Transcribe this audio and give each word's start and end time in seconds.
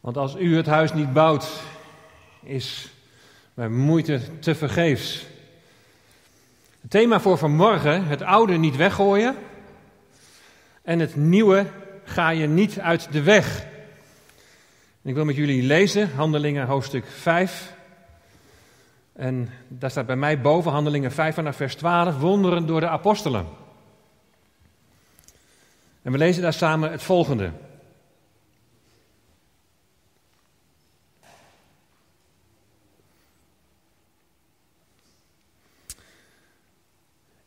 Want 0.00 0.16
als 0.16 0.36
u 0.36 0.56
het 0.56 0.66
huis 0.66 0.92
niet 0.92 1.12
bouwt, 1.12 1.62
is 2.42 2.92
mijn 3.54 3.76
moeite 3.76 4.20
te 4.38 4.54
vergeefs. 4.54 5.26
Het 6.80 6.90
thema 6.90 7.20
voor 7.20 7.38
vanmorgen, 7.38 8.04
het 8.04 8.22
oude 8.22 8.56
niet 8.56 8.76
weggooien 8.76 9.36
en 10.82 10.98
het 10.98 11.16
nieuwe 11.16 11.66
ga 12.04 12.28
je 12.30 12.46
niet 12.46 12.80
uit 12.80 13.12
de 13.12 13.22
weg. 13.22 13.66
Ik 15.02 15.14
wil 15.14 15.24
met 15.24 15.36
jullie 15.36 15.62
lezen 15.62 16.10
Handelingen 16.14 16.66
hoofdstuk 16.66 17.04
5. 17.06 17.72
En 19.12 19.50
daar 19.68 19.90
staat 19.90 20.06
bij 20.06 20.16
mij 20.16 20.40
boven 20.40 20.72
Handelingen 20.72 21.12
5 21.12 21.34
vanaf 21.34 21.56
vers 21.56 21.74
12, 21.74 22.18
wonderen 22.18 22.66
door 22.66 22.80
de 22.80 22.88
apostelen. 22.88 23.46
En 26.02 26.12
we 26.12 26.18
lezen 26.18 26.42
daar 26.42 26.52
samen 26.52 26.90
het 26.90 27.02
volgende. 27.02 27.50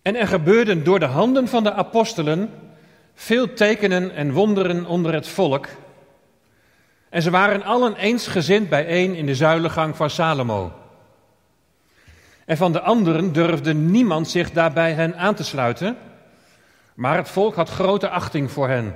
En 0.04 0.16
er 0.16 0.28
gebeurden 0.28 0.84
door 0.84 1.00
de 1.00 1.06
handen 1.06 1.48
van 1.48 1.64
de 1.64 1.74
apostelen 1.74 2.50
veel 3.14 3.54
tekenen 3.54 4.16
en 4.16 4.32
wonderen 4.32 4.86
onder 4.86 5.14
het 5.14 5.28
volk. 5.28 5.68
En 7.10 7.22
ze 7.22 7.30
waren 7.30 7.64
allen 7.64 7.96
eensgezind 7.96 8.70
bijeen 8.70 9.16
in 9.16 9.26
de 9.26 9.36
zuilengang 9.36 9.96
van 9.96 10.10
Salomo. 10.10 10.72
En 12.46 12.58
van 12.58 12.72
de 12.72 12.82
anderen 12.82 13.34
durfde 13.34 13.74
niemand 13.74 14.30
zich 14.30 14.52
daarbij 14.52 14.94
hen 14.94 15.18
aan 15.18 15.36
te 15.36 15.44
sluiten, 15.44 15.98
maar 16.94 17.18
het 17.18 17.30
volk 17.30 17.56
had 17.56 17.70
grote 17.70 18.10
achting 18.10 18.52
voor 18.52 18.70
hen. 18.70 18.96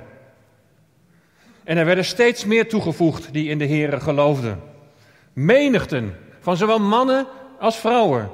En 1.64 1.76
er 1.76 1.84
werden 1.84 2.04
steeds 2.04 2.44
meer 2.44 2.68
toegevoegd 2.68 3.32
die 3.32 3.48
in 3.48 3.58
de 3.58 3.66
Here 3.66 4.00
geloofden. 4.00 4.60
Menigten, 5.32 6.16
van 6.40 6.56
zowel 6.56 6.80
mannen 6.80 7.26
als 7.58 7.76
vrouwen. 7.76 8.30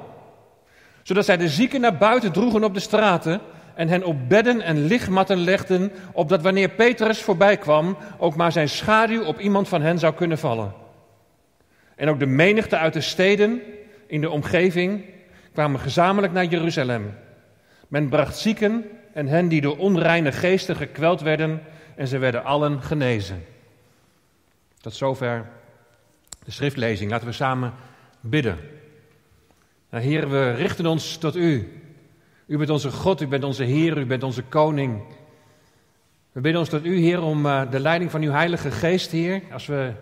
Zodat 1.05 1.25
zij 1.25 1.37
de 1.37 1.49
zieken 1.49 1.81
naar 1.81 1.97
buiten 1.97 2.31
droegen 2.31 2.63
op 2.63 2.73
de 2.73 2.79
straten 2.79 3.41
en 3.75 3.87
hen 3.87 4.03
op 4.03 4.29
bedden 4.29 4.61
en 4.61 4.85
lichtmatten 4.85 5.37
legden, 5.37 5.91
opdat 6.11 6.41
wanneer 6.41 6.69
Petrus 6.69 7.21
voorbij 7.21 7.57
kwam, 7.57 7.97
ook 8.17 8.35
maar 8.35 8.51
zijn 8.51 8.69
schaduw 8.69 9.23
op 9.23 9.39
iemand 9.39 9.67
van 9.67 9.81
hen 9.81 9.99
zou 9.99 10.13
kunnen 10.13 10.37
vallen. 10.37 10.73
En 11.95 12.09
ook 12.09 12.19
de 12.19 12.25
menigte 12.25 12.77
uit 12.77 12.93
de 12.93 13.01
steden 13.01 13.61
in 14.07 14.21
de 14.21 14.29
omgeving 14.29 15.05
kwamen 15.53 15.79
gezamenlijk 15.79 16.33
naar 16.33 16.45
Jeruzalem. 16.45 17.13
Men 17.87 18.09
bracht 18.09 18.37
zieken 18.37 18.85
en 19.13 19.27
hen 19.27 19.47
die 19.47 19.61
door 19.61 19.77
onreine 19.77 20.31
geesten 20.31 20.75
gekweld 20.75 21.21
werden, 21.21 21.61
en 21.95 22.07
ze 22.07 22.17
werden 22.17 22.43
allen 22.43 22.81
genezen. 22.81 23.45
Tot 24.81 24.93
zover 24.93 25.45
de 26.45 26.51
schriftlezing. 26.51 27.11
Laten 27.11 27.27
we 27.27 27.33
samen 27.33 27.73
bidden. 28.19 28.57
Nou, 29.95 30.07
Heer, 30.07 30.29
we 30.29 30.51
richten 30.51 30.85
ons 30.85 31.17
tot 31.17 31.35
U. 31.35 31.81
U 32.45 32.57
bent 32.57 32.69
onze 32.69 32.91
God, 32.91 33.21
U 33.21 33.27
bent 33.27 33.43
onze 33.43 33.63
Heer, 33.63 33.97
U 33.97 34.05
bent 34.05 34.23
onze 34.23 34.43
Koning. 34.43 35.03
We 36.31 36.41
bidden 36.41 36.59
ons 36.59 36.69
tot 36.69 36.85
U, 36.85 36.97
Heer, 36.97 37.21
om 37.21 37.45
uh, 37.45 37.71
de 37.71 37.79
leiding 37.79 38.11
van 38.11 38.21
Uw 38.21 38.31
Heilige 38.31 38.71
Geest, 38.71 39.11
Heer, 39.11 39.41
als 39.51 39.65
we 39.65 39.93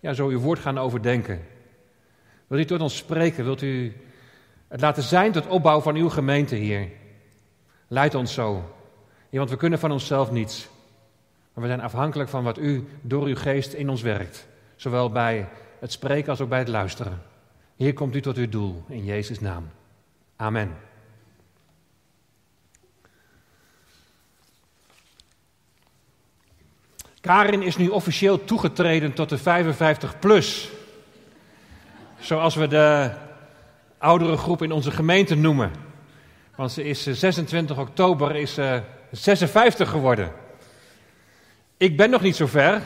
ja, 0.00 0.12
zo 0.12 0.28
Uw 0.28 0.38
woord 0.38 0.58
gaan 0.58 0.78
overdenken. 0.78 1.40
Wilt 2.46 2.62
U 2.62 2.64
tot 2.64 2.80
ons 2.80 2.96
spreken? 2.96 3.44
Wilt 3.44 3.62
U 3.62 3.92
het 4.68 4.80
laten 4.80 5.02
zijn 5.02 5.32
tot 5.32 5.46
opbouw 5.46 5.80
van 5.80 5.94
Uw 5.94 6.08
gemeente, 6.08 6.54
Heer? 6.54 6.88
Leid 7.88 8.14
ons 8.14 8.34
zo. 8.34 8.74
Want 9.30 9.50
we 9.50 9.56
kunnen 9.56 9.78
van 9.78 9.92
onszelf 9.92 10.30
niets. 10.30 10.68
Maar 11.54 11.64
we 11.64 11.70
zijn 11.70 11.80
afhankelijk 11.80 12.28
van 12.28 12.44
wat 12.44 12.58
U 12.58 12.86
door 13.00 13.26
Uw 13.26 13.36
Geest 13.36 13.72
in 13.72 13.88
ons 13.88 14.02
werkt. 14.02 14.46
Zowel 14.76 15.10
bij 15.10 15.48
het 15.80 15.92
spreken 15.92 16.30
als 16.30 16.40
ook 16.40 16.48
bij 16.48 16.58
het 16.58 16.68
luisteren. 16.68 17.34
Hier 17.76 17.92
komt 17.92 18.14
U 18.14 18.20
tot 18.20 18.36
Uw 18.36 18.48
doel, 18.48 18.84
in 18.88 19.04
Jezus' 19.04 19.40
naam. 19.40 19.70
Amen. 20.36 20.76
Karin 27.20 27.62
is 27.62 27.76
nu 27.76 27.88
officieel 27.88 28.44
toegetreden 28.44 29.12
tot 29.12 29.28
de 29.28 29.38
55 29.38 30.18
plus. 30.18 30.70
Zoals 32.18 32.54
we 32.54 32.66
de 32.66 33.10
oudere 33.98 34.36
groep 34.36 34.62
in 34.62 34.72
onze 34.72 34.90
gemeente 34.90 35.34
noemen. 35.34 35.70
Want 36.54 36.72
ze 36.72 36.84
is 36.84 37.02
26 37.02 37.78
oktober 37.78 38.36
is, 38.36 38.58
uh, 38.58 38.78
56 39.10 39.90
geworden. 39.90 40.32
Ik 41.76 41.96
ben 41.96 42.10
nog 42.10 42.22
niet 42.22 42.36
zo 42.36 42.46
ver. 42.46 42.82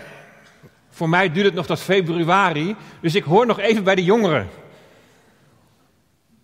Voor 0.90 1.08
mij 1.08 1.32
duurt 1.32 1.46
het 1.46 1.54
nog 1.54 1.66
tot 1.66 1.80
februari. 1.80 2.76
Dus 3.00 3.14
ik 3.14 3.24
hoor 3.24 3.46
nog 3.46 3.58
even 3.58 3.84
bij 3.84 3.94
de 3.94 4.04
jongeren. 4.04 4.48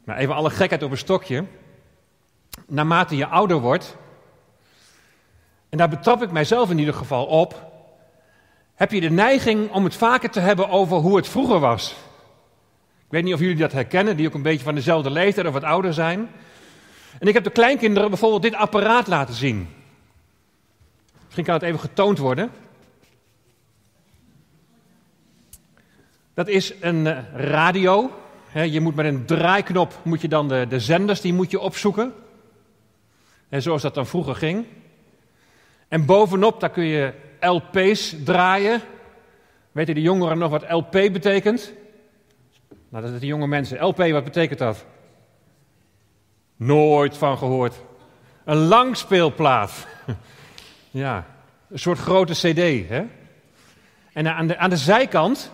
Maar 0.07 0.17
even 0.17 0.35
alle 0.35 0.51
gekheid 0.51 0.83
op 0.83 0.91
een 0.91 0.97
stokje. 0.97 1.45
Naarmate 2.67 3.17
je 3.17 3.27
ouder 3.27 3.61
wordt. 3.61 3.97
En 5.69 5.79
daar 5.79 5.89
betrap 5.89 6.23
ik 6.23 6.31
mijzelf 6.31 6.71
in 6.71 6.79
ieder 6.79 6.95
geval 6.95 7.27
op 7.27 7.75
heb 8.75 8.93
je 8.93 9.01
de 9.01 9.11
neiging 9.11 9.71
om 9.71 9.85
het 9.85 9.95
vaker 9.95 10.31
te 10.31 10.41
hebben 10.41 10.69
over 10.69 10.97
hoe 10.97 11.17
het 11.17 11.29
vroeger 11.29 11.59
was. 11.59 11.91
Ik 12.97 13.13
weet 13.13 13.25
niet 13.25 13.35
of 13.35 13.41
jullie 13.41 13.57
dat 13.57 13.73
herkennen, 13.73 14.17
die 14.17 14.27
ook 14.27 14.35
een 14.35 14.43
beetje 14.43 14.65
van 14.65 14.75
dezelfde 14.75 15.11
leeftijd 15.11 15.47
of 15.47 15.53
wat 15.53 15.63
ouder 15.63 15.95
zijn. 15.95 16.29
En 17.19 17.29
ik 17.29 17.35
heb 17.35 17.45
de 17.45 17.51
kleinkinderen 17.51 18.09
bijvoorbeeld 18.09 18.43
dit 18.43 18.55
apparaat 18.55 19.07
laten 19.07 19.35
zien. 19.35 19.69
Misschien 21.25 21.45
kan 21.45 21.55
het 21.55 21.63
even 21.63 21.81
getoond 21.81 22.19
worden. 22.19 22.51
Dat 26.35 26.49
is 26.49 26.75
een 26.81 27.07
eh, 27.07 27.19
Je 28.53 28.81
moet 28.81 28.95
met 28.95 29.07
een 29.07 29.25
draaiknop 29.25 30.01
moet 30.03 30.21
je 30.21 30.29
dan 30.29 30.49
de, 30.49 30.67
de 30.69 30.81
zenders 30.81 31.21
die 31.21 31.33
moet 31.33 31.51
je 31.51 31.61
opzoeken. 31.61 32.13
En 33.49 33.63
zoals 33.63 33.83
dat 33.83 33.95
dan 33.95 34.07
vroeger 34.07 34.35
ging. 34.35 34.67
En 35.89 36.07
bovenop 36.07 36.61
daar 36.61 36.71
kun 36.71 36.85
je 36.85 37.13
LP's 37.41 38.17
draaien. 38.25 38.81
Weten 39.73 39.95
de 39.95 40.03
jongeren 40.03 40.39
nog 40.39 40.51
wat 40.51 40.71
LP 40.71 40.91
betekent? 40.93 41.73
Nou, 42.89 43.05
dat 43.05 43.15
is 43.15 43.21
de 43.21 43.27
jonge 43.27 43.47
mensen. 43.47 43.85
LP, 43.85 43.97
wat 43.97 44.25
betekent 44.25 44.59
dat? 44.59 44.85
Nooit 46.57 47.17
van 47.17 47.39
gehoord. 47.39 47.75
Een 48.45 48.57
langspeelplaat. 48.57 49.87
ja, 50.91 51.27
een 51.71 51.79
soort 51.79 51.99
grote 51.99 52.33
CD. 52.33 52.89
Hè? 52.89 53.05
En 54.13 54.35
aan 54.35 54.47
de, 54.47 54.59
aan 54.59 54.71
de 54.71 54.77
zijkant, 54.77 55.53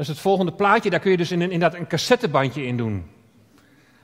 is 0.00 0.08
het 0.08 0.18
volgende 0.18 0.52
plaatje, 0.52 0.90
daar 0.90 1.00
kun 1.00 1.10
je 1.10 1.16
dus 1.16 1.30
in, 1.30 1.42
inderdaad 1.42 1.74
een 1.74 1.86
cassettebandje 1.86 2.66
in 2.66 2.76
doen. 2.76 3.10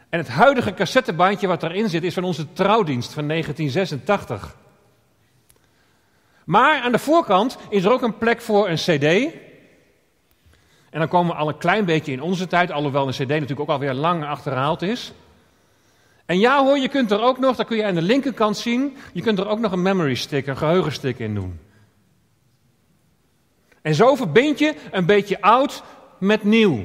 En 0.09 0.19
het 0.19 0.29
huidige 0.29 0.75
cassettebandje 0.75 1.47
wat 1.47 1.63
erin 1.63 1.89
zit, 1.89 2.03
is 2.03 2.15
van 2.15 2.25
onze 2.25 2.53
trouwdienst 2.53 3.13
van 3.13 3.29
1986. 3.29 4.57
Maar 6.45 6.81
aan 6.81 6.93
de 6.93 6.99
voorkant 6.99 7.59
is 7.71 7.85
er 7.85 7.93
ook 7.93 8.03
een 8.03 8.19
plek 8.19 8.41
voor 8.41 8.69
een 8.69 8.77
CD. 8.77 9.35
En 10.91 10.99
dan 10.99 11.09
komen 11.09 11.35
we 11.35 11.41
al 11.41 11.49
een 11.49 11.59
klein 11.59 11.85
beetje 11.85 12.13
in 12.13 12.23
onze 12.23 12.47
tijd, 12.47 12.71
alhoewel 12.71 13.07
een 13.07 13.13
CD 13.13 13.29
natuurlijk 13.29 13.61
ook 13.61 13.69
alweer 13.69 13.95
lang 13.95 14.25
achterhaald 14.25 14.83
is. 14.83 15.13
En 16.27 16.39
ja 16.39 16.65
hoor, 16.65 16.79
je 16.79 16.89
kunt 16.89 17.11
er 17.11 17.21
ook 17.21 17.39
nog, 17.39 17.57
dat 17.57 17.67
kun 17.67 17.77
je 17.77 17.85
aan 17.85 17.95
de 17.95 18.03
linkerkant 18.03 18.57
zien, 18.57 18.97
je 19.13 19.23
kunt 19.23 19.39
er 19.39 19.49
ook 19.49 19.59
nog 19.59 19.73
een 19.73 19.83
memory 19.83 20.15
stick, 20.15 20.47
een 20.47 20.57
geheugenstick 20.57 21.19
in 21.19 21.35
doen. 21.35 21.61
En 23.87 23.95
zo 23.95 24.15
verbind 24.15 24.59
je 24.59 24.75
een 24.91 25.07
beetje 25.07 25.41
oud 25.41 25.83
met 26.19 26.45
nieuw. 26.45 26.85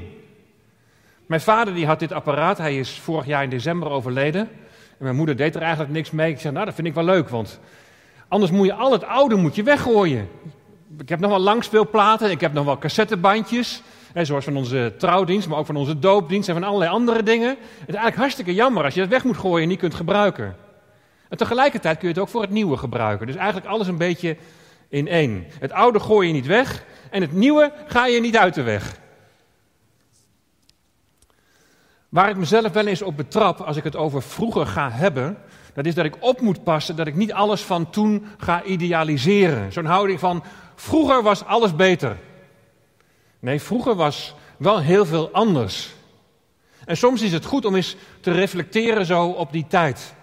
Mijn 1.25 1.41
vader 1.41 1.73
die 1.73 1.85
had 1.85 1.99
dit 1.99 2.11
apparaat, 2.11 2.57
hij 2.57 2.77
is 2.77 2.99
vorig 2.99 3.25
jaar 3.25 3.43
in 3.43 3.49
december 3.49 3.89
overleden. 3.89 4.41
En 4.41 5.03
mijn 5.03 5.15
moeder 5.15 5.35
deed 5.35 5.55
er 5.55 5.61
eigenlijk 5.61 5.91
niks 5.91 6.11
mee. 6.11 6.31
Ik 6.31 6.39
zei, 6.39 6.53
nou 6.53 6.65
dat 6.65 6.75
vind 6.75 6.87
ik 6.87 6.93
wel 6.93 7.03
leuk, 7.03 7.29
want 7.29 7.59
Anders 8.27 8.51
moet 8.51 8.65
je 8.65 8.73
al 8.73 8.91
het 8.91 9.03
oude 9.03 9.35
moet 9.35 9.55
je 9.55 9.63
weggooien. 9.63 10.29
Ik 10.97 11.09
heb 11.09 11.19
nog 11.19 11.29
wel 11.29 11.39
langspeelplaten, 11.39 12.31
ik 12.31 12.41
heb 12.41 12.53
nog 12.53 12.65
wel 12.65 12.77
cassettebandjes. 12.77 13.81
Hè, 14.13 14.25
zoals 14.25 14.43
van 14.43 14.57
onze 14.57 14.93
trouwdienst, 14.97 15.47
maar 15.47 15.57
ook 15.57 15.65
van 15.65 15.75
onze 15.75 15.99
doopdienst 15.99 16.49
en 16.49 16.53
van 16.53 16.63
allerlei 16.63 16.91
andere 16.91 17.23
dingen. 17.23 17.49
Het 17.49 17.57
is 17.69 17.85
eigenlijk 17.85 18.15
hartstikke 18.15 18.53
jammer 18.53 18.83
als 18.83 18.93
je 18.93 19.01
het 19.01 19.09
weg 19.09 19.23
moet 19.23 19.37
gooien 19.37 19.63
en 19.63 19.69
niet 19.69 19.79
kunt 19.79 19.95
gebruiken. 19.95 20.55
En 21.29 21.37
tegelijkertijd 21.37 21.97
kun 21.97 22.07
je 22.07 22.13
het 22.13 22.23
ook 22.23 22.29
voor 22.29 22.41
het 22.41 22.49
nieuwe 22.49 22.77
gebruiken. 22.77 23.27
Dus 23.27 23.35
eigenlijk 23.35 23.67
alles 23.67 23.87
een 23.87 23.97
beetje 23.97 24.37
in 24.91 25.07
één. 25.07 25.45
Het 25.59 25.71
oude 25.71 25.99
gooi 25.99 26.27
je 26.27 26.33
niet 26.33 26.45
weg 26.45 26.83
en 27.11 27.21
het 27.21 27.31
nieuwe 27.31 27.73
ga 27.87 28.05
je 28.05 28.19
niet 28.19 28.37
uit 28.37 28.53
de 28.53 28.61
weg. 28.61 28.99
Waar 32.09 32.29
ik 32.29 32.35
mezelf 32.35 32.71
wel 32.71 32.87
eens 32.87 33.01
op 33.01 33.17
betrap 33.17 33.59
als 33.61 33.77
ik 33.77 33.83
het 33.83 33.95
over 33.95 34.21
vroeger 34.21 34.65
ga 34.65 34.91
hebben, 34.91 35.37
dat 35.73 35.85
is 35.85 35.95
dat 35.95 36.05
ik 36.05 36.15
op 36.19 36.41
moet 36.41 36.63
passen 36.63 36.95
dat 36.95 37.07
ik 37.07 37.15
niet 37.15 37.33
alles 37.33 37.61
van 37.61 37.89
toen 37.89 38.25
ga 38.37 38.63
idealiseren. 38.63 39.71
Zo'n 39.71 39.85
houding 39.85 40.19
van 40.19 40.43
vroeger 40.75 41.23
was 41.23 41.45
alles 41.45 41.75
beter. 41.75 42.17
Nee, 43.39 43.61
vroeger 43.61 43.95
was 43.95 44.35
wel 44.57 44.79
heel 44.79 45.05
veel 45.05 45.29
anders. 45.31 45.93
En 46.85 46.97
soms 46.97 47.21
is 47.21 47.31
het 47.31 47.45
goed 47.45 47.65
om 47.65 47.75
eens 47.75 47.95
te 48.21 48.31
reflecteren 48.31 49.05
zo 49.05 49.27
op 49.27 49.51
die 49.51 49.65
tijd. 49.67 50.13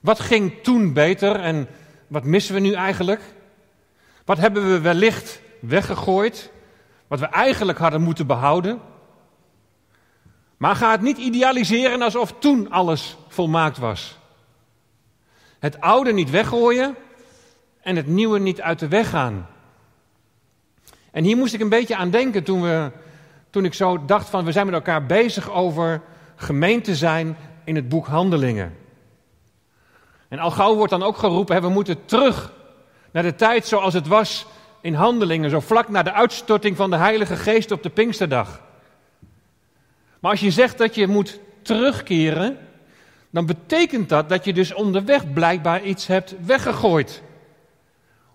Wat 0.00 0.20
ging 0.20 0.62
toen 0.62 0.92
beter 0.92 1.40
en 1.40 1.68
wat 2.06 2.24
missen 2.24 2.54
we 2.54 2.60
nu 2.60 2.72
eigenlijk? 2.72 3.20
Wat 4.24 4.38
hebben 4.38 4.70
we 4.70 4.80
wellicht 4.80 5.40
weggegooid? 5.60 6.50
Wat 7.06 7.20
we 7.20 7.26
eigenlijk 7.26 7.78
hadden 7.78 8.00
moeten 8.00 8.26
behouden. 8.26 8.80
Maar 10.56 10.76
ga 10.76 10.90
het 10.90 11.00
niet 11.00 11.18
idealiseren 11.18 12.02
alsof 12.02 12.34
toen 12.38 12.70
alles 12.70 13.16
volmaakt 13.28 13.78
was. 13.78 14.18
Het 15.58 15.80
oude 15.80 16.12
niet 16.12 16.30
weggooien 16.30 16.96
en 17.80 17.96
het 17.96 18.06
nieuwe 18.06 18.38
niet 18.38 18.60
uit 18.60 18.78
de 18.78 18.88
weg 18.88 19.10
gaan. 19.10 19.46
En 21.10 21.24
hier 21.24 21.36
moest 21.36 21.54
ik 21.54 21.60
een 21.60 21.68
beetje 21.68 21.96
aan 21.96 22.10
denken 22.10 22.44
toen, 22.44 22.62
we, 22.62 22.90
toen 23.50 23.64
ik 23.64 23.74
zo 23.74 24.04
dacht 24.04 24.28
van 24.28 24.44
we 24.44 24.52
zijn 24.52 24.66
met 24.66 24.74
elkaar 24.74 25.06
bezig 25.06 25.50
over 25.50 26.02
gemeente 26.36 26.96
zijn 26.96 27.36
in 27.64 27.76
het 27.76 27.88
boek 27.88 28.06
Handelingen. 28.06 28.76
En 30.28 30.38
al 30.38 30.50
gauw 30.50 30.74
wordt 30.74 30.90
dan 30.90 31.02
ook 31.02 31.16
geroepen, 31.16 31.62
we 31.62 31.68
moeten 31.68 32.04
terug 32.04 32.52
naar 33.10 33.22
de 33.22 33.34
tijd 33.34 33.66
zoals 33.66 33.94
het 33.94 34.06
was 34.06 34.46
in 34.80 34.94
Handelingen, 34.94 35.50
zo 35.50 35.60
vlak 35.60 35.88
na 35.88 36.02
de 36.02 36.12
uitstorting 36.12 36.76
van 36.76 36.90
de 36.90 36.96
Heilige 36.96 37.36
Geest 37.36 37.70
op 37.70 37.82
de 37.82 37.90
Pinksterdag. 37.90 38.62
Maar 40.20 40.30
als 40.30 40.40
je 40.40 40.50
zegt 40.50 40.78
dat 40.78 40.94
je 40.94 41.06
moet 41.06 41.40
terugkeren, 41.62 42.58
dan 43.30 43.46
betekent 43.46 44.08
dat 44.08 44.28
dat 44.28 44.44
je 44.44 44.52
dus 44.52 44.74
onderweg 44.74 45.32
blijkbaar 45.32 45.82
iets 45.82 46.06
hebt 46.06 46.34
weggegooid. 46.44 47.22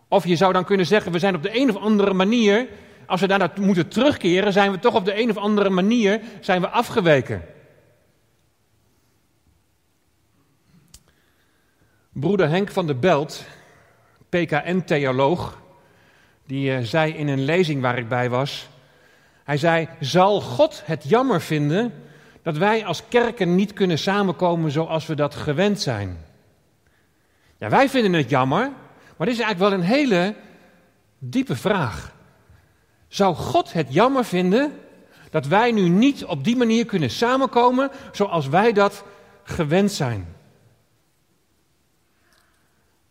Of 0.07 0.25
je 0.25 0.35
zou 0.35 0.53
dan 0.53 0.65
kunnen 0.65 0.85
zeggen, 0.85 1.11
we 1.11 1.19
zijn 1.19 1.35
op 1.35 1.43
de 1.43 1.59
een 1.59 1.69
of 1.69 1.77
andere 1.77 2.13
manier, 2.13 2.67
als 3.05 3.21
we 3.21 3.27
daar 3.27 3.51
moeten 3.59 3.87
terugkeren, 3.87 4.53
zijn 4.53 4.71
we 4.71 4.79
toch 4.79 4.95
op 4.95 5.05
de 5.05 5.19
een 5.19 5.29
of 5.29 5.37
andere 5.37 5.69
manier 5.69 6.21
zijn 6.39 6.61
we 6.61 6.69
afgeweken. 6.69 7.45
Broeder 12.11 12.49
Henk 12.49 12.71
van 12.71 12.85
der 12.85 12.99
Belt, 12.99 13.45
PKN-theoloog, 14.29 15.63
die 16.45 16.71
uh, 16.71 16.83
zei 16.83 17.13
in 17.13 17.27
een 17.27 17.45
lezing 17.45 17.81
waar 17.81 17.97
ik 17.97 18.09
bij 18.09 18.29
was, 18.29 18.69
hij 19.43 19.57
zei, 19.57 19.87
zal 19.99 20.41
God 20.41 20.81
het 20.85 21.03
jammer 21.09 21.41
vinden 21.41 21.93
dat 22.41 22.57
wij 22.57 22.85
als 22.85 23.07
kerken 23.07 23.55
niet 23.55 23.73
kunnen 23.73 23.97
samenkomen 23.97 24.71
zoals 24.71 25.05
we 25.05 25.15
dat 25.15 25.35
gewend 25.35 25.81
zijn? 25.81 26.17
Ja, 27.57 27.69
wij 27.69 27.89
vinden 27.89 28.13
het 28.13 28.29
jammer, 28.29 28.71
maar 29.17 29.27
dit 29.27 29.35
is 29.35 29.41
eigenlijk 29.41 29.59
wel 29.59 29.79
een 29.79 29.95
hele 29.95 30.35
diepe 31.19 31.55
vraag. 31.55 32.13
Zou 33.07 33.35
God 33.35 33.73
het 33.73 33.93
jammer 33.93 34.25
vinden 34.25 34.79
dat 35.29 35.47
wij 35.47 35.71
nu 35.71 35.89
niet 35.89 36.25
op 36.25 36.43
die 36.43 36.55
manier 36.55 36.85
kunnen 36.85 37.09
samenkomen 37.09 37.91
zoals 38.11 38.47
wij 38.47 38.73
dat 38.73 39.03
gewend 39.43 39.91
zijn? 39.91 40.34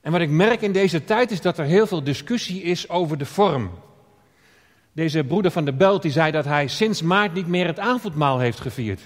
En 0.05 0.13
wat 0.13 0.21
ik 0.21 0.31
merk 0.31 0.63
in 0.63 0.73
deze 0.73 1.05
tijd 1.05 1.31
is 1.31 1.41
dat 1.41 1.59
er 1.59 1.65
heel 1.65 1.87
veel 1.87 2.05
discussie 2.05 2.63
is 2.63 2.89
over 2.89 3.19
de 3.19 3.25
vorm. 3.25 3.71
Deze 4.93 5.25
broeder 5.25 5.51
van 5.51 5.65
de 5.65 5.73
Belt 5.73 6.03
die 6.03 6.11
zei 6.11 6.31
dat 6.31 6.45
hij 6.45 6.69
sinds 6.69 7.03
maart 7.03 7.35
niet 7.35 7.47
meer 7.47 7.67
het 7.67 7.79
avondmaal 7.79 8.39
heeft 8.39 8.61
gevierd. 8.61 9.01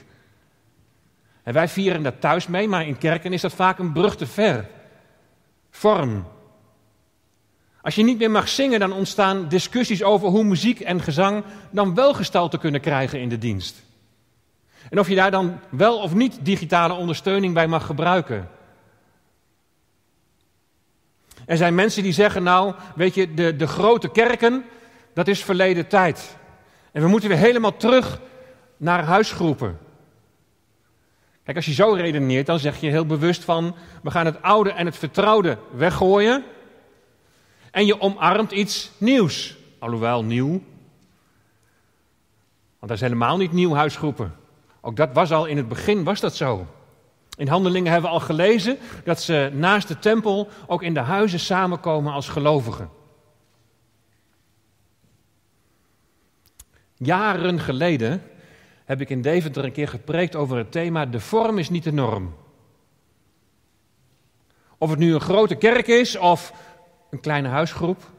En 1.43 1.53
wij 1.53 1.69
vieren 1.69 2.03
dat 2.03 2.21
thuis 2.21 2.47
mee, 2.47 2.69
maar 2.69 2.87
in 2.87 2.99
kerken 2.99 3.33
is 3.33 3.41
dat 3.41 3.53
vaak 3.53 3.79
een 3.79 3.93
brug 3.93 4.17
te 4.17 4.27
ver. 4.27 4.69
Vorm. 5.71 6.27
Als 7.83 7.95
je 7.95 8.05
niet 8.05 8.19
meer 8.19 8.31
mag 8.31 8.49
zingen, 8.49 8.81
dan 8.81 8.93
ontstaan 8.93 9.49
discussies 9.49 10.03
over 10.03 10.29
hoe 10.29 10.45
muziek 10.45 10.81
en 10.81 11.03
gezang 11.03 11.45
dan 11.71 11.95
wel 11.95 12.15
gestalte 12.15 12.59
kunnen 12.59 12.81
krijgen 12.81 13.21
in 13.21 13.29
de 13.29 13.39
dienst. 13.39 13.83
En 14.91 14.99
of 14.99 15.09
je 15.09 15.15
daar 15.15 15.31
dan 15.31 15.59
wel 15.69 15.99
of 15.99 16.15
niet 16.15 16.39
digitale 16.43 16.95
ondersteuning 16.95 17.55
bij 17.55 17.67
mag 17.67 17.87
gebruiken. 17.87 18.49
Er 21.49 21.57
zijn 21.57 21.75
mensen 21.75 22.03
die 22.03 22.13
zeggen, 22.13 22.43
nou, 22.43 22.75
weet 22.95 23.15
je, 23.15 23.35
de, 23.35 23.57
de 23.57 23.67
grote 23.67 24.09
kerken, 24.09 24.65
dat 25.15 25.29
is 25.29 25.45
verleden 25.45 25.89
tijd. 25.89 26.37
En 26.93 27.03
we 27.03 27.09
moeten 27.09 27.29
weer 27.29 27.39
helemaal 27.39 27.77
terug 27.77 28.21
naar 28.77 29.05
huisgroepen. 29.05 29.79
Kijk, 31.45 31.57
als 31.57 31.67
je 31.67 31.73
zo 31.73 31.93
redeneert, 31.93 32.47
dan 32.47 32.59
zeg 32.59 32.81
je 32.81 32.91
heel 32.91 33.07
bewust 33.07 33.45
van, 33.45 33.77
we 34.03 34.11
gaan 34.11 34.27
het 34.27 34.43
oude 34.43 34.71
en 34.71 34.87
het 34.87 34.97
vertrouwde 34.97 35.59
weggooien. 35.71 36.45
En 37.71 37.87
je 37.87 38.01
omarmt 38.01 38.53
iets 38.53 38.91
nieuws. 38.99 39.57
Alhoewel 39.79 40.25
nieuw. 40.25 40.49
Want 40.49 40.63
dat 42.79 42.91
is 42.91 43.01
helemaal 43.01 43.37
niet 43.37 43.53
nieuw, 43.53 43.75
huisgroepen. 43.75 44.35
Ook 44.81 44.97
dat 44.97 45.13
was 45.13 45.33
al 45.33 45.47
in 45.47 45.57
het 45.57 45.69
begin, 45.69 46.05
was 46.05 46.21
dat 46.21 46.37
zo. 46.37 46.67
In 47.39 47.49
Handelingen 47.49 47.93
hebben 47.93 48.11
we 48.11 48.17
al 48.17 48.23
gelezen 48.23 48.79
dat 49.05 49.23
ze 49.23 49.51
naast 49.53 49.89
de 49.89 49.99
tempel 49.99 50.49
ook 50.67 50.83
in 50.83 50.95
de 50.95 51.01
huizen 51.01 51.41
samenkomen 51.41 52.13
als 52.13 52.29
gelovigen. 52.29 52.91
Jaren 56.97 57.61
geleden 57.61 58.23
heb 58.85 59.01
ik 59.01 59.11
in 59.11 59.23
Deventer 59.23 59.65
een 59.65 59.73
keer 59.73 59.89
gepreekt 59.89 60.37
over 60.37 60.57
het 60.57 60.73
thema 60.73 61.07
de 61.07 61.21
vorm 61.21 61.59
is 61.59 61.71
niet 61.71 61.85
de 61.85 61.93
norm. 61.93 62.35
Of 64.79 64.91
het 64.91 64.99
nu 64.99 65.15
een 65.15 65.21
grote 65.21 65.55
kerk 65.55 65.87
is 65.87 66.17
of 66.17 66.53
een 67.11 67.21
kleine 67.21 67.49
huisgroep. 67.49 68.11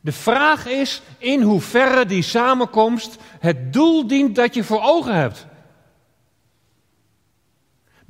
De 0.00 0.12
vraag 0.12 0.66
is 0.66 1.02
in 1.18 1.42
hoeverre 1.42 2.06
die 2.06 2.22
samenkomst 2.22 3.18
het 3.40 3.72
doel 3.72 4.06
dient 4.06 4.36
dat 4.36 4.54
je 4.54 4.64
voor 4.64 4.82
ogen 4.82 5.14
hebt. 5.14 5.46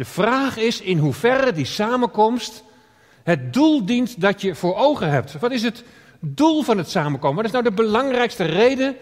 De 0.01 0.07
vraag 0.07 0.57
is 0.57 0.81
in 0.81 0.99
hoeverre 0.99 1.53
die 1.53 1.65
samenkomst 1.65 2.65
het 3.23 3.53
doel 3.53 3.85
dient 3.85 4.21
dat 4.21 4.41
je 4.41 4.55
voor 4.55 4.77
ogen 4.77 5.11
hebt. 5.11 5.39
Wat 5.39 5.51
is 5.51 5.63
het 5.63 5.85
doel 6.21 6.63
van 6.63 6.79
het 6.79 6.91
samenkomen? 6.91 7.37
Wat 7.37 7.45
is 7.45 7.51
nou 7.51 7.65
de 7.65 7.73
belangrijkste 7.73 8.45
reden 8.45 8.97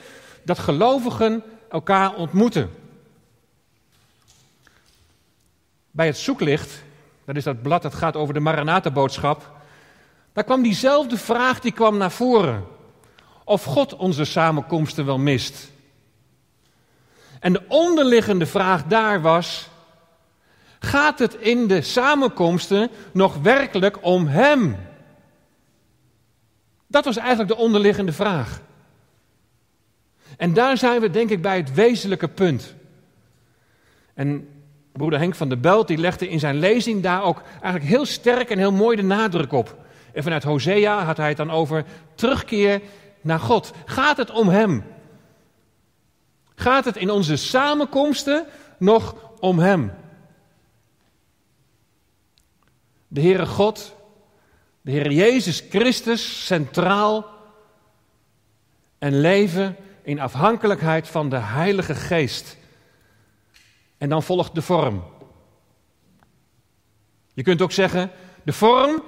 dat 0.45 0.59
gelovigen 0.59 1.43
elkaar 1.71 2.15
ontmoeten? 2.15 2.71
Bij 5.91 6.06
het 6.06 6.17
zoeklicht, 6.17 6.83
dat 7.25 7.37
is 7.37 7.44
dat 7.44 7.62
blad 7.62 7.83
dat 7.83 7.94
gaat 7.94 8.17
over 8.17 8.35
de 8.35 8.41
Maranatha-boodschap, 8.41 9.53
daar 10.33 10.44
kwam 10.44 10.62
diezelfde 10.62 11.17
vraag 11.17 11.61
die 11.61 11.73
kwam 11.73 11.97
naar 11.97 12.12
voren. 12.12 12.65
Of 13.44 13.65
God 13.65 13.97
onze 13.97 14.25
samenkomsten 14.25 15.06
wel 15.06 15.19
mist. 15.19 15.71
En 17.41 17.53
de 17.53 17.62
onderliggende 17.69 18.47
vraag 18.47 18.85
daar 18.85 19.23
was: 19.23 19.69
Gaat 20.79 21.19
het 21.19 21.35
in 21.35 21.67
de 21.67 21.83
samenkomsten 21.83 22.91
nog 23.13 23.37
werkelijk 23.37 23.99
om 24.01 24.27
Hem? 24.27 24.77
Dat 26.87 27.05
was 27.05 27.17
eigenlijk 27.17 27.49
de 27.49 27.57
onderliggende 27.57 28.13
vraag. 28.13 28.61
En 30.37 30.55
daar 30.55 30.77
zijn 30.77 31.01
we 31.01 31.11
denk 31.11 31.31
ik 31.31 31.43
bij 31.43 31.56
het 31.56 31.75
wezenlijke 31.75 32.29
punt. 32.29 32.75
En 34.15 34.49
broeder 34.93 35.19
Henk 35.19 35.35
van 35.35 35.49
der 35.49 35.61
Belt 35.61 35.89
die 35.89 35.99
legde 35.99 36.29
in 36.29 36.39
zijn 36.39 36.58
lezing 36.58 37.03
daar 37.03 37.23
ook 37.23 37.43
eigenlijk 37.53 37.85
heel 37.85 38.06
sterk 38.06 38.51
en 38.51 38.58
heel 38.58 38.73
mooi 38.73 38.97
de 38.97 39.03
nadruk 39.03 39.53
op. 39.53 39.77
En 40.13 40.23
vanuit 40.23 40.43
Hosea 40.43 41.05
had 41.05 41.17
hij 41.17 41.29
het 41.29 41.37
dan 41.37 41.51
over 41.51 41.85
terugkeer 42.15 42.81
naar 43.20 43.41
God. 43.41 43.73
Gaat 43.85 44.17
het 44.17 44.31
om 44.31 44.49
Hem? 44.49 44.85
Gaat 46.55 46.85
het 46.85 46.97
in 46.97 47.11
onze 47.11 47.37
samenkomsten 47.37 48.44
nog 48.79 49.15
om 49.41 49.58
Hem? 49.58 49.93
De 53.08 53.20
Heere 53.20 53.46
God, 53.46 53.96
de 54.81 54.91
Heer 54.91 55.12
Jezus 55.12 55.65
Christus 55.69 56.46
centraal 56.46 57.27
en 58.98 59.20
leven 59.20 59.77
in 60.03 60.20
afhankelijkheid 60.20 61.08
van 61.08 61.29
de 61.29 61.36
Heilige 61.36 61.94
Geest. 61.94 62.56
En 63.98 64.08
dan 64.08 64.22
volgt 64.22 64.55
de 64.55 64.62
vorm. 64.62 65.05
Je 67.34 67.43
kunt 67.43 67.62
ook 67.62 67.72
zeggen, 67.72 68.10
de 68.43 68.53
vorm, 68.53 69.03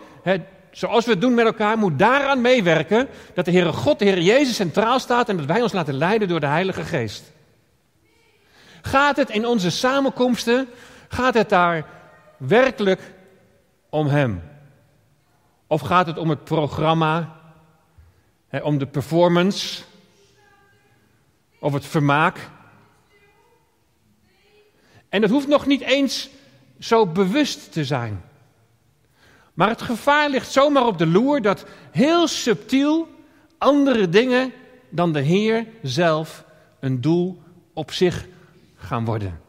zoals 0.71 1.05
we 1.05 1.11
het 1.11 1.21
doen 1.21 1.35
met 1.35 1.47
elkaar, 1.47 1.79
moet 1.79 1.99
daaraan 1.99 2.41
meewerken 2.41 3.09
dat 3.35 3.45
de 3.45 3.51
Heere 3.51 3.73
God, 3.73 3.99
de 3.99 4.05
Heer 4.05 4.21
Jezus 4.21 4.57
centraal 4.57 4.99
staat 4.99 5.29
en 5.29 5.37
dat 5.37 5.47
wij 5.47 5.63
ons 5.63 5.73
laten 5.73 5.95
leiden 5.95 6.29
door 6.29 6.41
de 6.41 6.47
Heilige 6.47 6.85
Geest. 6.85 7.33
Gaat 8.83 9.17
het 9.17 9.31
in 9.31 9.47
onze 9.47 9.71
samenkomsten, 9.71 10.69
gaat 11.09 11.35
het 11.35 11.49
daar 11.49 11.87
werkelijk 12.37 13.01
om 13.91 14.07
Hem? 14.07 14.43
Of 15.67 15.81
gaat 15.81 16.07
het 16.07 16.19
om 16.19 16.31
het 16.31 16.45
programma, 16.45 17.37
hè, 18.49 18.59
om 18.59 18.79
de 18.79 18.87
performance, 18.87 19.83
of 21.59 21.73
het 21.73 21.87
vermaak? 21.87 22.51
En 25.09 25.21
dat 25.21 25.31
hoeft 25.31 25.49
nog 25.49 25.67
niet 25.67 25.81
eens 25.81 26.31
zo 26.79 27.07
bewust 27.07 27.73
te 27.73 27.85
zijn. 27.85 28.23
Maar 29.55 29.69
het 29.69 29.83
gevaar 29.83 30.31
ligt 30.31 30.53
zomaar 30.53 30.87
op 30.87 30.99
de 30.99 31.07
loer 31.07 31.43
dat 31.43 31.65
heel 31.91 32.29
subtiel 32.29 33.09
andere 33.59 34.09
dingen 34.09 34.53
dan 34.89 35.13
de 35.13 35.21
Heer 35.21 35.67
zelf 35.83 36.45
een 36.81 37.01
doel 37.01 37.43
op 37.73 37.93
zich 37.93 38.27
gaan 38.77 39.05
worden. 39.05 39.41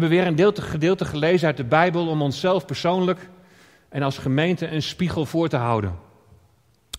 Hebben 0.00 0.10
weer 0.10 0.26
een 0.26 0.62
gedeelte 0.62 1.04
gelezen 1.04 1.46
uit 1.46 1.56
de 1.56 1.64
Bijbel 1.64 2.08
om 2.08 2.22
onszelf 2.22 2.64
persoonlijk 2.64 3.28
en 3.88 4.02
als 4.02 4.18
gemeente 4.18 4.68
een 4.68 4.82
spiegel 4.82 5.26
voor 5.26 5.48
te 5.48 5.56
houden. 5.56 5.98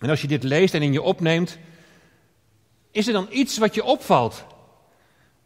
En 0.00 0.10
als 0.10 0.20
je 0.20 0.26
dit 0.26 0.42
leest 0.42 0.74
en 0.74 0.82
in 0.82 0.92
je 0.92 1.02
opneemt, 1.02 1.58
is 2.90 3.06
er 3.06 3.12
dan 3.12 3.26
iets 3.30 3.58
wat 3.58 3.74
je 3.74 3.84
opvalt? 3.84 4.44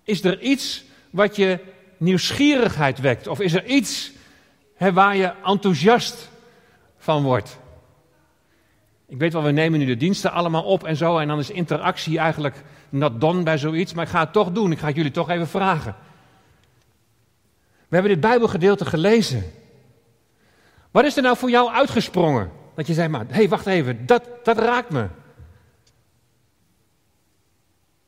Is 0.03 0.25
er 0.25 0.41
iets 0.41 0.85
wat 1.11 1.37
je 1.37 1.59
nieuwsgierigheid 1.97 3.01
wekt? 3.01 3.27
Of 3.27 3.41
is 3.41 3.53
er 3.53 3.65
iets 3.67 4.13
hè, 4.75 4.93
waar 4.93 5.17
je 5.17 5.33
enthousiast 5.45 6.31
van 6.99 7.23
wordt? 7.23 7.59
Ik 9.09 9.19
weet 9.19 9.33
wel, 9.33 9.43
we 9.43 9.51
nemen 9.51 9.79
nu 9.79 9.87
de 9.87 9.97
diensten 9.97 10.33
allemaal 10.33 10.65
op 10.65 10.85
en 10.85 10.97
zo, 10.97 11.19
en 11.19 11.29
dan 11.29 11.39
is 11.39 11.51
interactie 11.51 12.19
eigenlijk 12.19 12.63
not 12.89 13.21
done 13.21 13.43
bij 13.43 13.59
zoiets, 13.59 13.93
maar 13.93 14.05
ik 14.05 14.11
ga 14.11 14.21
het 14.21 14.33
toch 14.33 14.53
doen. 14.53 14.73
Ik 14.73 14.79
ga 14.79 14.87
het 14.87 14.97
jullie 14.97 15.11
toch 15.11 15.31
even 15.31 15.49
vragen. 15.49 15.97
We 17.91 17.97
hebben 17.97 18.13
dit 18.13 18.21
Bijbelgedeelte 18.21 18.85
gelezen. 18.85 19.45
Wat 20.91 21.05
is 21.05 21.17
er 21.17 21.23
nou 21.23 21.37
voor 21.37 21.51
jou 21.51 21.71
uitgesprongen? 21.71 22.51
Dat 22.75 22.87
je 22.87 22.95
zei, 22.95 23.09
maar, 23.09 23.27
hé, 23.27 23.35
hey, 23.35 23.49
wacht 23.49 23.67
even, 23.67 24.07
dat, 24.07 24.29
dat 24.43 24.59
raakt 24.59 24.91
me. 24.91 25.09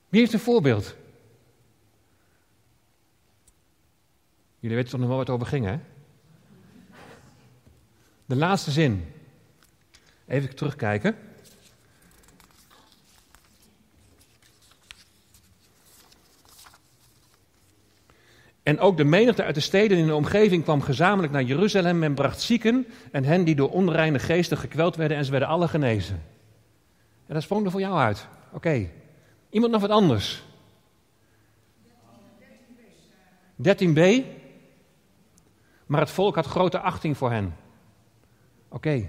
Wie 0.08 0.20
heeft 0.20 0.32
een 0.32 0.38
voorbeeld? 0.38 0.96
Jullie 4.58 4.76
weten 4.76 4.90
toch 4.90 5.00
nog 5.00 5.08
wel 5.08 5.18
wat 5.18 5.30
over 5.30 5.46
ging, 5.46 5.64
hè? 5.64 5.78
De 8.26 8.36
laatste 8.36 8.70
zin. 8.70 9.12
Even 10.26 10.56
terugkijken. 10.56 11.16
En 18.62 18.78
ook 18.78 18.96
de 18.96 19.04
menigte 19.04 19.44
uit 19.44 19.54
de 19.54 19.60
steden 19.60 19.98
in 19.98 20.06
de 20.06 20.14
omgeving 20.14 20.62
kwam 20.62 20.80
gezamenlijk 20.80 21.32
naar 21.32 21.42
Jeruzalem 21.42 22.02
en 22.02 22.14
bracht 22.14 22.40
zieken 22.40 22.86
en 23.12 23.24
hen 23.24 23.44
die 23.44 23.54
door 23.54 23.70
onreine 23.70 24.18
geesten 24.18 24.58
gekweld 24.58 24.96
werden 24.96 25.16
en 25.16 25.24
ze 25.24 25.30
werden 25.30 25.48
alle 25.48 25.68
genezen. 25.68 26.22
En 27.26 27.34
dat 27.34 27.42
sprong 27.42 27.64
er 27.64 27.70
voor 27.70 27.80
jou 27.80 27.98
uit. 27.98 28.28
Oké. 28.52 28.88
Iemand 29.50 29.72
nog 29.72 29.80
wat 29.80 29.90
anders? 29.90 30.42
13b. 33.56 34.24
Maar 35.86 36.00
het 36.00 36.10
volk 36.10 36.34
had 36.34 36.46
grote 36.46 36.78
achting 36.78 37.16
voor 37.16 37.30
hen. 37.30 37.56
Oké. 38.68 39.08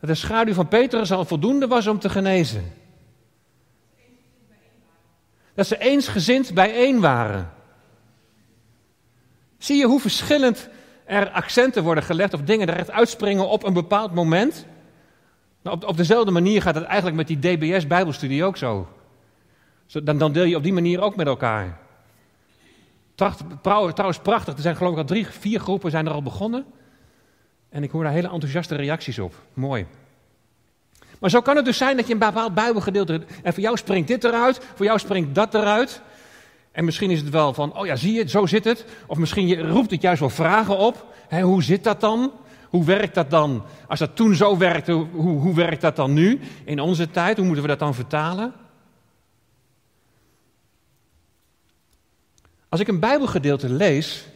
Dat 0.00 0.08
de 0.08 0.14
schaduw 0.14 0.54
van 0.54 0.68
Petrus 0.68 1.12
al 1.12 1.24
voldoende 1.24 1.66
was 1.66 1.86
om 1.86 1.98
te 1.98 2.08
genezen. 2.08 2.72
Dat 5.54 5.66
ze 5.66 5.78
eensgezind 5.78 6.54
bijeen 6.54 7.00
waren. 7.00 7.52
Zie 9.58 9.76
je 9.76 9.86
hoe 9.86 10.00
verschillend 10.00 10.68
er 11.04 11.30
accenten 11.30 11.82
worden 11.82 12.04
gelegd 12.04 12.34
of 12.34 12.40
dingen 12.40 12.68
er 12.68 12.76
echt 12.76 12.90
uitspringen 12.90 13.48
op 13.48 13.64
een 13.64 13.72
bepaald 13.72 14.14
moment? 14.14 14.66
Nou, 15.62 15.76
op, 15.76 15.84
op 15.84 15.96
dezelfde 15.96 16.30
manier 16.30 16.62
gaat 16.62 16.74
het 16.74 16.84
eigenlijk 16.84 17.16
met 17.16 17.26
die 17.26 17.38
DBS-Bijbelstudie 17.38 18.44
ook 18.44 18.56
zo. 18.56 18.88
Dan, 19.86 20.18
dan 20.18 20.32
deel 20.32 20.44
je 20.44 20.56
op 20.56 20.62
die 20.62 20.72
manier 20.72 21.00
ook 21.00 21.16
met 21.16 21.26
elkaar. 21.26 21.78
Trouwens, 23.62 24.18
prachtig. 24.18 24.54
Er 24.54 24.60
zijn 24.60 24.76
geloof 24.76 24.92
ik 24.92 24.98
al 24.98 25.04
drie, 25.04 25.26
vier 25.26 25.60
groepen 25.60 25.90
zijn 25.90 26.06
er 26.06 26.12
al 26.12 26.22
begonnen. 26.22 26.64
En 27.70 27.82
ik 27.82 27.90
hoor 27.90 28.02
daar 28.02 28.12
hele 28.12 28.30
enthousiaste 28.30 28.74
reacties 28.74 29.18
op. 29.18 29.34
Mooi. 29.54 29.86
Maar 31.18 31.30
zo 31.30 31.40
kan 31.40 31.56
het 31.56 31.64
dus 31.64 31.76
zijn 31.76 31.96
dat 31.96 32.06
je 32.06 32.12
een 32.12 32.18
bepaald 32.18 32.54
Bijbelgedeelte. 32.54 33.22
En 33.42 33.52
voor 33.52 33.62
jou 33.62 33.76
springt 33.76 34.08
dit 34.08 34.24
eruit, 34.24 34.60
voor 34.74 34.86
jou 34.86 34.98
springt 34.98 35.34
dat 35.34 35.54
eruit. 35.54 36.02
En 36.72 36.84
misschien 36.84 37.10
is 37.10 37.20
het 37.20 37.30
wel 37.30 37.54
van, 37.54 37.76
oh 37.78 37.86
ja, 37.86 37.96
zie 37.96 38.12
je, 38.12 38.28
zo 38.28 38.46
zit 38.46 38.64
het. 38.64 38.84
Of 39.06 39.18
misschien 39.18 39.70
roept 39.70 39.90
het 39.90 40.02
juist 40.02 40.20
wel 40.20 40.30
vragen 40.30 40.78
op. 40.78 41.06
hoe 41.40 41.62
zit 41.62 41.84
dat 41.84 42.00
dan? 42.00 42.32
Hoe 42.68 42.84
werkt 42.84 43.14
dat 43.14 43.30
dan? 43.30 43.64
Als 43.88 43.98
dat 43.98 44.16
toen 44.16 44.34
zo 44.34 44.56
werkte, 44.56 44.92
hoe, 44.92 45.40
hoe 45.40 45.54
werkt 45.54 45.80
dat 45.80 45.96
dan 45.96 46.12
nu? 46.12 46.40
In 46.64 46.80
onze 46.80 47.10
tijd, 47.10 47.36
hoe 47.36 47.44
moeten 47.44 47.62
we 47.62 47.70
dat 47.70 47.78
dan 47.78 47.94
vertalen? 47.94 48.52
Als 52.68 52.80
ik 52.80 52.88
een 52.88 53.00
Bijbelgedeelte 53.00 53.68
lees, 53.68 54.26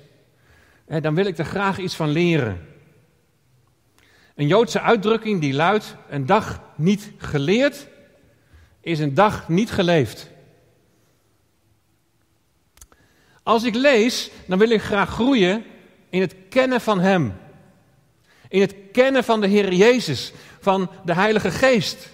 dan 1.01 1.15
wil 1.15 1.27
ik 1.27 1.39
er 1.39 1.45
graag 1.45 1.79
iets 1.79 1.95
van 1.95 2.09
leren. 2.09 2.74
Een 4.35 4.47
Joodse 4.47 4.81
uitdrukking 4.81 5.41
die 5.41 5.55
luidt: 5.55 5.97
een 6.09 6.27
dag 6.27 6.61
niet 6.77 7.11
geleerd 7.17 7.87
is 8.81 8.99
een 8.99 9.15
dag 9.15 9.49
niet 9.49 9.71
geleefd. 9.71 10.31
Als 13.43 13.65
ik 13.65 13.75
lees, 13.75 14.31
dan 14.47 14.59
wil 14.59 14.71
ik 14.71 14.83
graag 14.83 15.11
groeien 15.11 15.65
in 16.11 16.21
het 16.21 16.35
kennen 16.49 16.81
van 16.81 17.01
Hem. 17.01 17.37
In 18.49 18.61
het 18.61 18.75
kennen 18.93 19.25
van 19.25 19.41
de 19.41 19.47
Heer 19.47 19.73
Jezus, 19.73 20.33
van 20.61 20.91
de 21.05 21.15
Heilige 21.15 21.51
Geest. 21.51 22.09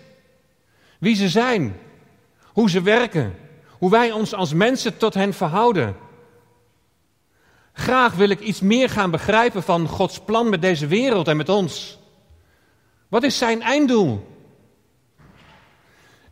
Wie 0.99 1.15
ze 1.15 1.29
zijn, 1.29 1.77
hoe 2.45 2.71
ze 2.71 2.83
werken, 2.83 3.35
hoe 3.69 3.91
wij 3.91 4.13
ons 4.13 4.35
als 4.35 4.53
mensen 4.55 4.97
tot 4.97 5.15
hen 5.15 5.35
verhouden. 5.35 5.97
Graag 7.73 8.15
wil 8.15 8.29
ik 8.29 8.41
iets 8.41 8.61
meer 8.61 8.91
gaan 8.91 9.11
begrijpen 9.11 9.63
van 9.63 9.89
Gods 9.89 10.21
plan 10.21 10.49
met 10.49 10.63
deze 10.63 10.87
wereld 10.87 11.29
en 11.29 11.37
met 11.37 11.49
ons. 11.49 12.00
Wat 13.11 13.23
is 13.23 13.39
zijn 13.39 13.63
einddoel? 13.63 14.29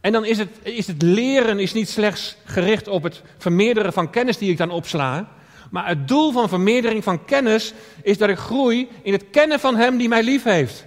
En 0.01 0.13
dan 0.13 0.25
is 0.25 0.39
het, 0.39 0.49
is 0.63 0.87
het 0.87 1.03
leren 1.03 1.59
is 1.59 1.73
niet 1.73 1.89
slechts 1.89 2.37
gericht 2.45 2.89
op 2.89 3.03
het 3.03 3.23
vermeerderen 3.39 3.93
van 3.93 4.11
kennis 4.11 4.39
die 4.39 4.51
ik 4.51 4.57
dan 4.57 4.71
opsla. 4.71 5.29
Maar 5.71 5.89
het 5.89 6.09
doel 6.09 6.33
van 6.33 6.49
vermeerdering 6.49 7.05
van 7.05 7.25
kennis 7.25 7.73
is 8.03 8.19
dat 8.19 8.29
ik 8.29 8.39
groei 8.39 8.89
in 9.03 9.13
het 9.13 9.31
kennen 9.31 9.61
van 9.61 9.77
Hem 9.77 9.97
die 9.97 10.09
mij 10.09 10.23
lief 10.23 10.43
heeft. 10.43 10.87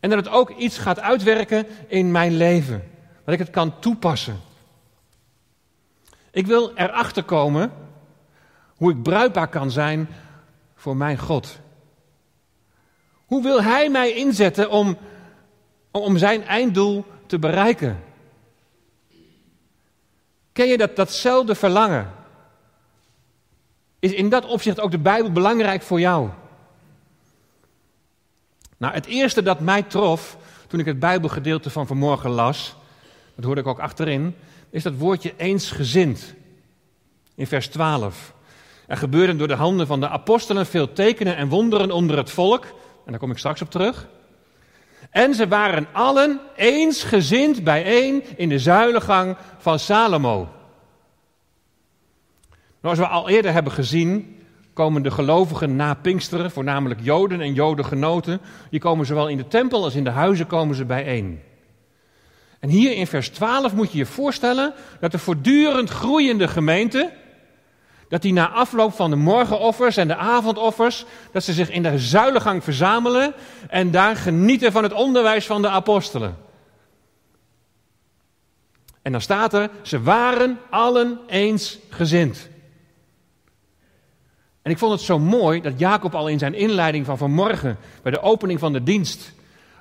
En 0.00 0.10
dat 0.10 0.18
het 0.18 0.28
ook 0.34 0.50
iets 0.50 0.78
gaat 0.78 1.00
uitwerken 1.00 1.66
in 1.88 2.10
mijn 2.10 2.36
leven. 2.36 2.82
Dat 3.24 3.34
ik 3.34 3.40
het 3.40 3.50
kan 3.50 3.78
toepassen. 3.78 4.40
Ik 6.30 6.46
wil 6.46 6.72
erachter 6.74 7.22
komen 7.22 7.72
hoe 8.76 8.90
ik 8.90 9.02
bruikbaar 9.02 9.48
kan 9.48 9.70
zijn 9.70 10.08
voor 10.74 10.96
mijn 10.96 11.18
God. 11.18 11.58
Hoe 13.28 13.42
wil 13.42 13.62
Hij 13.62 13.90
mij 13.90 14.12
inzetten 14.12 14.70
om, 14.70 14.96
om 15.90 16.18
zijn 16.18 16.44
einddoel 16.44 17.04
te 17.26 17.38
bereiken? 17.38 18.02
Ken 20.52 20.66
je 20.66 20.76
dat, 20.76 20.96
datzelfde 20.96 21.54
verlangen? 21.54 22.12
Is 23.98 24.12
in 24.12 24.28
dat 24.28 24.46
opzicht 24.46 24.80
ook 24.80 24.90
de 24.90 24.98
Bijbel 24.98 25.32
belangrijk 25.32 25.82
voor 25.82 26.00
jou? 26.00 26.28
Nou, 28.76 28.94
het 28.94 29.06
eerste 29.06 29.42
dat 29.42 29.60
mij 29.60 29.82
trof 29.82 30.36
toen 30.66 30.80
ik 30.80 30.86
het 30.86 30.98
Bijbelgedeelte 30.98 31.70
van 31.70 31.86
vanmorgen 31.86 32.30
las, 32.30 32.76
dat 33.34 33.44
hoorde 33.44 33.60
ik 33.60 33.66
ook 33.66 33.78
achterin, 33.78 34.34
is 34.70 34.82
dat 34.82 34.94
woordje 34.96 35.34
eensgezind. 35.36 36.34
In 37.34 37.46
vers 37.46 37.68
12. 37.68 38.34
Er 38.86 38.96
gebeurden 38.96 39.38
door 39.38 39.48
de 39.48 39.54
handen 39.54 39.86
van 39.86 40.00
de 40.00 40.08
apostelen 40.08 40.66
veel 40.66 40.92
tekenen 40.92 41.36
en 41.36 41.48
wonderen 41.48 41.90
onder 41.90 42.16
het 42.16 42.30
volk. 42.30 42.66
En 43.08 43.14
daar 43.14 43.22
kom 43.22 43.30
ik 43.30 43.38
straks 43.38 43.62
op 43.62 43.70
terug. 43.70 44.08
En 45.10 45.34
ze 45.34 45.48
waren 45.48 45.86
allen 45.92 46.40
eensgezind 46.56 47.64
bijeen 47.64 48.24
in 48.36 48.48
de 48.48 48.58
zuilengang 48.58 49.36
van 49.58 49.78
Salomo. 49.78 50.48
Zoals 52.82 52.98
we 52.98 53.06
al 53.06 53.28
eerder 53.28 53.52
hebben 53.52 53.72
gezien, 53.72 54.36
komen 54.72 55.02
de 55.02 55.10
gelovigen 55.10 55.76
na 55.76 55.94
Pinksteren, 55.94 56.50
voornamelijk 56.50 57.00
Joden 57.02 57.40
en 57.40 57.54
Jodengenoten, 57.54 58.40
die 58.70 58.80
komen 58.80 59.06
zowel 59.06 59.28
in 59.28 59.36
de 59.36 59.48
tempel 59.48 59.84
als 59.84 59.94
in 59.94 60.04
de 60.04 60.10
huizen 60.10 60.46
komen 60.46 60.76
ze 60.76 60.84
bijeen. 60.84 61.40
En 62.60 62.68
hier 62.68 62.92
in 62.96 63.06
vers 63.06 63.28
12 63.28 63.74
moet 63.74 63.92
je 63.92 63.98
je 63.98 64.06
voorstellen 64.06 64.74
dat 65.00 65.12
de 65.12 65.18
voortdurend 65.18 65.90
groeiende 65.90 66.48
gemeente, 66.48 67.12
dat 68.08 68.22
die 68.22 68.32
na 68.32 68.48
afloop 68.48 68.92
van 68.92 69.10
de 69.10 69.16
morgenoffers 69.16 69.96
en 69.96 70.08
de 70.08 70.16
avondoffers, 70.16 71.04
dat 71.32 71.44
ze 71.44 71.52
zich 71.52 71.70
in 71.70 71.82
de 71.82 71.98
zuilengang 71.98 72.64
verzamelen 72.64 73.34
en 73.68 73.90
daar 73.90 74.16
genieten 74.16 74.72
van 74.72 74.82
het 74.82 74.92
onderwijs 74.92 75.46
van 75.46 75.62
de 75.62 75.68
apostelen. 75.68 76.36
En 79.02 79.12
dan 79.12 79.20
staat 79.20 79.54
er, 79.54 79.70
ze 79.82 80.02
waren 80.02 80.58
allen 80.70 81.18
eensgezind. 81.26 82.48
En 84.62 84.70
ik 84.70 84.78
vond 84.78 84.92
het 84.92 85.00
zo 85.00 85.18
mooi 85.18 85.60
dat 85.60 85.78
Jacob 85.78 86.14
al 86.14 86.28
in 86.28 86.38
zijn 86.38 86.54
inleiding 86.54 87.06
van 87.06 87.18
vanmorgen, 87.18 87.78
bij 88.02 88.12
de 88.12 88.20
opening 88.20 88.58
van 88.58 88.72
de 88.72 88.82
dienst, 88.82 89.32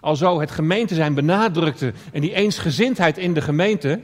al 0.01 0.15
zo 0.15 0.39
het 0.39 0.51
gemeente 0.51 0.95
zijn 0.95 1.13
benadrukte 1.13 1.93
en 2.11 2.21
die 2.21 2.33
eensgezindheid 2.33 3.17
in 3.17 3.33
de 3.33 3.41
gemeente. 3.41 4.01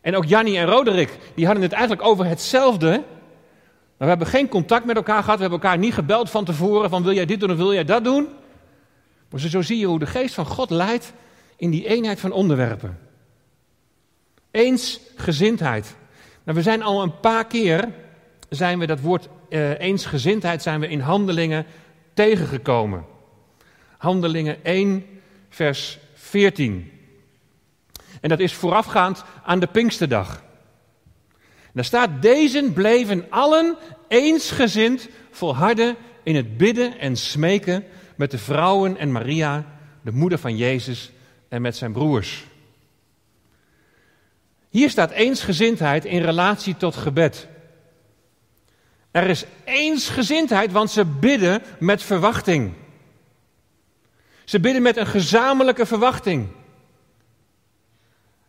En 0.00 0.16
ook 0.16 0.24
Jannie 0.24 0.58
en 0.58 0.66
Roderick, 0.66 1.18
die 1.34 1.44
hadden 1.44 1.62
het 1.62 1.72
eigenlijk 1.72 2.08
over 2.08 2.24
hetzelfde. 2.24 3.02
Maar 3.96 4.08
we 4.08 4.14
hebben 4.14 4.26
geen 4.26 4.48
contact 4.48 4.84
met 4.84 4.96
elkaar 4.96 5.22
gehad, 5.22 5.36
we 5.36 5.42
hebben 5.42 5.60
elkaar 5.60 5.78
niet 5.78 5.94
gebeld 5.94 6.30
van 6.30 6.44
tevoren 6.44 6.90
van 6.90 7.02
wil 7.02 7.12
jij 7.12 7.26
dit 7.26 7.40
doen 7.40 7.50
of 7.50 7.56
wil 7.56 7.72
jij 7.72 7.84
dat 7.84 8.04
doen. 8.04 8.28
Maar 9.30 9.40
zo 9.40 9.62
zie 9.62 9.78
je 9.78 9.86
hoe 9.86 9.98
de 9.98 10.06
geest 10.06 10.34
van 10.34 10.46
God 10.46 10.70
leidt 10.70 11.12
in 11.56 11.70
die 11.70 11.86
eenheid 11.86 12.20
van 12.20 12.32
onderwerpen. 12.32 12.98
Eensgezindheid. 14.50 15.96
Nou, 16.44 16.56
we 16.56 16.62
zijn 16.62 16.82
al 16.82 17.02
een 17.02 17.20
paar 17.20 17.46
keer 17.46 17.88
zijn 18.48 18.78
we 18.78 18.86
dat 18.86 19.00
woord 19.00 19.28
uh, 19.48 19.80
eensgezindheid 19.80 20.62
zijn 20.62 20.80
we 20.80 20.88
in 20.88 21.00
handelingen 21.00 21.66
tegengekomen. 22.14 23.04
Handelingen 23.98 24.64
1, 24.64 25.06
vers 25.48 25.98
14. 26.14 26.92
En 28.20 28.28
dat 28.28 28.40
is 28.40 28.54
voorafgaand 28.54 29.24
aan 29.44 29.60
de 29.60 29.66
Pinksterdag. 29.66 30.42
Daar 31.74 31.84
staat, 31.84 32.22
deze 32.22 32.70
bleven 32.74 33.26
allen 33.30 33.76
eensgezind 34.08 35.08
volharden 35.30 35.96
in 36.22 36.36
het 36.36 36.56
bidden 36.56 36.98
en 36.98 37.16
smeken 37.16 37.84
met 38.16 38.30
de 38.30 38.38
vrouwen 38.38 38.96
en 38.96 39.12
Maria, 39.12 39.66
de 40.02 40.12
moeder 40.12 40.38
van 40.38 40.56
Jezus, 40.56 41.10
en 41.48 41.62
met 41.62 41.76
zijn 41.76 41.92
broers. 41.92 42.46
Hier 44.68 44.90
staat 44.90 45.10
eensgezindheid 45.10 46.04
in 46.04 46.22
relatie 46.22 46.76
tot 46.76 46.96
gebed. 46.96 47.48
Er 49.10 49.28
is 49.28 49.44
eensgezindheid, 49.64 50.72
want 50.72 50.90
ze 50.90 51.04
bidden 51.04 51.62
met 51.78 52.02
verwachting. 52.02 52.72
Ze 54.44 54.60
bidden 54.60 54.82
met 54.82 54.96
een 54.96 55.06
gezamenlijke 55.06 55.86
verwachting. 55.86 56.48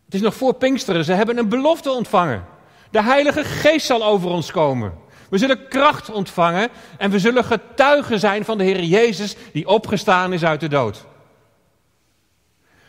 Het 0.04 0.14
is 0.14 0.20
nog 0.20 0.34
voor 0.34 0.54
Pinksteren, 0.54 1.04
ze 1.04 1.12
hebben 1.12 1.38
een 1.38 1.48
belofte 1.48 1.90
ontvangen. 1.90 2.54
De 2.90 3.02
Heilige 3.02 3.44
Geest 3.44 3.86
zal 3.86 4.04
over 4.04 4.30
ons 4.30 4.50
komen. 4.50 4.92
We 5.30 5.38
zullen 5.38 5.68
kracht 5.68 6.10
ontvangen 6.10 6.68
en 6.98 7.10
we 7.10 7.18
zullen 7.18 7.44
getuigen 7.44 8.18
zijn 8.18 8.44
van 8.44 8.58
de 8.58 8.64
Heer 8.64 8.82
Jezus 8.82 9.36
die 9.52 9.68
opgestaan 9.68 10.32
is 10.32 10.44
uit 10.44 10.60
de 10.60 10.68
dood. 10.68 11.04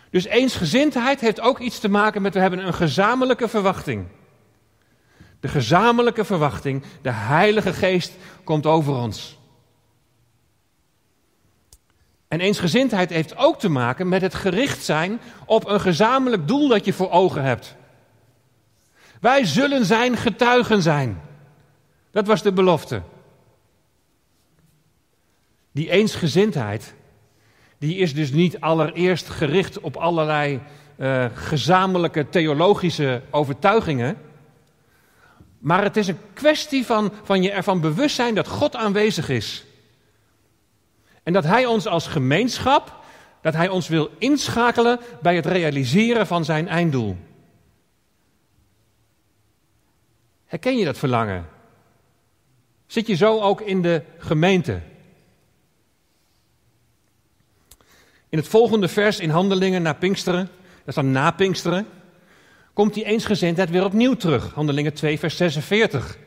Dus 0.10 0.26
eensgezindheid 0.26 1.20
heeft 1.20 1.40
ook 1.40 1.60
iets 1.60 1.80
te 1.80 1.90
maken 1.90 2.22
met 2.22 2.34
we 2.34 2.40
hebben 2.40 2.68
een 2.68 2.74
gezamenlijke 2.74 3.48
verwachting. 3.48 4.08
De 5.40 5.48
gezamenlijke 5.48 6.26
verwachting, 6.26 6.84
de 7.02 7.12
Heilige 7.12 7.74
Geest 7.74 8.14
komt 8.44 8.66
over 8.66 8.94
ons. 8.94 9.38
En 12.28 12.40
eensgezindheid 12.40 13.10
heeft 13.10 13.38
ook 13.38 13.60
te 13.60 13.70
maken 13.70 14.10
met 14.10 14.22
het 14.22 14.36
gericht 14.36 14.84
zijn 14.84 15.20
op 15.46 15.68
een 15.68 15.82
gezamenlijk 15.82 16.48
doel 16.48 16.68
dat 16.68 16.86
je 16.86 16.94
voor 16.94 17.12
ogen 17.12 17.44
hebt. 17.44 17.77
Wij 19.20 19.46
zullen 19.46 19.86
zijn 19.86 20.18
getuigen 20.18 20.82
zijn. 20.82 21.22
Dat 22.12 22.28
was 22.28 22.42
de 22.42 22.52
belofte. 22.52 23.02
Die 25.72 25.90
eensgezindheid, 25.90 26.94
die 27.78 27.96
is 27.96 28.14
dus 28.14 28.32
niet 28.32 28.60
allereerst 28.60 29.30
gericht 29.30 29.80
op 29.80 29.96
allerlei 29.96 30.60
uh, 30.98 31.26
gezamenlijke 31.34 32.30
theologische 32.30 33.22
overtuigingen. 33.30 34.18
Maar 35.60 35.84
het 35.84 35.98
is 35.98 36.08
een 36.08 36.20
kwestie 36.34 36.86
van, 36.86 37.14
van 37.24 37.42
je 37.42 37.52
ervan 37.52 37.82
bewust 37.82 38.16
zijn 38.16 38.36
dat 38.36 38.48
God 38.48 38.76
aanwezig 38.76 39.30
is. 39.30 39.66
En 41.24 41.34
dat 41.34 41.44
Hij 41.44 41.66
ons 41.66 41.88
als 41.88 42.08
gemeenschap, 42.08 42.96
dat 43.42 43.54
Hij 43.54 43.70
ons 43.70 43.88
wil 43.88 44.10
inschakelen 44.18 45.00
bij 45.22 45.36
het 45.36 45.46
realiseren 45.46 46.28
van 46.28 46.46
zijn 46.46 46.68
einddoel. 46.68 47.18
Herken 50.48 50.78
je 50.78 50.86
dat 50.86 50.98
verlangen? 50.98 51.46
Zit 52.86 53.08
je 53.08 53.16
zo 53.16 53.40
ook 53.40 53.62
in 53.62 53.82
de 53.82 54.02
gemeente? 54.18 54.82
In 58.30 58.38
het 58.38 58.48
volgende 58.48 58.88
vers 58.88 59.20
in 59.20 59.30
Handelingen 59.30 59.82
naar 59.82 59.96
Pinksteren, 59.96 60.46
dat 60.46 60.88
is 60.88 60.96
dan 60.96 61.12
na 61.12 61.32
Pinksteren, 61.32 61.88
komt 62.74 62.94
die 62.94 63.06
eensgezindheid 63.06 63.70
weer 63.70 63.84
opnieuw 63.84 64.14
terug. 64.14 64.54
Handelingen 64.54 64.94
2, 64.94 65.20
vers 65.20 65.38
46. 65.38 66.18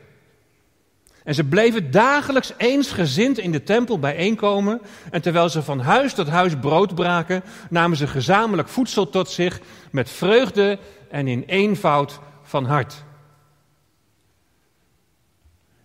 En 1.23 1.35
ze 1.35 1.43
bleven 1.43 1.91
dagelijks 1.91 2.53
eensgezind 2.57 3.37
in 3.37 3.51
de 3.51 3.63
tempel 3.63 3.99
bijeenkomen. 3.99 4.81
En 5.11 5.21
terwijl 5.21 5.49
ze 5.49 5.63
van 5.63 5.79
huis 5.79 6.13
tot 6.13 6.27
huis 6.27 6.55
brood 6.59 6.95
braken, 6.95 7.43
namen 7.69 7.97
ze 7.97 8.07
gezamenlijk 8.07 8.67
voedsel 8.67 9.09
tot 9.09 9.29
zich 9.29 9.59
met 9.91 10.09
vreugde 10.09 10.79
en 11.09 11.27
in 11.27 11.43
eenvoud 11.47 12.19
van 12.43 12.65
hart. 12.65 13.03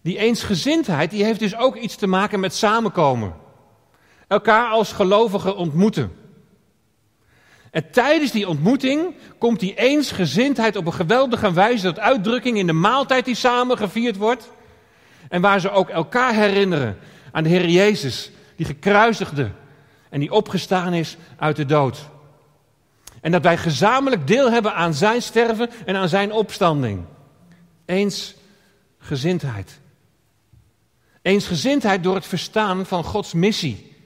Die 0.07 0.19
eensgezindheid 0.19 1.11
die 1.11 1.25
heeft 1.25 1.39
dus 1.39 1.57
ook 1.57 1.77
iets 1.77 1.97
te 1.97 2.07
maken 2.07 2.41
met 2.41 2.55
samenkomen. 2.55 3.35
Elkaar 4.29 4.71
als 4.71 4.93
gelovigen 4.93 5.57
ontmoeten. 5.57 6.13
En 7.71 7.91
tijdens 7.91 8.31
die 8.31 8.49
ontmoeting 8.49 9.15
komt 9.39 9.61
die 9.61 9.75
eensgezindheid 9.75 10.77
op 10.77 10.87
een 10.87 10.93
geweldige 10.93 11.53
wijze 11.53 11.87
tot 11.87 11.99
uitdrukking 11.99 12.59
in 12.59 12.67
de 12.67 12.73
maaltijd 12.73 13.25
die 13.25 13.35
samen 13.35 13.77
gevierd 13.77 14.17
wordt. 14.17 14.53
En 15.29 15.41
waar 15.41 15.61
ze 15.61 15.71
ook 15.71 15.89
elkaar 15.89 16.35
herinneren 16.35 16.99
aan 17.33 17.43
de 17.43 17.49
Heer 17.49 17.69
Jezus, 17.69 18.31
die 18.57 18.67
gekruisigde 18.67 19.51
en 20.11 20.21
die 20.21 20.33
opgestaan 20.33 20.93
is 20.93 21.17
uit 21.37 21.57
de 21.57 21.67
dood. 21.67 22.09
En 23.21 23.33
dat 23.33 23.43
wij 23.43 23.57
gezamenlijk 23.57 24.27
deel 24.27 24.51
hebben 24.51 24.75
aan 24.75 24.95
zijn 24.95 25.23
sterven 25.23 25.71
en 25.87 25.97
aan 25.97 26.09
zijn 26.09 26.33
opstanding. 26.33 27.05
Eensgezindheid. 27.85 29.85
Eensgezindheid 31.27 32.03
door 32.03 32.15
het 32.15 32.27
verstaan 32.27 32.87
van 32.87 33.05
Gods 33.05 33.33
missie. 33.33 33.97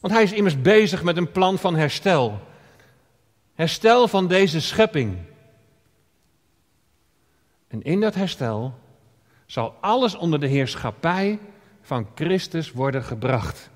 Want 0.00 0.12
hij 0.12 0.22
is 0.22 0.32
immers 0.32 0.60
bezig 0.60 1.02
met 1.02 1.16
een 1.16 1.32
plan 1.32 1.58
van 1.58 1.74
herstel. 1.76 2.40
Herstel 3.54 4.08
van 4.08 4.28
deze 4.28 4.60
schepping. 4.60 5.16
En 7.68 7.82
in 7.82 8.00
dat 8.00 8.14
herstel 8.14 8.74
zal 9.46 9.74
alles 9.80 10.14
onder 10.14 10.40
de 10.40 10.46
heerschappij 10.46 11.38
van 11.82 12.08
Christus 12.14 12.72
worden 12.72 13.04
gebracht. 13.04 13.70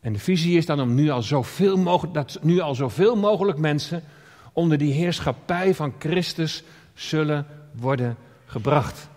En 0.00 0.12
de 0.12 0.18
visie 0.18 0.56
is 0.56 0.66
dan 0.66 0.80
om 0.80 0.94
nu 0.94 1.10
al 1.10 1.22
zoveel 1.22 1.76
mogelijk, 1.76 2.14
dat 2.14 2.38
nu 2.42 2.60
al 2.60 2.74
zoveel 2.74 3.16
mogelijk 3.16 3.58
mensen 3.58 4.04
onder 4.52 4.78
die 4.78 4.92
heerschappij 4.92 5.74
van 5.74 5.94
Christus 5.98 6.62
zullen 6.94 7.46
worden 7.72 8.16
gebracht. 8.46 9.08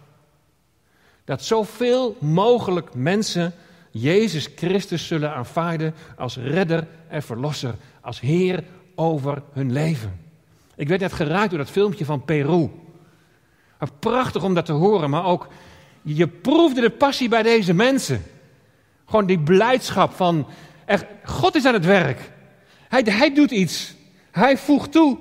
Dat 1.32 1.44
zoveel 1.44 2.18
mogelijk 2.20 2.94
mensen 2.94 3.54
Jezus 3.92 4.50
Christus 4.56 5.08
zullen 5.08 5.34
aanvaarden 5.34 5.94
als 6.18 6.38
redder 6.38 6.88
en 7.08 7.24
verlosser, 7.24 7.76
als 8.02 8.20
Heer 8.20 8.64
over 8.96 9.44
hun 9.52 9.72
leven. 9.72 10.20
Ik 10.76 10.88
werd 10.88 11.02
net 11.02 11.14
geraakt 11.14 11.50
door 11.50 11.60
dat 11.60 11.70
filmpje 11.70 12.06
van 12.06 12.26
Peru. 12.26 12.70
Prachtig 14.00 14.44
om 14.44 14.54
dat 14.54 14.66
te 14.66 14.72
horen, 14.72 15.10
maar 15.10 15.26
ook 15.26 15.48
je 16.02 16.28
proefde 16.28 16.82
de 16.82 16.90
passie 16.90 17.30
bij 17.30 17.44
deze 17.44 17.74
mensen. 17.74 18.24
Gewoon 19.06 19.26
die 19.26 19.40
blijdschap 19.40 20.14
van, 20.14 20.48
echt, 20.86 21.06
God 21.24 21.56
is 21.56 21.66
aan 21.66 21.74
het 21.74 21.86
werk. 21.86 22.32
Hij, 22.88 23.02
hij 23.06 23.34
doet 23.34 23.52
iets. 23.52 23.96
Hij 24.32 24.58
voegt 24.58 24.92
toe. 24.92 25.18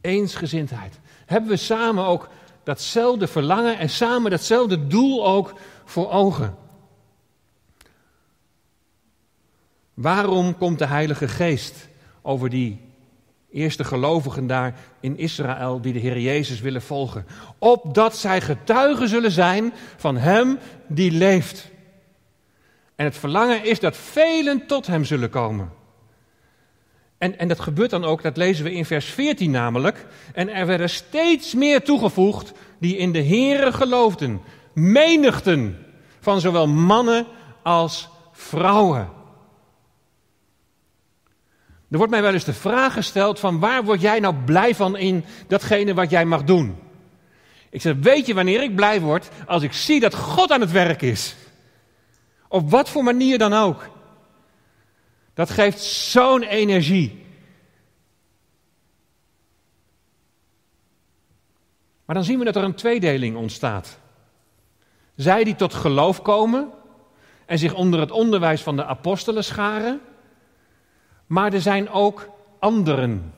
Eensgezindheid. 0.00 0.98
Hebben 1.30 1.50
we 1.50 1.56
samen 1.56 2.04
ook 2.04 2.28
datzelfde 2.62 3.26
verlangen 3.26 3.78
en 3.78 3.88
samen 3.88 4.30
datzelfde 4.30 4.86
doel 4.86 5.26
ook 5.26 5.54
voor 5.84 6.10
ogen? 6.10 6.56
Waarom 9.94 10.56
komt 10.56 10.78
de 10.78 10.86
Heilige 10.86 11.28
Geest 11.28 11.88
over 12.22 12.50
die 12.50 12.80
eerste 13.50 13.84
gelovigen 13.84 14.46
daar 14.46 14.78
in 15.00 15.18
Israël 15.18 15.80
die 15.80 15.92
de 15.92 15.98
Heer 15.98 16.18
Jezus 16.18 16.60
willen 16.60 16.82
volgen? 16.82 17.26
Opdat 17.58 18.16
zij 18.16 18.40
getuigen 18.40 19.08
zullen 19.08 19.30
zijn 19.30 19.72
van 19.96 20.16
Hem 20.16 20.58
die 20.88 21.10
leeft. 21.10 21.70
En 22.94 23.04
het 23.04 23.16
verlangen 23.16 23.64
is 23.64 23.80
dat 23.80 23.96
velen 23.96 24.66
tot 24.66 24.86
Hem 24.86 25.04
zullen 25.04 25.30
komen. 25.30 25.79
En, 27.20 27.38
en 27.38 27.48
dat 27.48 27.60
gebeurt 27.60 27.90
dan 27.90 28.04
ook, 28.04 28.22
dat 28.22 28.36
lezen 28.36 28.64
we 28.64 28.72
in 28.72 28.84
vers 28.84 29.06
14 29.06 29.50
namelijk. 29.50 30.06
En 30.32 30.48
er 30.48 30.66
werden 30.66 30.90
steeds 30.90 31.54
meer 31.54 31.82
toegevoegd 31.82 32.52
die 32.78 32.96
in 32.96 33.12
de 33.12 33.24
Here 33.24 33.72
geloofden. 33.72 34.40
Menigten 34.74 35.86
van 36.20 36.40
zowel 36.40 36.68
mannen 36.68 37.26
als 37.62 38.08
vrouwen. 38.32 39.08
Er 41.90 41.96
wordt 41.96 42.12
mij 42.12 42.22
wel 42.22 42.32
eens 42.32 42.44
de 42.44 42.52
vraag 42.52 42.92
gesteld 42.92 43.38
van 43.38 43.58
waar 43.58 43.84
word 43.84 44.00
jij 44.00 44.20
nou 44.20 44.34
blij 44.44 44.74
van 44.74 44.96
in 44.96 45.24
datgene 45.48 45.94
wat 45.94 46.10
jij 46.10 46.24
mag 46.24 46.44
doen? 46.44 46.76
Ik 47.70 47.80
zeg, 47.80 47.94
weet 48.00 48.26
je 48.26 48.34
wanneer 48.34 48.62
ik 48.62 48.74
blij 48.74 49.00
word? 49.00 49.28
Als 49.46 49.62
ik 49.62 49.72
zie 49.72 50.00
dat 50.00 50.14
God 50.14 50.50
aan 50.50 50.60
het 50.60 50.72
werk 50.72 51.02
is. 51.02 51.36
Op 52.48 52.70
wat 52.70 52.88
voor 52.88 53.04
manier 53.04 53.38
dan 53.38 53.52
ook. 53.52 53.88
Dat 55.34 55.50
geeft 55.50 55.80
zo'n 55.80 56.42
energie. 56.42 57.26
Maar 62.04 62.14
dan 62.14 62.24
zien 62.24 62.38
we 62.38 62.44
dat 62.44 62.56
er 62.56 62.64
een 62.64 62.74
tweedeling 62.74 63.36
ontstaat. 63.36 63.98
Zij 65.14 65.44
die 65.44 65.54
tot 65.54 65.74
geloof 65.74 66.22
komen 66.22 66.70
en 67.46 67.58
zich 67.58 67.74
onder 67.74 68.00
het 68.00 68.10
onderwijs 68.10 68.62
van 68.62 68.76
de 68.76 68.84
apostelen 68.84 69.44
scharen, 69.44 70.00
maar 71.26 71.52
er 71.52 71.60
zijn 71.60 71.90
ook 71.90 72.28
anderen. 72.58 73.34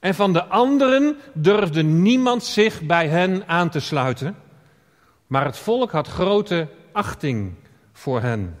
En 0.00 0.14
van 0.14 0.32
de 0.32 0.44
anderen 0.44 1.16
durfde 1.34 1.82
niemand 1.82 2.44
zich 2.44 2.82
bij 2.82 3.08
hen 3.08 3.48
aan 3.48 3.70
te 3.70 3.80
sluiten. 3.80 4.36
Maar 5.26 5.44
het 5.44 5.58
volk 5.58 5.90
had 5.90 6.08
grote 6.08 6.68
achting 6.92 7.54
voor 7.92 8.20
hen. 8.20 8.58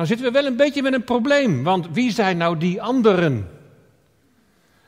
Nou 0.00 0.12
zitten 0.12 0.32
we 0.32 0.38
wel 0.40 0.50
een 0.50 0.56
beetje 0.56 0.82
met 0.82 0.92
een 0.92 1.04
probleem, 1.04 1.62
want 1.62 1.88
wie 1.92 2.12
zijn 2.12 2.36
nou 2.36 2.56
die 2.58 2.82
anderen? 2.82 3.50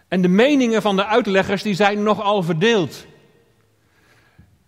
En 0.09 0.23
de 0.23 0.29
meningen 0.29 0.83
van 0.83 0.97
de 0.97 1.07
uitleggers 1.07 1.63
die 1.63 1.75
zijn 1.75 2.03
nogal 2.03 2.43
verdeeld. 2.43 3.07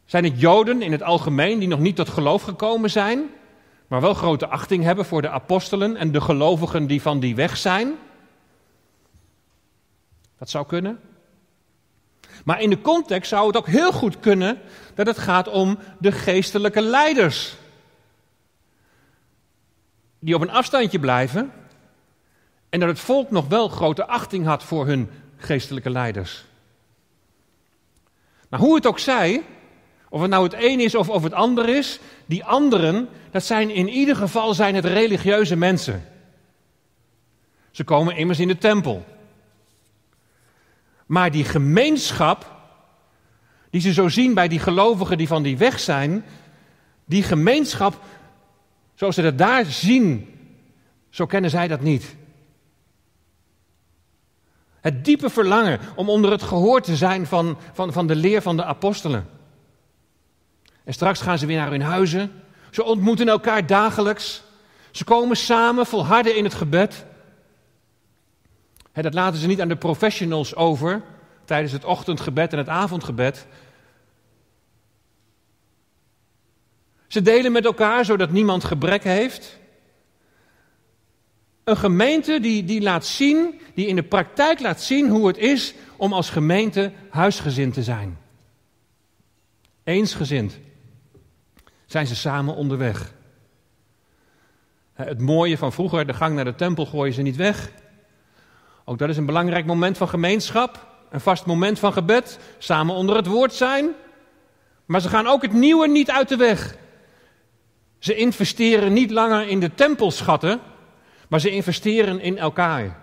Zijn 0.04 0.24
het 0.24 0.40
Joden 0.40 0.82
in 0.82 0.92
het 0.92 1.02
algemeen 1.02 1.58
die 1.58 1.68
nog 1.68 1.78
niet 1.78 1.96
tot 1.96 2.08
geloof 2.08 2.42
gekomen 2.42 2.90
zijn, 2.90 3.30
maar 3.86 4.00
wel 4.00 4.14
grote 4.14 4.48
achting 4.48 4.84
hebben 4.84 5.04
voor 5.04 5.22
de 5.22 5.30
apostelen 5.30 5.96
en 5.96 6.12
de 6.12 6.20
gelovigen 6.20 6.86
die 6.86 7.02
van 7.02 7.20
die 7.20 7.34
weg 7.34 7.56
zijn? 7.56 7.94
Dat 10.38 10.50
zou 10.50 10.66
kunnen. 10.66 11.00
Maar 12.44 12.60
in 12.60 12.70
de 12.70 12.80
context 12.80 13.28
zou 13.28 13.46
het 13.46 13.56
ook 13.56 13.66
heel 13.66 13.92
goed 13.92 14.20
kunnen 14.20 14.58
dat 14.94 15.06
het 15.06 15.18
gaat 15.18 15.48
om 15.48 15.78
de 15.98 16.12
geestelijke 16.12 16.80
leiders. 16.80 17.56
Die 20.24 20.34
op 20.34 20.40
een 20.40 20.50
afstandje 20.50 20.98
blijven 20.98 21.52
en 22.68 22.80
dat 22.80 22.88
het 22.88 22.98
volk 22.98 23.30
nog 23.30 23.48
wel 23.48 23.68
grote 23.68 24.06
achting 24.06 24.44
had 24.44 24.62
voor 24.62 24.86
hun 24.86 25.10
geestelijke 25.36 25.90
leiders. 25.90 26.44
Maar 28.48 28.60
hoe 28.60 28.74
het 28.74 28.86
ook 28.86 28.98
zij, 28.98 29.42
of 30.08 30.20
het 30.20 30.30
nou 30.30 30.44
het 30.44 30.54
een 30.58 30.80
is 30.80 30.94
of, 30.94 31.08
of 31.08 31.22
het 31.22 31.32
ander 31.32 31.68
is, 31.68 32.00
die 32.26 32.44
anderen, 32.44 33.08
dat 33.30 33.44
zijn 33.44 33.70
in 33.70 33.88
ieder 33.88 34.16
geval 34.16 34.54
zijn 34.54 34.74
het 34.74 34.84
religieuze 34.84 35.56
mensen. 35.56 36.04
Ze 37.70 37.84
komen 37.84 38.16
immers 38.16 38.38
in 38.38 38.48
de 38.48 38.58
tempel. 38.58 39.04
Maar 41.06 41.30
die 41.30 41.44
gemeenschap, 41.44 42.52
die 43.70 43.80
ze 43.80 43.92
zo 43.92 44.08
zien 44.08 44.34
bij 44.34 44.48
die 44.48 44.58
gelovigen 44.58 45.18
die 45.18 45.28
van 45.28 45.42
die 45.42 45.58
weg 45.58 45.80
zijn, 45.80 46.24
die 47.04 47.22
gemeenschap, 47.22 48.00
zoals 49.04 49.18
ze 49.18 49.36
dat 49.36 49.48
daar 49.48 49.64
zien, 49.64 50.34
zo 51.10 51.26
kennen 51.26 51.50
zij 51.50 51.68
dat 51.68 51.80
niet. 51.80 52.16
Het 54.80 55.04
diepe 55.04 55.30
verlangen 55.30 55.80
om 55.96 56.08
onder 56.08 56.30
het 56.30 56.42
gehoor 56.42 56.80
te 56.80 56.96
zijn 56.96 57.26
van, 57.26 57.58
van, 57.72 57.92
van 57.92 58.06
de 58.06 58.16
leer 58.16 58.42
van 58.42 58.56
de 58.56 58.64
apostelen. 58.64 59.28
En 60.84 60.92
straks 60.92 61.20
gaan 61.20 61.38
ze 61.38 61.46
weer 61.46 61.56
naar 61.56 61.70
hun 61.70 61.82
huizen. 61.82 62.32
Ze 62.70 62.84
ontmoeten 62.84 63.28
elkaar 63.28 63.66
dagelijks. 63.66 64.42
Ze 64.90 65.04
komen 65.04 65.36
samen, 65.36 65.86
volharden 65.86 66.36
in 66.36 66.44
het 66.44 66.54
gebed. 66.54 67.04
dat 68.92 69.14
laten 69.14 69.40
ze 69.40 69.46
niet 69.46 69.60
aan 69.60 69.68
de 69.68 69.76
professionals 69.76 70.54
over 70.54 71.02
tijdens 71.44 71.72
het 71.72 71.84
ochtendgebed 71.84 72.52
en 72.52 72.58
het 72.58 72.68
avondgebed. 72.68 73.46
Ze 77.14 77.22
delen 77.22 77.52
met 77.52 77.64
elkaar 77.64 78.04
zodat 78.04 78.30
niemand 78.30 78.64
gebrek 78.64 79.04
heeft. 79.04 79.58
Een 81.64 81.76
gemeente 81.76 82.40
die, 82.40 82.64
die 82.64 82.82
laat 82.82 83.06
zien, 83.06 83.60
die 83.74 83.86
in 83.86 83.96
de 83.96 84.02
praktijk 84.02 84.60
laat 84.60 84.82
zien 84.82 85.08
hoe 85.08 85.26
het 85.26 85.36
is 85.36 85.74
om 85.96 86.12
als 86.12 86.30
gemeente 86.30 86.92
huisgezind 87.10 87.74
te 87.74 87.82
zijn. 87.82 88.18
Eensgezind 89.84 90.58
zijn 91.86 92.06
ze 92.06 92.16
samen 92.16 92.54
onderweg. 92.54 93.14
Het 94.92 95.20
mooie 95.20 95.58
van 95.58 95.72
vroeger, 95.72 96.06
de 96.06 96.14
gang 96.14 96.34
naar 96.34 96.44
de 96.44 96.54
tempel 96.54 96.86
gooien 96.86 97.14
ze 97.14 97.22
niet 97.22 97.36
weg. 97.36 97.70
Ook 98.84 98.98
dat 98.98 99.08
is 99.08 99.16
een 99.16 99.26
belangrijk 99.26 99.66
moment 99.66 99.96
van 99.96 100.08
gemeenschap. 100.08 100.86
Een 101.10 101.20
vast 101.20 101.46
moment 101.46 101.78
van 101.78 101.92
gebed. 101.92 102.38
Samen 102.58 102.94
onder 102.94 103.16
het 103.16 103.26
woord 103.26 103.52
zijn. 103.52 103.90
Maar 104.84 105.00
ze 105.00 105.08
gaan 105.08 105.26
ook 105.26 105.42
het 105.42 105.52
nieuwe 105.52 105.88
niet 105.88 106.10
uit 106.10 106.28
de 106.28 106.36
weg. 106.36 106.82
Ze 108.04 108.14
investeren 108.14 108.92
niet 108.92 109.10
langer 109.10 109.48
in 109.48 109.60
de 109.60 109.74
tempelschatten, 109.74 110.60
maar 111.28 111.40
ze 111.40 111.50
investeren 111.50 112.20
in 112.20 112.38
elkaar. 112.38 113.00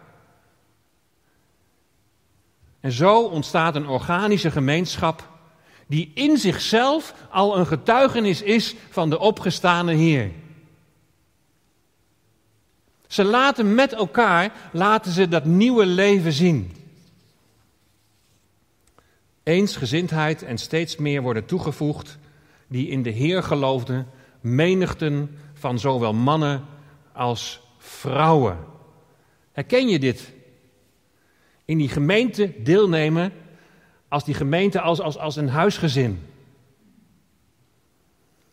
En 2.80 2.92
zo 2.92 3.24
ontstaat 3.24 3.76
een 3.76 3.88
organische 3.88 4.52
gemeenschap 4.52 5.30
die 5.88 6.12
in 6.14 6.38
zichzelf 6.38 7.14
al 7.30 7.58
een 7.58 7.66
getuigenis 7.68 8.42
is 8.42 8.76
van 8.90 9.10
de 9.10 9.20
opgestane 9.20 9.94
Heer. 9.94 10.32
Ze 13.08 13.24
laten 13.24 13.76
met 13.76 13.94
elkaar, 13.94 14.52
laten 14.72 15.12
ze 15.12 15.28
dat 15.28 15.46
nieuwe 15.46 15.86
leven 15.86 16.34
zien. 16.34 16.76
Eensgezindheid 19.44 20.44
en 20.44 20.58
steeds 20.58 20.96
meer 20.96 21.22
worden 21.22 21.46
toegevoegd 21.46 22.18
die 22.68 22.88
in 22.88 23.04
de 23.04 23.10
Heer 23.10 23.44
geloofden, 23.44 24.08
menigten 24.42 25.38
van 25.54 25.80
zowel 25.80 26.14
mannen 26.14 26.66
als 27.14 27.62
vrouwen. 27.78 28.58
Herken 29.52 29.88
je 29.88 30.00
dit? 30.00 30.34
In 31.66 31.78
die 31.78 31.90
gemeente 31.90 32.54
deelnemen 32.64 33.32
als 34.08 34.26
die 34.26 34.34
gemeente 34.34 34.82
als, 34.82 35.02
als, 35.02 35.18
als 35.18 35.36
een 35.36 35.50
huisgezin. 35.50 36.28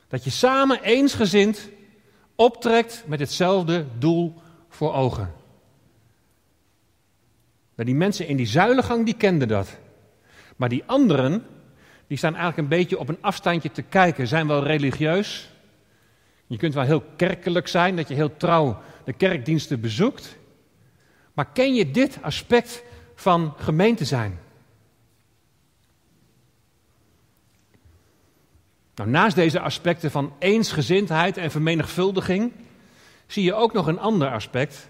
Dat 0.08 0.24
je 0.24 0.30
samen 0.30 0.82
eensgezind 0.82 1.68
optrekt 2.34 3.04
met 3.06 3.20
hetzelfde 3.20 3.86
doel 3.98 4.34
voor 4.68 4.92
ogen. 4.92 5.32
Maar 7.74 7.86
die 7.86 7.94
mensen 7.94 8.26
in 8.26 8.36
die 8.36 8.46
zuilengang 8.46 9.04
die 9.04 9.16
kenden 9.16 9.48
dat. 9.48 9.78
Maar 10.56 10.68
die 10.68 10.82
anderen, 10.86 11.46
die 12.06 12.16
staan 12.16 12.34
eigenlijk 12.34 12.62
een 12.62 12.78
beetje 12.78 12.98
op 12.98 13.08
een 13.08 13.18
afstandje 13.20 13.70
te 13.70 13.82
kijken, 13.82 14.26
zijn 14.26 14.46
wel 14.46 14.62
religieus. 14.62 15.50
Je 16.48 16.56
kunt 16.56 16.74
wel 16.74 16.84
heel 16.84 17.04
kerkelijk 17.16 17.68
zijn, 17.68 17.96
dat 17.96 18.08
je 18.08 18.14
heel 18.14 18.36
trouw 18.36 18.82
de 19.04 19.12
kerkdiensten 19.12 19.80
bezoekt. 19.80 20.36
Maar 21.32 21.48
ken 21.52 21.74
je 21.74 21.90
dit 21.90 22.18
aspect 22.22 22.82
van 23.14 23.54
gemeente 23.56 24.04
zijn? 24.04 24.38
Nou, 28.94 29.10
naast 29.10 29.36
deze 29.36 29.60
aspecten 29.60 30.10
van 30.10 30.32
eensgezindheid 30.38 31.36
en 31.36 31.50
vermenigvuldiging 31.50 32.52
zie 33.26 33.44
je 33.44 33.54
ook 33.54 33.72
nog 33.72 33.86
een 33.86 33.98
ander 33.98 34.30
aspect, 34.30 34.88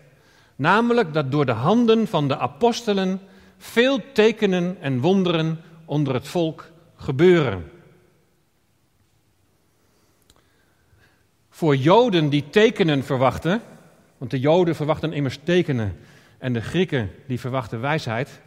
namelijk 0.57 1.15
dat 1.15 1.31
door 1.31 1.47
de 1.47 1.53
handen 1.53 2.07
van 2.07 2.29
de 2.29 2.39
apostelen 2.39 3.21
veel 3.57 4.01
tekenen 4.13 4.77
en 4.81 5.01
wonderen 5.01 5.61
onder 5.85 6.15
het 6.15 6.29
volk 6.29 6.71
gebeuren. 6.97 7.71
Voor 11.59 11.77
Joden 11.77 12.29
die 12.29 12.51
tekenen 12.51 13.05
verwachten, 13.05 13.63
want 14.19 14.31
de 14.31 14.41
Joden 14.41 14.75
verwachten 14.75 15.13
immers 15.13 15.39
tekenen 15.43 15.99
en 16.39 16.53
de 16.53 16.61
Grieken 16.61 17.11
die 17.27 17.41
verwachten 17.41 17.81
wijsheid. 17.81 18.41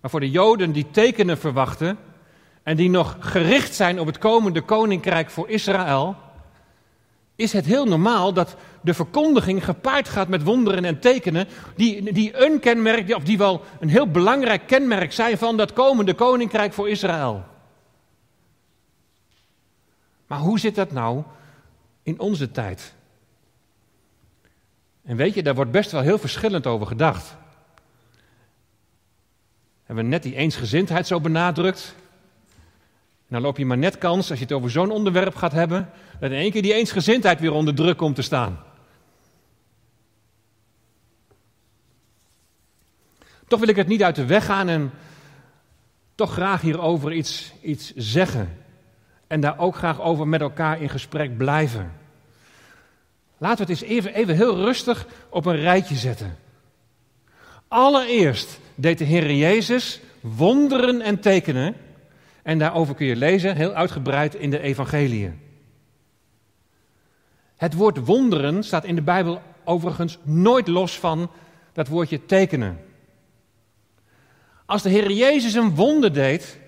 Maar 0.00 0.10
voor 0.10 0.20
de 0.20 0.30
Joden 0.30 0.72
die 0.72 0.90
tekenen 0.90 1.38
verwachten 1.38 1.98
en 2.62 2.76
die 2.76 2.90
nog 2.90 3.16
gericht 3.20 3.74
zijn 3.74 4.00
op 4.00 4.06
het 4.06 4.18
komende 4.18 4.60
koninkrijk 4.60 5.30
voor 5.30 5.48
Israël, 5.48 6.16
is 7.36 7.52
het 7.52 7.64
heel 7.64 7.86
normaal 7.86 8.32
dat 8.32 8.56
de 8.80 8.94
verkondiging 8.94 9.64
gepaard 9.64 10.08
gaat 10.08 10.28
met 10.28 10.42
wonderen 10.42 10.84
en 10.84 11.00
tekenen, 11.00 11.48
die, 11.76 12.12
die 12.12 12.44
een 12.44 12.60
kenmerk, 12.60 13.14
of 13.14 13.22
die 13.22 13.38
wel 13.38 13.62
een 13.80 13.88
heel 13.88 14.10
belangrijk 14.10 14.66
kenmerk 14.66 15.12
zijn 15.12 15.38
van 15.38 15.56
dat 15.56 15.72
komende 15.72 16.14
koninkrijk 16.14 16.72
voor 16.72 16.88
Israël. 16.88 17.44
Maar 20.26 20.38
hoe 20.38 20.58
zit 20.58 20.74
dat 20.74 20.92
nou 20.92 21.22
in 22.02 22.20
onze 22.20 22.50
tijd? 22.50 22.94
En 25.02 25.16
weet 25.16 25.34
je, 25.34 25.42
daar 25.42 25.54
wordt 25.54 25.70
best 25.70 25.90
wel 25.90 26.00
heel 26.00 26.18
verschillend 26.18 26.66
over 26.66 26.86
gedacht. 26.86 27.36
Hebben 29.84 30.04
we 30.04 30.10
net 30.10 30.22
die 30.22 30.36
eensgezindheid 30.36 31.06
zo 31.06 31.20
benadrukt? 31.20 31.94
Dan 33.28 33.40
loop 33.40 33.56
je 33.58 33.66
maar 33.66 33.78
net 33.78 33.98
kans, 33.98 34.30
als 34.30 34.38
je 34.38 34.44
het 34.44 34.54
over 34.54 34.70
zo'n 34.70 34.90
onderwerp 34.90 35.34
gaat 35.34 35.52
hebben, 35.52 35.90
dat 36.20 36.30
in 36.30 36.36
één 36.36 36.50
keer 36.50 36.62
die 36.62 36.74
eensgezindheid 36.74 37.40
weer 37.40 37.52
onder 37.52 37.74
druk 37.74 37.96
komt 37.96 38.14
te 38.14 38.22
staan. 38.22 38.60
Toch 43.46 43.60
wil 43.60 43.68
ik 43.68 43.76
het 43.76 43.86
niet 43.86 44.02
uit 44.02 44.14
de 44.14 44.26
weg 44.26 44.44
gaan 44.44 44.68
en 44.68 44.90
toch 46.14 46.32
graag 46.32 46.60
hierover 46.60 47.12
iets, 47.12 47.52
iets 47.62 47.92
zeggen. 47.94 48.61
En 49.32 49.40
daar 49.40 49.58
ook 49.58 49.76
graag 49.76 50.00
over 50.00 50.28
met 50.28 50.40
elkaar 50.40 50.80
in 50.82 50.88
gesprek 50.88 51.36
blijven. 51.36 51.92
Laten 53.38 53.66
we 53.66 53.72
het 53.72 53.82
eens 53.82 53.90
even, 53.90 54.14
even 54.14 54.36
heel 54.36 54.56
rustig 54.56 55.06
op 55.28 55.46
een 55.46 55.56
rijtje 55.56 55.94
zetten. 55.94 56.36
Allereerst 57.68 58.60
deed 58.74 58.98
de 58.98 59.04
Heer 59.04 59.32
Jezus 59.34 60.00
wonderen 60.20 61.00
en 61.00 61.20
tekenen. 61.20 61.74
En 62.42 62.58
daarover 62.58 62.94
kun 62.94 63.06
je 63.06 63.16
lezen, 63.16 63.56
heel 63.56 63.72
uitgebreid 63.72 64.34
in 64.34 64.50
de 64.50 64.60
Evangeliën. 64.60 65.40
Het 67.56 67.74
woord 67.74 68.04
wonderen 68.04 68.64
staat 68.64 68.84
in 68.84 68.94
de 68.94 69.02
Bijbel 69.02 69.42
overigens 69.64 70.18
nooit 70.22 70.68
los 70.68 70.98
van 70.98 71.30
dat 71.72 71.88
woordje 71.88 72.26
tekenen. 72.26 72.80
Als 74.66 74.82
de 74.82 74.88
Heer 74.88 75.10
Jezus 75.10 75.54
een 75.54 75.74
wonder 75.74 76.12
deed, 76.12 76.58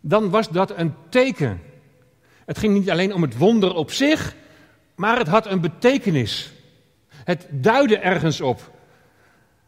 dan 0.00 0.30
was 0.30 0.48
dat 0.48 0.76
een 0.76 0.94
teken. 1.08 1.72
Het 2.46 2.58
ging 2.58 2.74
niet 2.74 2.90
alleen 2.90 3.14
om 3.14 3.22
het 3.22 3.36
wonder 3.36 3.74
op 3.74 3.90
zich, 3.90 4.34
maar 4.94 5.18
het 5.18 5.28
had 5.28 5.46
een 5.46 5.60
betekenis. 5.60 6.52
Het 7.08 7.46
duidde 7.50 7.98
ergens 7.98 8.40
op. 8.40 8.72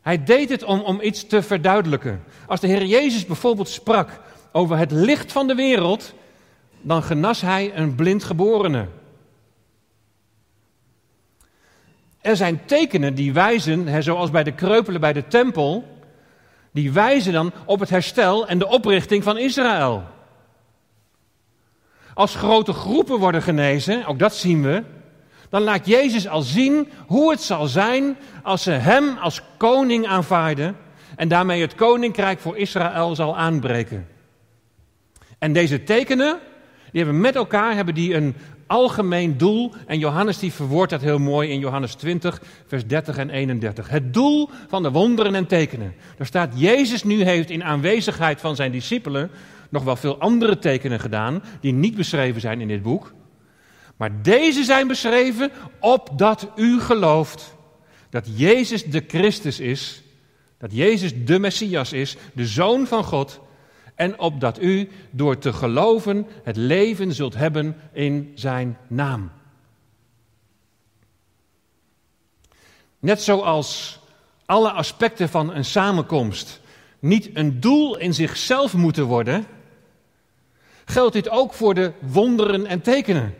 Hij 0.02 0.24
deed 0.24 0.48
het 0.48 0.62
om, 0.64 0.80
om 0.80 1.00
iets 1.00 1.26
te 1.26 1.42
verduidelijken. 1.42 2.24
Als 2.46 2.60
de 2.60 2.66
Heer 2.66 2.84
Jezus 2.84 3.26
bijvoorbeeld 3.26 3.68
sprak 3.68 4.20
over 4.52 4.78
het 4.78 4.90
licht 4.90 5.32
van 5.32 5.46
de 5.46 5.54
wereld, 5.54 6.14
dan 6.80 7.02
genas 7.02 7.40
hij 7.40 7.76
een 7.76 7.94
blindgeborene. 7.94 8.86
Er 12.20 12.36
zijn 12.36 12.64
tekenen 12.64 13.14
die 13.14 13.32
wijzen, 13.32 13.86
hè, 13.86 14.02
zoals 14.02 14.30
bij 14.30 14.44
de 14.44 14.52
kreupelen 14.52 15.00
bij 15.00 15.12
de 15.12 15.26
tempel, 15.26 15.98
die 16.70 16.92
wijzen 16.92 17.32
dan 17.32 17.52
op 17.64 17.80
het 17.80 17.90
herstel 17.90 18.48
en 18.48 18.58
de 18.58 18.68
oprichting 18.68 19.22
van 19.22 19.38
Israël. 19.38 20.02
Als 22.16 22.34
grote 22.34 22.72
groepen 22.72 23.18
worden 23.18 23.42
genezen, 23.42 24.06
ook 24.06 24.18
dat 24.18 24.34
zien 24.34 24.62
we, 24.62 24.82
dan 25.48 25.62
laat 25.62 25.86
Jezus 25.86 26.28
al 26.28 26.42
zien 26.42 26.88
hoe 27.06 27.30
het 27.30 27.40
zal 27.40 27.66
zijn 27.66 28.16
als 28.42 28.62
ze 28.62 28.70
Hem 28.70 29.16
als 29.16 29.42
koning 29.56 30.06
aanvaarden 30.06 30.76
en 31.16 31.28
daarmee 31.28 31.60
het 31.60 31.74
koninkrijk 31.74 32.38
voor 32.38 32.56
Israël 32.56 33.14
zal 33.14 33.36
aanbreken. 33.36 34.06
En 35.38 35.52
deze 35.52 35.82
tekenen, 35.82 36.38
die 36.92 37.02
hebben 37.02 37.20
met 37.20 37.34
elkaar 37.34 37.74
hebben 37.74 37.94
die 37.94 38.14
een 38.14 38.34
algemeen 38.66 39.38
doel. 39.38 39.72
En 39.86 39.98
Johannes 39.98 40.38
die 40.38 40.52
verwoordt 40.52 40.90
dat 40.90 41.00
heel 41.00 41.18
mooi 41.18 41.50
in 41.50 41.58
Johannes 41.58 41.94
20, 41.94 42.42
vers 42.66 42.86
30 42.86 43.16
en 43.16 43.30
31. 43.30 43.88
Het 43.88 44.14
doel 44.14 44.50
van 44.68 44.82
de 44.82 44.90
wonderen 44.90 45.34
en 45.34 45.46
tekenen. 45.46 45.94
Daar 46.16 46.26
staat, 46.26 46.52
Jezus 46.54 47.04
nu 47.04 47.22
heeft 47.22 47.50
in 47.50 47.64
aanwezigheid 47.64 48.40
van 48.40 48.56
zijn 48.56 48.72
discipelen 48.72 49.30
nog 49.70 49.84
wel 49.84 49.96
veel 49.96 50.18
andere 50.18 50.58
tekenen 50.58 51.00
gedaan, 51.00 51.42
die 51.60 51.72
niet 51.72 51.94
beschreven 51.94 52.40
zijn 52.40 52.60
in 52.60 52.68
dit 52.68 52.82
boek. 52.82 53.12
Maar 53.96 54.22
deze 54.22 54.64
zijn 54.64 54.86
beschreven 54.86 55.50
opdat 55.80 56.48
u 56.56 56.80
gelooft 56.80 57.56
dat 58.10 58.26
Jezus 58.34 58.84
de 58.84 59.04
Christus 59.06 59.60
is, 59.60 60.02
dat 60.58 60.72
Jezus 60.72 61.24
de 61.24 61.38
Messias 61.38 61.92
is, 61.92 62.16
de 62.32 62.46
Zoon 62.46 62.86
van 62.86 63.04
God, 63.04 63.40
en 63.94 64.18
opdat 64.20 64.62
u 64.62 64.88
door 65.10 65.38
te 65.38 65.52
geloven 65.52 66.26
het 66.42 66.56
leven 66.56 67.12
zult 67.12 67.34
hebben 67.34 67.76
in 67.92 68.32
zijn 68.34 68.78
naam. 68.88 69.30
Net 72.98 73.22
zoals 73.22 73.98
alle 74.46 74.70
aspecten 74.70 75.28
van 75.28 75.54
een 75.54 75.64
samenkomst 75.64 76.60
niet 76.98 77.30
een 77.32 77.60
doel 77.60 77.98
in 77.98 78.14
zichzelf 78.14 78.74
moeten 78.74 79.04
worden, 79.04 79.46
geldt 80.86 81.12
dit 81.12 81.28
ook 81.28 81.54
voor 81.54 81.74
de 81.74 81.92
wonderen 82.00 82.66
en 82.66 82.80
tekenen 82.80 83.34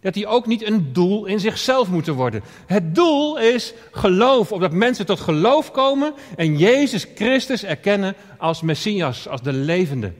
dat 0.00 0.14
die 0.14 0.26
ook 0.26 0.46
niet 0.46 0.66
een 0.66 0.92
doel 0.92 1.26
in 1.26 1.40
zichzelf 1.40 1.88
moeten 1.88 2.14
worden. 2.14 2.42
Het 2.66 2.94
doel 2.94 3.38
is 3.38 3.74
geloof, 3.92 4.52
opdat 4.52 4.72
mensen 4.72 5.06
tot 5.06 5.20
geloof 5.20 5.70
komen 5.70 6.14
en 6.36 6.56
Jezus 6.58 7.06
Christus 7.14 7.64
erkennen 7.64 8.14
als 8.38 8.62
Messias, 8.62 9.28
als 9.28 9.42
de 9.42 9.52
levende. 9.52 10.12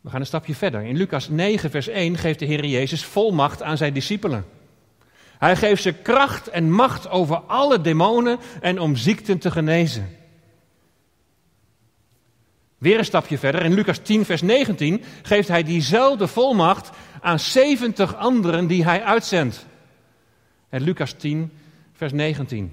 We 0.00 0.10
gaan 0.10 0.20
een 0.20 0.26
stapje 0.26 0.54
verder. 0.54 0.82
In 0.82 0.96
Lucas 0.96 1.28
9, 1.28 1.70
vers 1.70 1.88
1 1.88 2.16
geeft 2.16 2.38
de 2.38 2.44
Heer 2.44 2.66
Jezus 2.66 3.04
volmacht 3.04 3.62
aan 3.62 3.76
zijn 3.76 3.92
discipelen. 3.92 4.44
Hij 5.38 5.56
geeft 5.56 5.82
ze 5.82 5.92
kracht 5.92 6.48
en 6.48 6.70
macht 6.70 7.08
over 7.08 7.36
alle 7.36 7.80
demonen 7.80 8.38
en 8.60 8.80
om 8.80 8.96
ziekten 8.96 9.38
te 9.38 9.50
genezen. 9.50 10.16
Weer 12.86 12.98
een 12.98 13.04
stapje 13.04 13.38
verder, 13.38 13.62
in 13.62 13.74
Lucas 13.74 13.98
10, 13.98 14.24
vers 14.24 14.42
19, 14.42 15.02
geeft 15.22 15.48
hij 15.48 15.62
diezelfde 15.62 16.26
volmacht 16.26 16.90
aan 17.20 17.38
70 17.38 18.16
anderen 18.16 18.66
die 18.66 18.84
hij 18.84 19.02
uitzendt. 19.02 19.66
En 20.68 20.82
Lucas 20.82 21.12
10, 21.12 21.52
vers 21.92 22.12
19. 22.12 22.72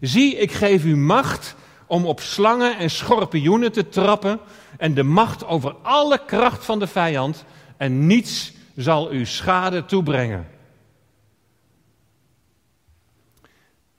Zie, 0.00 0.36
ik 0.36 0.52
geef 0.52 0.84
u 0.84 0.96
macht 0.96 1.54
om 1.86 2.06
op 2.06 2.20
slangen 2.20 2.78
en 2.78 2.90
schorpioenen 2.90 3.72
te 3.72 3.88
trappen 3.88 4.40
en 4.78 4.94
de 4.94 5.02
macht 5.02 5.46
over 5.46 5.74
alle 5.82 6.20
kracht 6.26 6.64
van 6.64 6.78
de 6.78 6.86
vijand 6.86 7.44
en 7.76 8.06
niets 8.06 8.52
zal 8.76 9.12
u 9.12 9.26
schade 9.26 9.84
toebrengen. 9.84 10.48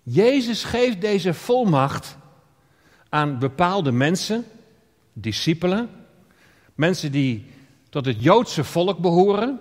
Jezus 0.03 0.63
geeft 0.63 1.01
deze 1.01 1.34
volmacht 1.34 2.17
aan 3.10 3.39
bepaalde 3.39 3.91
mensen 3.91 4.45
discipelen, 5.15 5.89
mensen 6.73 7.12
die 7.12 7.45
tot 7.89 8.06
het 8.06 8.23
Joodse 8.23 8.63
volk 8.63 8.99
behoren. 8.99 9.60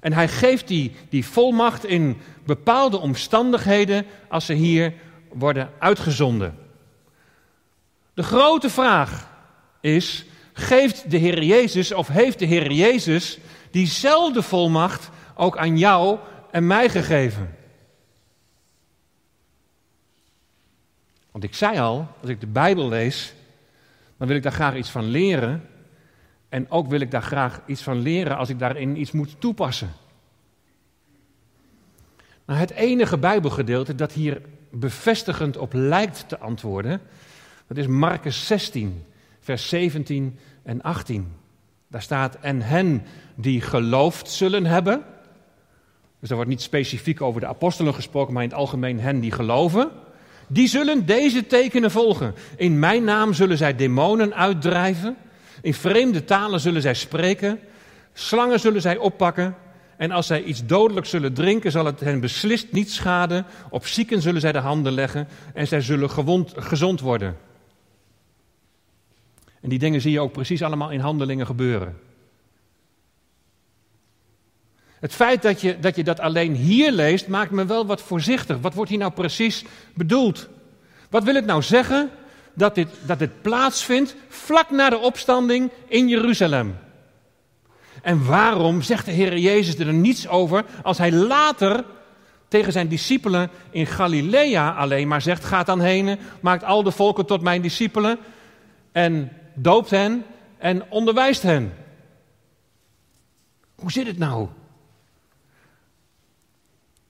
En 0.00 0.12
hij 0.12 0.28
geeft 0.28 0.68
die, 0.68 0.92
die 1.08 1.26
volmacht 1.26 1.84
in 1.84 2.16
bepaalde 2.44 2.98
omstandigheden 2.98 4.06
als 4.28 4.46
ze 4.46 4.52
hier 4.52 4.94
worden 5.32 5.70
uitgezonden. 5.78 6.58
De 8.14 8.22
grote 8.22 8.70
vraag 8.70 9.30
is, 9.80 10.24
geeft 10.52 11.10
de 11.10 11.16
Heer 11.16 11.42
Jezus 11.42 11.92
of 11.92 12.08
heeft 12.08 12.38
de 12.38 12.44
Heer 12.44 12.72
Jezus 12.72 13.38
diezelfde 13.70 14.42
volmacht 14.42 15.10
ook 15.34 15.56
aan 15.56 15.78
jou 15.78 16.18
en 16.50 16.66
mij 16.66 16.88
gegeven? 16.88 17.56
Want 21.30 21.44
ik 21.44 21.54
zei 21.54 21.78
al, 21.78 22.08
als 22.20 22.30
ik 22.30 22.40
de 22.40 22.46
Bijbel 22.46 22.88
lees, 22.88 23.34
dan 24.18 24.28
wil 24.28 24.36
ik 24.36 24.42
daar 24.42 24.52
graag 24.52 24.76
iets 24.76 24.90
van 24.90 25.04
leren. 25.04 25.62
En 26.48 26.70
ook 26.70 26.88
wil 26.88 27.00
ik 27.00 27.10
daar 27.10 27.22
graag 27.22 27.60
iets 27.66 27.82
van 27.82 27.98
leren 27.98 28.36
als 28.36 28.48
ik 28.48 28.58
daarin 28.58 29.00
iets 29.00 29.12
moet 29.12 29.40
toepassen. 29.40 29.90
Maar 32.44 32.58
het 32.58 32.70
enige 32.70 33.18
Bijbelgedeelte 33.18 33.94
dat 33.94 34.12
hier 34.12 34.42
bevestigend 34.70 35.56
op 35.56 35.72
lijkt 35.72 36.28
te 36.28 36.38
antwoorden, 36.38 37.00
dat 37.66 37.76
is 37.76 37.86
Marcus 37.86 38.46
16, 38.46 39.04
vers 39.40 39.68
17 39.68 40.38
en 40.62 40.82
18. 40.82 41.32
Daar 41.88 42.02
staat, 42.02 42.38
en 42.40 42.62
hen 42.62 43.02
die 43.34 43.60
geloofd 43.60 44.30
zullen 44.30 44.66
hebben. 44.66 45.04
Dus 46.20 46.30
er 46.30 46.36
wordt 46.36 46.50
niet 46.50 46.62
specifiek 46.62 47.20
over 47.20 47.40
de 47.40 47.46
apostelen 47.46 47.94
gesproken, 47.94 48.34
maar 48.34 48.42
in 48.42 48.48
het 48.48 48.58
algemeen 48.58 49.00
hen 49.00 49.20
die 49.20 49.32
geloven. 49.32 49.90
Die 50.46 50.68
zullen 50.68 51.06
deze 51.06 51.46
tekenen 51.46 51.90
volgen. 51.90 52.34
In 52.56 52.78
mijn 52.78 53.04
naam 53.04 53.34
zullen 53.34 53.56
zij 53.56 53.76
demonen 53.76 54.34
uitdrijven. 54.34 55.16
In 55.62 55.74
vreemde 55.74 56.24
talen 56.24 56.60
zullen 56.60 56.82
zij 56.82 56.94
spreken. 56.94 57.60
Slangen 58.12 58.60
zullen 58.60 58.80
zij 58.80 58.96
oppakken. 58.96 59.56
En 59.96 60.10
als 60.10 60.26
zij 60.26 60.42
iets 60.42 60.66
dodelijks 60.66 61.10
zullen 61.10 61.34
drinken, 61.34 61.70
zal 61.70 61.84
het 61.84 62.00
hen 62.00 62.20
beslist 62.20 62.72
niet 62.72 62.90
schaden. 62.90 63.46
Op 63.70 63.86
zieken 63.86 64.22
zullen 64.22 64.40
zij 64.40 64.52
de 64.52 64.58
handen 64.58 64.92
leggen 64.92 65.28
en 65.54 65.66
zij 65.66 65.80
zullen 65.80 66.10
gewond, 66.10 66.52
gezond 66.56 67.00
worden. 67.00 67.36
En 69.60 69.68
die 69.68 69.78
dingen 69.78 70.00
zie 70.00 70.12
je 70.12 70.20
ook 70.20 70.32
precies 70.32 70.62
allemaal 70.62 70.90
in 70.90 71.00
handelingen 71.00 71.46
gebeuren. 71.46 71.96
Het 75.00 75.14
feit 75.14 75.42
dat 75.42 75.60
je, 75.60 75.78
dat 75.78 75.96
je 75.96 76.04
dat 76.04 76.20
alleen 76.20 76.54
hier 76.54 76.92
leest, 76.92 77.28
maakt 77.28 77.50
me 77.50 77.66
wel 77.66 77.86
wat 77.86 78.02
voorzichtig. 78.02 78.58
Wat 78.60 78.74
wordt 78.74 78.90
hier 78.90 78.98
nou 78.98 79.12
precies 79.12 79.64
bedoeld? 79.94 80.48
Wat 81.10 81.24
wil 81.24 81.34
het 81.34 81.46
nou 81.46 81.62
zeggen 81.62 82.10
dat 82.54 82.74
dit, 82.74 82.88
dat 83.06 83.42
plaatsvindt 83.42 84.16
vlak 84.28 84.70
na 84.70 84.90
de 84.90 84.98
opstanding 84.98 85.70
in 85.86 86.08
Jeruzalem? 86.08 86.78
En 88.02 88.26
waarom 88.26 88.82
zegt 88.82 89.04
de 89.04 89.12
Heer 89.12 89.38
Jezus 89.38 89.78
er 89.78 89.92
niets 89.92 90.28
over 90.28 90.64
als 90.82 90.98
hij 90.98 91.12
later 91.12 91.84
tegen 92.48 92.72
zijn 92.72 92.88
discipelen 92.88 93.50
in 93.70 93.86
Galilea 93.86 94.74
alleen 94.74 95.08
maar 95.08 95.22
zegt: 95.22 95.44
Ga 95.44 95.62
dan 95.62 95.80
heen, 95.80 96.18
maakt 96.40 96.64
al 96.64 96.82
de 96.82 96.90
volken 96.90 97.26
tot 97.26 97.40
mijn 97.40 97.62
discipelen 97.62 98.18
en 98.92 99.32
doopt 99.54 99.90
hen 99.90 100.24
en 100.58 100.90
onderwijst 100.90 101.42
hen. 101.42 101.74
Hoe 103.74 103.92
zit 103.92 104.06
het 104.06 104.18
nou? 104.18 104.48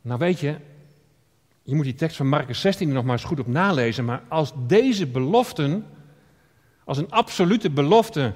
Nou 0.07 0.19
weet 0.19 0.40
je, 0.40 0.57
je 1.62 1.75
moet 1.75 1.85
die 1.85 1.95
tekst 1.95 2.16
van 2.16 2.29
Marcus 2.29 2.61
16 2.61 2.88
nog 2.92 3.05
maar 3.05 3.12
eens 3.12 3.25
goed 3.25 3.40
op 3.40 3.47
nalezen. 3.47 4.05
Maar 4.05 4.23
als 4.29 4.53
deze 4.66 5.07
beloften, 5.07 5.87
als 6.85 6.99
een 6.99 7.11
absolute 7.11 7.71
belofte, 7.71 8.33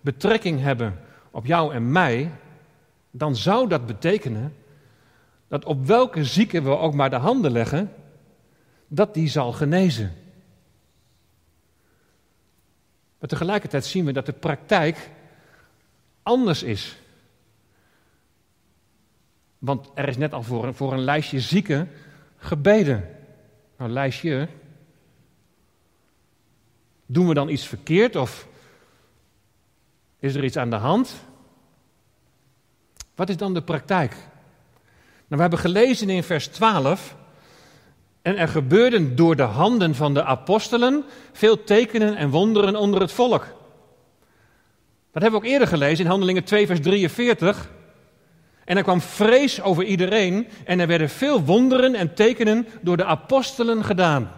betrekking 0.00 0.60
hebben 0.60 1.00
op 1.30 1.46
jou 1.46 1.74
en 1.74 1.92
mij, 1.92 2.30
dan 3.10 3.36
zou 3.36 3.68
dat 3.68 3.86
betekenen 3.86 4.54
dat 5.48 5.64
op 5.64 5.86
welke 5.86 6.24
zieke 6.24 6.62
we 6.62 6.76
ook 6.76 6.94
maar 6.94 7.10
de 7.10 7.16
handen 7.16 7.52
leggen, 7.52 7.92
dat 8.88 9.14
die 9.14 9.28
zal 9.28 9.52
genezen. 9.52 10.12
Maar 13.18 13.28
tegelijkertijd 13.28 13.84
zien 13.84 14.04
we 14.04 14.12
dat 14.12 14.26
de 14.26 14.32
praktijk 14.32 15.10
anders 16.22 16.62
is. 16.62 17.01
Want 19.62 19.90
er 19.94 20.08
is 20.08 20.16
net 20.16 20.32
al 20.32 20.42
voor, 20.42 20.74
voor 20.74 20.92
een 20.92 21.04
lijstje 21.04 21.40
zieken 21.40 21.90
gebeden. 22.36 23.08
Nou, 23.76 23.90
lijstje, 23.90 24.48
Doen 27.12 27.28
we 27.28 27.34
dan 27.34 27.48
iets 27.48 27.66
verkeerd 27.66 28.16
of 28.16 28.46
is 30.18 30.34
er 30.34 30.44
iets 30.44 30.56
aan 30.56 30.70
de 30.70 30.76
hand? 30.76 31.14
Wat 33.14 33.28
is 33.28 33.36
dan 33.36 33.54
de 33.54 33.62
praktijk? 33.62 34.10
Nou, 34.10 34.26
we 35.28 35.40
hebben 35.40 35.58
gelezen 35.58 36.10
in 36.10 36.22
vers 36.22 36.46
12. 36.46 37.16
En 38.22 38.36
er 38.36 38.48
gebeurden 38.48 39.16
door 39.16 39.36
de 39.36 39.42
handen 39.42 39.94
van 39.94 40.14
de 40.14 40.24
apostelen 40.24 41.04
veel 41.32 41.64
tekenen 41.64 42.16
en 42.16 42.30
wonderen 42.30 42.76
onder 42.76 43.00
het 43.00 43.12
volk. 43.12 43.46
Dat 45.10 45.22
hebben 45.22 45.40
we 45.40 45.46
ook 45.46 45.52
eerder 45.52 45.68
gelezen 45.68 46.04
in 46.04 46.10
Handelingen 46.10 46.44
2, 46.44 46.66
vers 46.66 46.80
43. 46.80 47.70
En 48.64 48.76
er 48.76 48.82
kwam 48.82 49.00
vrees 49.00 49.60
over 49.60 49.84
iedereen 49.84 50.48
en 50.64 50.80
er 50.80 50.86
werden 50.86 51.10
veel 51.10 51.44
wonderen 51.44 51.94
en 51.94 52.14
tekenen 52.14 52.66
door 52.80 52.96
de 52.96 53.04
apostelen 53.04 53.84
gedaan. 53.84 54.32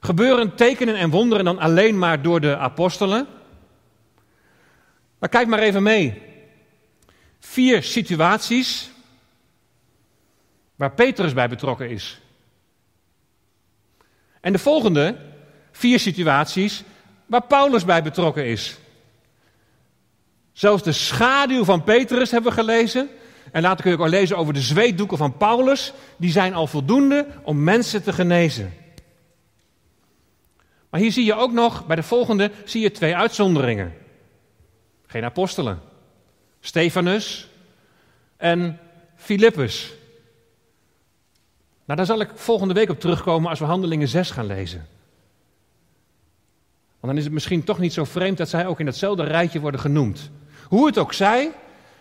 Gebeuren 0.00 0.54
tekenen 0.54 0.96
en 0.96 1.10
wonderen 1.10 1.44
dan 1.44 1.58
alleen 1.58 1.98
maar 1.98 2.22
door 2.22 2.40
de 2.40 2.56
apostelen? 2.56 3.26
Maar 5.18 5.28
kijk 5.28 5.46
maar 5.46 5.58
even 5.58 5.82
mee. 5.82 6.22
Vier 7.38 7.82
situaties 7.82 8.90
waar 10.76 10.92
Petrus 10.92 11.32
bij 11.32 11.48
betrokken 11.48 11.90
is. 11.90 12.20
En 14.40 14.52
de 14.52 14.58
volgende 14.58 15.16
vier 15.72 15.98
situaties 15.98 16.82
waar 17.26 17.46
Paulus 17.46 17.84
bij 17.84 18.02
betrokken 18.02 18.46
is. 18.46 18.78
Zelfs 20.52 20.82
de 20.82 20.92
schaduw 20.92 21.64
van 21.64 21.84
Petrus 21.84 22.30
hebben 22.30 22.50
we 22.50 22.56
gelezen. 22.56 23.08
En 23.52 23.62
later 23.62 23.82
kun 23.82 23.90
je 23.90 23.96
ook 23.96 24.04
al 24.04 24.10
lezen 24.10 24.36
over 24.36 24.54
de 24.54 24.60
zweetdoeken 24.60 25.16
van 25.16 25.36
Paulus. 25.36 25.92
Die 26.16 26.30
zijn 26.30 26.54
al 26.54 26.66
voldoende 26.66 27.26
om 27.42 27.64
mensen 27.64 28.02
te 28.02 28.12
genezen. 28.12 28.74
Maar 30.90 31.00
hier 31.00 31.12
zie 31.12 31.24
je 31.24 31.34
ook 31.34 31.52
nog, 31.52 31.86
bij 31.86 31.96
de 31.96 32.02
volgende, 32.02 32.50
zie 32.64 32.82
je 32.82 32.90
twee 32.90 33.16
uitzonderingen. 33.16 33.94
Geen 35.06 35.24
apostelen. 35.24 35.80
Stefanus 36.60 37.48
en 38.36 38.78
Filippus. 39.16 39.92
Nou, 41.84 41.98
daar 41.98 42.06
zal 42.06 42.20
ik 42.20 42.30
volgende 42.34 42.74
week 42.74 42.90
op 42.90 43.00
terugkomen 43.00 43.50
als 43.50 43.58
we 43.58 43.64
Handelingen 43.64 44.08
6 44.08 44.30
gaan 44.30 44.46
lezen. 44.46 44.86
Want 47.00 47.12
dan 47.12 47.16
is 47.16 47.24
het 47.24 47.32
misschien 47.32 47.64
toch 47.64 47.78
niet 47.78 47.92
zo 47.92 48.04
vreemd 48.04 48.36
dat 48.38 48.48
zij 48.48 48.66
ook 48.66 48.80
in 48.80 48.86
hetzelfde 48.86 49.22
rijtje 49.22 49.60
worden 49.60 49.80
genoemd. 49.80 50.30
Hoe 50.72 50.86
het 50.86 50.98
ook 50.98 51.12
zij, 51.12 51.52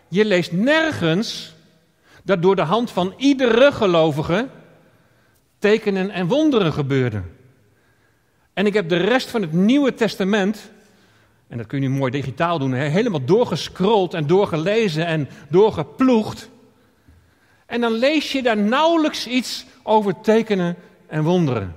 je 0.07 0.25
leest 0.25 0.51
nergens 0.51 1.55
dat 2.23 2.41
door 2.41 2.55
de 2.55 2.61
hand 2.61 2.91
van 2.91 3.13
iedere 3.17 3.71
gelovige 3.71 4.47
tekenen 5.59 6.09
en 6.09 6.27
wonderen 6.27 6.73
gebeurden. 6.73 7.35
En 8.53 8.65
ik 8.65 8.73
heb 8.73 8.89
de 8.89 8.97
rest 8.97 9.29
van 9.29 9.41
het 9.41 9.51
Nieuwe 9.51 9.93
Testament, 9.93 10.71
en 11.47 11.57
dat 11.57 11.67
kun 11.67 11.81
je 11.81 11.87
nu 11.87 11.95
mooi 11.95 12.11
digitaal 12.11 12.59
doen, 12.59 12.73
helemaal 12.73 13.25
doorgescrolld 13.25 14.13
en 14.13 14.27
doorgelezen 14.27 15.05
en 15.05 15.29
doorgeploegd. 15.49 16.49
En 17.65 17.81
dan 17.81 17.91
lees 17.91 18.31
je 18.31 18.41
daar 18.41 18.57
nauwelijks 18.57 19.27
iets 19.27 19.65
over 19.83 20.21
tekenen 20.21 20.75
en 21.07 21.23
wonderen. 21.23 21.75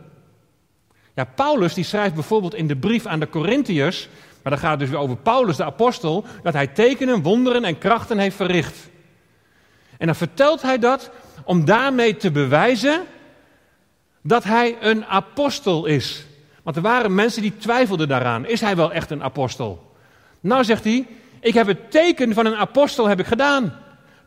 Ja, 1.15 1.25
Paulus 1.25 1.75
die 1.75 1.85
schrijft 1.85 2.15
bijvoorbeeld 2.15 2.55
in 2.55 2.67
de 2.67 2.77
brief 2.77 3.07
aan 3.07 3.21
de 3.21 3.29
Corinthiërs, 3.29 4.09
maar 4.45 4.53
dan 4.53 4.63
gaat 4.63 4.71
het 4.71 4.79
dus 4.79 4.89
weer 4.89 4.99
over 4.99 5.17
Paulus 5.17 5.57
de 5.57 5.65
apostel, 5.65 6.25
dat 6.43 6.53
hij 6.53 6.67
tekenen, 6.67 7.23
wonderen 7.23 7.65
en 7.65 7.79
krachten 7.79 8.19
heeft 8.19 8.37
verricht. 8.37 8.77
En 9.99 10.07
dan 10.07 10.15
vertelt 10.15 10.63
hij 10.63 10.79
dat 10.79 11.11
om 11.45 11.65
daarmee 11.65 12.17
te 12.17 12.31
bewijzen 12.31 13.03
dat 14.23 14.45
hij 14.45 14.77
een 14.81 15.05
apostel 15.05 15.87
is. 15.87 16.27
Want 16.63 16.77
er 16.77 16.83
waren 16.83 17.15
mensen 17.15 17.43
die 17.43 17.57
twijfelden 17.57 18.09
daaraan. 18.09 18.47
Is 18.47 18.61
hij 18.61 18.77
wel 18.77 18.93
echt 18.93 19.11
een 19.11 19.23
apostel? 19.23 19.95
Nou 20.41 20.65
zegt 20.65 20.85
hij, 20.85 21.07
ik 21.41 21.55
heb 21.55 21.67
het 21.67 21.91
teken 21.91 22.35
van 22.35 22.47
een 22.47 22.57
apostel 22.57 23.07
heb 23.09 23.21
ik 23.21 23.27
gedaan. 23.27 23.79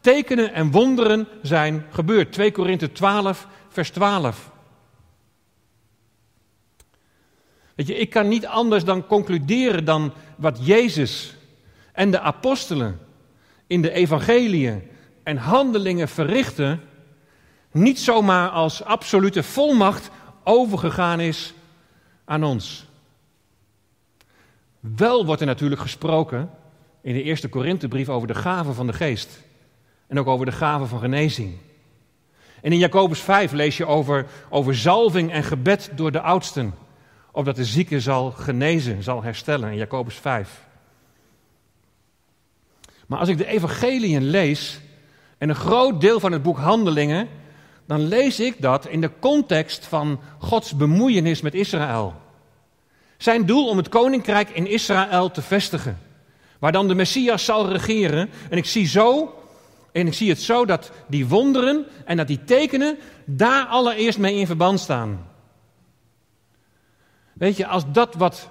Tekenen 0.02 0.54
en 0.54 0.72
wonderen 0.72 1.28
zijn 1.42 1.86
gebeurd. 1.90 2.32
2 2.32 2.52
Korinthe 2.52 2.92
12, 2.92 3.48
vers 3.70 3.90
12. 3.90 4.50
Weet 7.78 7.88
je, 7.88 7.96
ik 7.96 8.10
kan 8.10 8.28
niet 8.28 8.46
anders 8.46 8.84
dan 8.84 9.08
concluderen 9.08 9.86
dan 9.86 10.14
wat 10.36 10.58
Jezus 10.62 11.36
en 11.92 12.12
de 12.12 12.20
apostelen 12.20 13.00
in 13.68 13.82
de 13.82 13.92
evangeliën 13.92 14.84
en 15.24 15.38
handelingen 15.38 16.08
verrichten, 16.08 16.82
niet 17.72 18.00
zomaar 18.00 18.50
als 18.50 18.84
absolute 18.84 19.44
volmacht 19.44 20.10
overgegaan 20.44 21.20
is 21.20 21.54
aan 22.26 22.44
ons. 22.44 22.86
Wel 24.80 25.26
wordt 25.26 25.42
er 25.42 25.48
natuurlijk 25.48 25.82
gesproken 25.82 26.50
in 27.02 27.14
de 27.14 27.24
eerste 27.24 27.50
Korinthebrief 27.50 28.10
over 28.10 28.28
de 28.28 28.36
gaven 28.36 28.74
van 28.74 28.88
de 28.88 28.94
geest. 28.94 29.44
En 30.08 30.20
ook 30.20 30.28
over 30.28 30.46
de 30.46 30.52
gaven 30.52 30.88
van 30.88 31.00
genezing. 31.00 31.58
En 32.62 32.72
in 32.72 32.78
Jacobus 32.78 33.20
5 33.20 33.52
lees 33.52 33.78
je 33.78 33.86
over, 33.86 34.26
over 34.50 34.76
zalving 34.76 35.32
en 35.32 35.44
gebed 35.44 35.92
door 35.96 36.12
de 36.12 36.22
oudsten. 36.22 36.86
Opdat 37.38 37.56
de 37.56 37.66
zieke 37.66 38.00
zal 38.00 38.32
genezen, 38.32 39.04
zal 39.04 39.24
herstellen. 39.24 39.72
In 39.72 39.78
Jacobus 39.78 40.16
5. 40.16 40.66
Maar 43.08 43.20
als 43.20 43.30
ik 43.30 43.38
de 43.38 43.46
evangeliën 43.46 44.24
lees 44.24 44.80
en 45.38 45.50
een 45.50 45.56
groot 45.56 46.02
deel 46.02 46.20
van 46.20 46.32
het 46.32 46.44
boek 46.44 46.58
Handelingen, 46.58 47.28
dan 47.86 48.02
lees 48.08 48.40
ik 48.40 48.62
dat 48.62 48.88
in 48.88 49.02
de 49.02 49.12
context 49.20 49.86
van 49.86 50.20
Gods 50.38 50.76
bemoeienis 50.76 51.42
met 51.42 51.54
Israël. 51.54 52.14
Zijn 53.18 53.46
doel 53.46 53.68
om 53.68 53.78
het 53.78 53.90
koninkrijk 53.90 54.50
in 54.50 54.68
Israël 54.68 55.32
te 55.32 55.42
vestigen, 55.42 56.00
waar 56.60 56.72
dan 56.72 56.88
de 56.88 56.96
Messias 56.96 57.46
zal 57.46 57.70
regeren. 57.72 58.30
En 58.50 58.58
ik 58.58 58.66
zie 58.66 58.88
zo, 58.88 59.36
en 59.92 60.08
ik 60.08 60.14
zie 60.14 60.30
het 60.30 60.42
zo 60.42 60.66
dat 60.66 60.92
die 61.08 61.28
wonderen 61.28 61.86
en 62.06 62.18
dat 62.18 62.28
die 62.28 62.44
tekenen 62.44 62.98
daar 63.26 63.66
allereerst 63.66 64.20
mee 64.20 64.36
in 64.36 64.48
verband 64.48 64.80
staan. 64.80 65.36
Weet 67.38 67.58
je, 67.58 67.68
als 67.68 67.84
dat 67.92 68.16
wat 68.16 68.50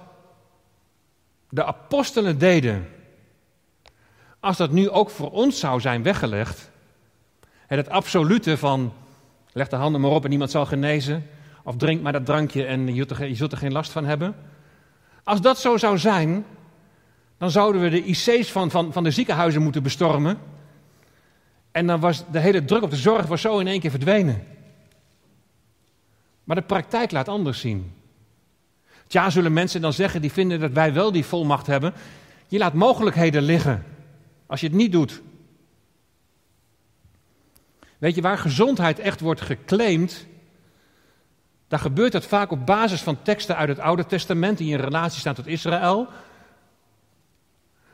de 1.49 1.63
apostelen 1.63 2.37
deden, 2.37 2.87
als 4.39 4.57
dat 4.57 4.71
nu 4.71 4.89
ook 4.89 5.09
voor 5.09 5.31
ons 5.31 5.59
zou 5.59 5.81
zijn 5.81 6.03
weggelegd, 6.03 6.71
het 7.67 7.89
absolute 7.89 8.57
van 8.57 8.93
leg 9.51 9.67
de 9.67 9.75
handen 9.75 10.01
maar 10.01 10.11
op 10.11 10.23
en 10.23 10.29
niemand 10.29 10.51
zal 10.51 10.65
genezen, 10.65 11.27
of 11.63 11.75
drink 11.75 12.01
maar 12.01 12.11
dat 12.11 12.25
drankje 12.25 12.65
en 12.65 12.95
je 12.95 13.35
zult 13.35 13.51
er, 13.51 13.57
geen 13.57 13.71
last 13.71 13.91
van 13.91 14.05
hebben. 14.05 14.35
Als 15.23 15.41
dat 15.41 15.59
zo 15.59 15.77
zou 15.77 15.97
zijn, 15.97 16.45
dan 17.37 17.51
zouden 17.51 17.81
we 17.81 17.89
de 17.89 18.03
IC's 18.03 18.51
van, 18.51 18.71
van, 18.71 18.93
van 18.93 19.03
de 19.03 19.11
ziekenhuizen 19.11 19.61
moeten 19.61 19.83
bestormen. 19.83 20.37
En 21.71 21.87
dan 21.87 21.99
was 21.99 22.23
de 22.31 22.39
hele 22.39 22.65
druk 22.65 22.81
op 22.81 22.89
de 22.89 22.95
zorg 22.95 23.25
was 23.25 23.41
zo 23.41 23.59
in 23.59 23.67
één 23.67 23.79
keer 23.79 23.89
verdwenen. 23.89 24.43
Maar 26.43 26.55
de 26.55 26.61
praktijk 26.61 27.11
laat 27.11 27.27
anders 27.27 27.59
zien. 27.59 27.96
Tja, 29.07 29.29
zullen 29.29 29.53
mensen 29.53 29.81
dan 29.81 29.93
zeggen 29.93 30.21
die 30.21 30.31
vinden 30.31 30.59
dat 30.59 30.71
wij 30.71 30.93
wel 30.93 31.11
die 31.11 31.25
volmacht 31.25 31.67
hebben. 31.67 31.93
Je 32.47 32.57
laat 32.57 32.73
mogelijkheden 32.73 33.43
liggen 33.43 33.85
als 34.45 34.59
je 34.59 34.67
het 34.67 34.75
niet 34.75 34.91
doet. 34.91 35.21
Weet 37.97 38.15
je, 38.15 38.21
waar 38.21 38.37
gezondheid 38.37 38.99
echt 38.99 39.19
wordt 39.19 39.41
geclaimd, 39.41 40.25
daar 41.67 41.79
gebeurt 41.79 42.11
dat 42.11 42.25
vaak 42.25 42.51
op 42.51 42.65
basis 42.65 43.01
van 43.01 43.21
teksten 43.21 43.55
uit 43.55 43.69
het 43.69 43.79
Oude 43.79 44.05
Testament 44.05 44.57
die 44.57 44.71
in 44.71 44.79
relatie 44.79 45.19
staan 45.19 45.33
tot 45.33 45.47
Israël. 45.47 46.07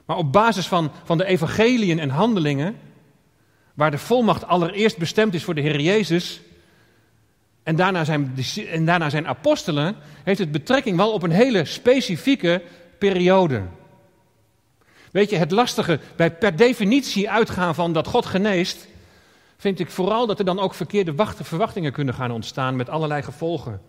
Maar 0.05 0.17
op 0.17 0.31
basis 0.31 0.67
van, 0.67 0.91
van 1.03 1.17
de 1.17 1.25
evangeliën 1.25 1.99
en 1.99 2.09
handelingen, 2.09 2.79
waar 3.73 3.91
de 3.91 3.97
volmacht 3.97 4.47
allereerst 4.47 4.97
bestemd 4.97 5.33
is 5.33 5.43
voor 5.43 5.55
de 5.55 5.61
Heer 5.61 5.79
Jezus 5.79 6.41
en 7.63 7.75
daarna 7.75 8.03
zijn, 8.03 8.35
en 8.69 8.85
daarna 8.85 9.09
zijn 9.09 9.27
apostelen, 9.27 9.95
heeft 10.23 10.39
het 10.39 10.51
betrekking 10.51 10.97
wel 10.97 11.11
op 11.11 11.23
een 11.23 11.31
hele 11.31 11.65
specifieke 11.65 12.61
periode. 12.97 13.61
Weet 15.11 15.29
je, 15.29 15.35
het 15.35 15.51
lastige 15.51 15.99
bij 16.15 16.31
per 16.31 16.55
definitie 16.55 17.29
uitgaan 17.29 17.75
van 17.75 17.93
dat 17.93 18.07
God 18.07 18.25
geneest, 18.25 18.87
vind 19.57 19.79
ik 19.79 19.89
vooral 19.89 20.27
dat 20.27 20.39
er 20.39 20.45
dan 20.45 20.59
ook 20.59 20.73
verkeerde 20.73 21.13
verwachtingen 21.25 21.91
kunnen 21.91 22.13
gaan 22.13 22.31
ontstaan 22.31 22.75
met 22.75 22.89
allerlei 22.89 23.21
gevolgen. 23.21 23.81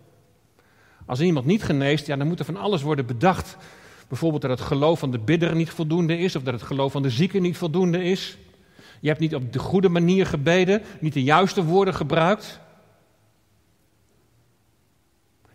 Als 1.05 1.21
iemand 1.21 1.45
niet 1.45 1.63
geneest, 1.63 2.07
ja, 2.07 2.15
dan 2.15 2.27
moet 2.27 2.39
er 2.39 2.45
van 2.45 2.57
alles 2.57 2.81
worden 2.81 3.05
bedacht. 3.05 3.57
Bijvoorbeeld 4.07 4.41
dat 4.41 4.51
het 4.51 4.67
geloof 4.67 4.99
van 4.99 5.11
de 5.11 5.19
bidder 5.19 5.55
niet 5.55 5.69
voldoende 5.69 6.17
is, 6.17 6.35
of 6.35 6.43
dat 6.43 6.53
het 6.53 6.63
geloof 6.63 6.91
van 6.91 7.01
de 7.01 7.09
zieke 7.09 7.39
niet 7.39 7.57
voldoende 7.57 8.03
is. 8.03 8.37
Je 8.99 9.07
hebt 9.07 9.19
niet 9.19 9.35
op 9.35 9.53
de 9.53 9.59
goede 9.59 9.89
manier 9.89 10.25
gebeden, 10.25 10.81
niet 10.99 11.13
de 11.13 11.23
juiste 11.23 11.63
woorden 11.63 11.93
gebruikt. 11.93 12.59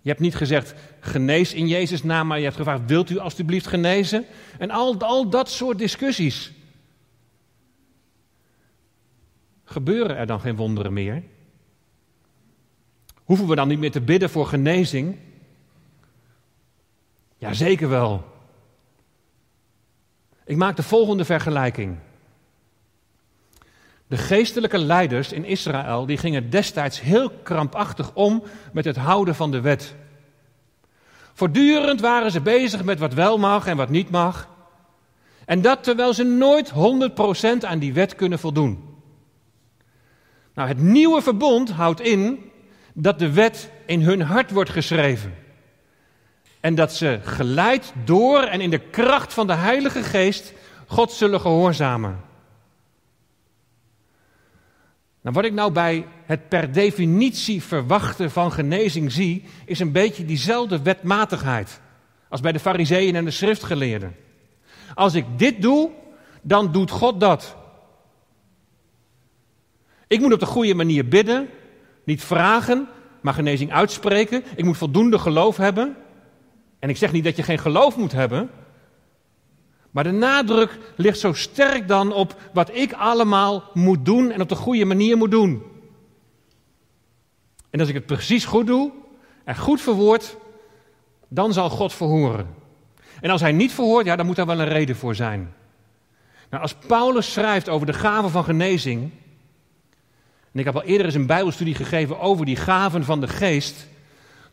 Je 0.02 0.08
hebt 0.08 0.20
niet 0.20 0.36
gezegd, 0.36 0.74
genees 1.00 1.54
in 1.54 1.68
Jezus' 1.68 2.02
naam, 2.02 2.26
maar 2.26 2.38
je 2.38 2.44
hebt 2.44 2.56
gevraagd, 2.56 2.86
wilt 2.86 3.10
u 3.10 3.18
alstublieft 3.18 3.66
genezen? 3.66 4.24
En 4.58 4.70
al, 4.70 4.98
al 4.98 5.30
dat 5.30 5.50
soort 5.50 5.78
discussies. 5.78 6.52
Gebeuren 9.64 10.16
er 10.16 10.26
dan 10.26 10.40
geen 10.40 10.56
wonderen 10.56 10.92
meer? 10.92 11.22
Hoeven 13.24 13.48
we 13.48 13.54
dan 13.54 13.68
niet 13.68 13.78
meer 13.78 13.90
te 13.90 14.00
bidden 14.00 14.30
voor 14.30 14.46
genezing? 14.46 15.16
Ja, 17.36 17.52
zeker 17.52 17.88
wel. 17.88 18.24
Ik 20.44 20.56
maak 20.56 20.76
de 20.76 20.82
volgende 20.82 21.24
vergelijking. 21.24 21.96
De 24.10 24.16
geestelijke 24.16 24.78
leiders 24.78 25.32
in 25.32 25.44
Israël 25.44 26.06
die 26.06 26.16
gingen 26.16 26.50
destijds 26.50 27.00
heel 27.00 27.30
krampachtig 27.42 28.14
om 28.14 28.42
met 28.72 28.84
het 28.84 28.96
houden 28.96 29.34
van 29.34 29.50
de 29.50 29.60
wet. 29.60 29.94
Voortdurend 31.34 32.00
waren 32.00 32.30
ze 32.30 32.40
bezig 32.40 32.84
met 32.84 32.98
wat 32.98 33.14
wel 33.14 33.38
mag 33.38 33.66
en 33.66 33.76
wat 33.76 33.88
niet 33.88 34.10
mag. 34.10 34.48
En 35.44 35.62
dat 35.62 35.82
terwijl 35.84 36.14
ze 36.14 36.24
nooit 36.24 36.72
100% 36.72 36.72
aan 37.60 37.78
die 37.78 37.92
wet 37.92 38.14
kunnen 38.14 38.38
voldoen. 38.38 38.84
Nou, 40.54 40.68
het 40.68 40.80
nieuwe 40.80 41.22
verbond 41.22 41.70
houdt 41.70 42.00
in 42.00 42.50
dat 42.94 43.18
de 43.18 43.32
wet 43.32 43.70
in 43.86 44.02
hun 44.02 44.22
hart 44.22 44.50
wordt 44.50 44.70
geschreven. 44.70 45.34
En 46.60 46.74
dat 46.74 46.92
ze 46.92 47.20
geleid 47.22 47.92
door 48.04 48.42
en 48.42 48.60
in 48.60 48.70
de 48.70 48.78
kracht 48.90 49.32
van 49.32 49.46
de 49.46 49.54
Heilige 49.54 50.02
Geest 50.02 50.52
God 50.86 51.12
zullen 51.12 51.40
gehoorzamen. 51.40 52.29
Nou, 55.22 55.34
wat 55.34 55.44
ik 55.44 55.52
nou 55.52 55.72
bij 55.72 56.06
het 56.24 56.48
per 56.48 56.72
definitie 56.72 57.62
verwachten 57.62 58.30
van 58.30 58.52
genezing 58.52 59.12
zie, 59.12 59.44
is 59.64 59.78
een 59.78 59.92
beetje 59.92 60.24
diezelfde 60.24 60.82
wetmatigheid 60.82 61.80
als 62.28 62.40
bij 62.40 62.52
de 62.52 62.58
fariseeën 62.58 63.16
en 63.16 63.24
de 63.24 63.30
schriftgeleerden. 63.30 64.16
Als 64.94 65.14
ik 65.14 65.24
dit 65.36 65.62
doe, 65.62 65.90
dan 66.42 66.72
doet 66.72 66.90
God 66.90 67.20
dat. 67.20 67.56
Ik 70.06 70.20
moet 70.20 70.32
op 70.32 70.40
de 70.40 70.46
goede 70.46 70.74
manier 70.74 71.08
bidden, 71.08 71.48
niet 72.04 72.24
vragen, 72.24 72.88
maar 73.20 73.34
genezing 73.34 73.72
uitspreken. 73.72 74.42
Ik 74.56 74.64
moet 74.64 74.76
voldoende 74.76 75.18
geloof 75.18 75.56
hebben. 75.56 75.96
En 76.78 76.88
ik 76.88 76.96
zeg 76.96 77.12
niet 77.12 77.24
dat 77.24 77.36
je 77.36 77.42
geen 77.42 77.58
geloof 77.58 77.96
moet 77.96 78.12
hebben. 78.12 78.50
Maar 79.90 80.04
de 80.04 80.10
nadruk 80.10 80.78
ligt 80.96 81.18
zo 81.18 81.32
sterk 81.32 81.88
dan 81.88 82.12
op 82.12 82.36
wat 82.52 82.74
ik 82.74 82.92
allemaal 82.92 83.64
moet 83.74 84.04
doen 84.04 84.30
en 84.30 84.40
op 84.40 84.48
de 84.48 84.54
goede 84.54 84.84
manier 84.84 85.16
moet 85.16 85.30
doen. 85.30 85.62
En 87.70 87.80
als 87.80 87.88
ik 87.88 87.94
het 87.94 88.06
precies 88.06 88.44
goed 88.44 88.66
doe 88.66 88.92
en 89.44 89.56
goed 89.56 89.80
verwoord, 89.80 90.36
dan 91.28 91.52
zal 91.52 91.70
God 91.70 91.92
verhoren. 91.92 92.54
En 93.20 93.30
als 93.30 93.40
hij 93.40 93.52
niet 93.52 93.72
verhoort, 93.72 94.06
ja, 94.06 94.16
dan 94.16 94.26
moet 94.26 94.36
daar 94.36 94.46
wel 94.46 94.60
een 94.60 94.68
reden 94.68 94.96
voor 94.96 95.14
zijn. 95.14 95.54
Nou, 96.50 96.62
als 96.62 96.74
Paulus 96.86 97.32
schrijft 97.32 97.68
over 97.68 97.86
de 97.86 97.92
gaven 97.92 98.30
van 98.30 98.44
genezing, 98.44 99.10
en 100.52 100.58
ik 100.58 100.64
heb 100.64 100.74
al 100.74 100.82
eerder 100.82 101.06
eens 101.06 101.14
een 101.14 101.26
Bijbelstudie 101.26 101.74
gegeven 101.74 102.20
over 102.20 102.44
die 102.44 102.56
gaven 102.56 103.04
van 103.04 103.20
de 103.20 103.28
geest, 103.28 103.86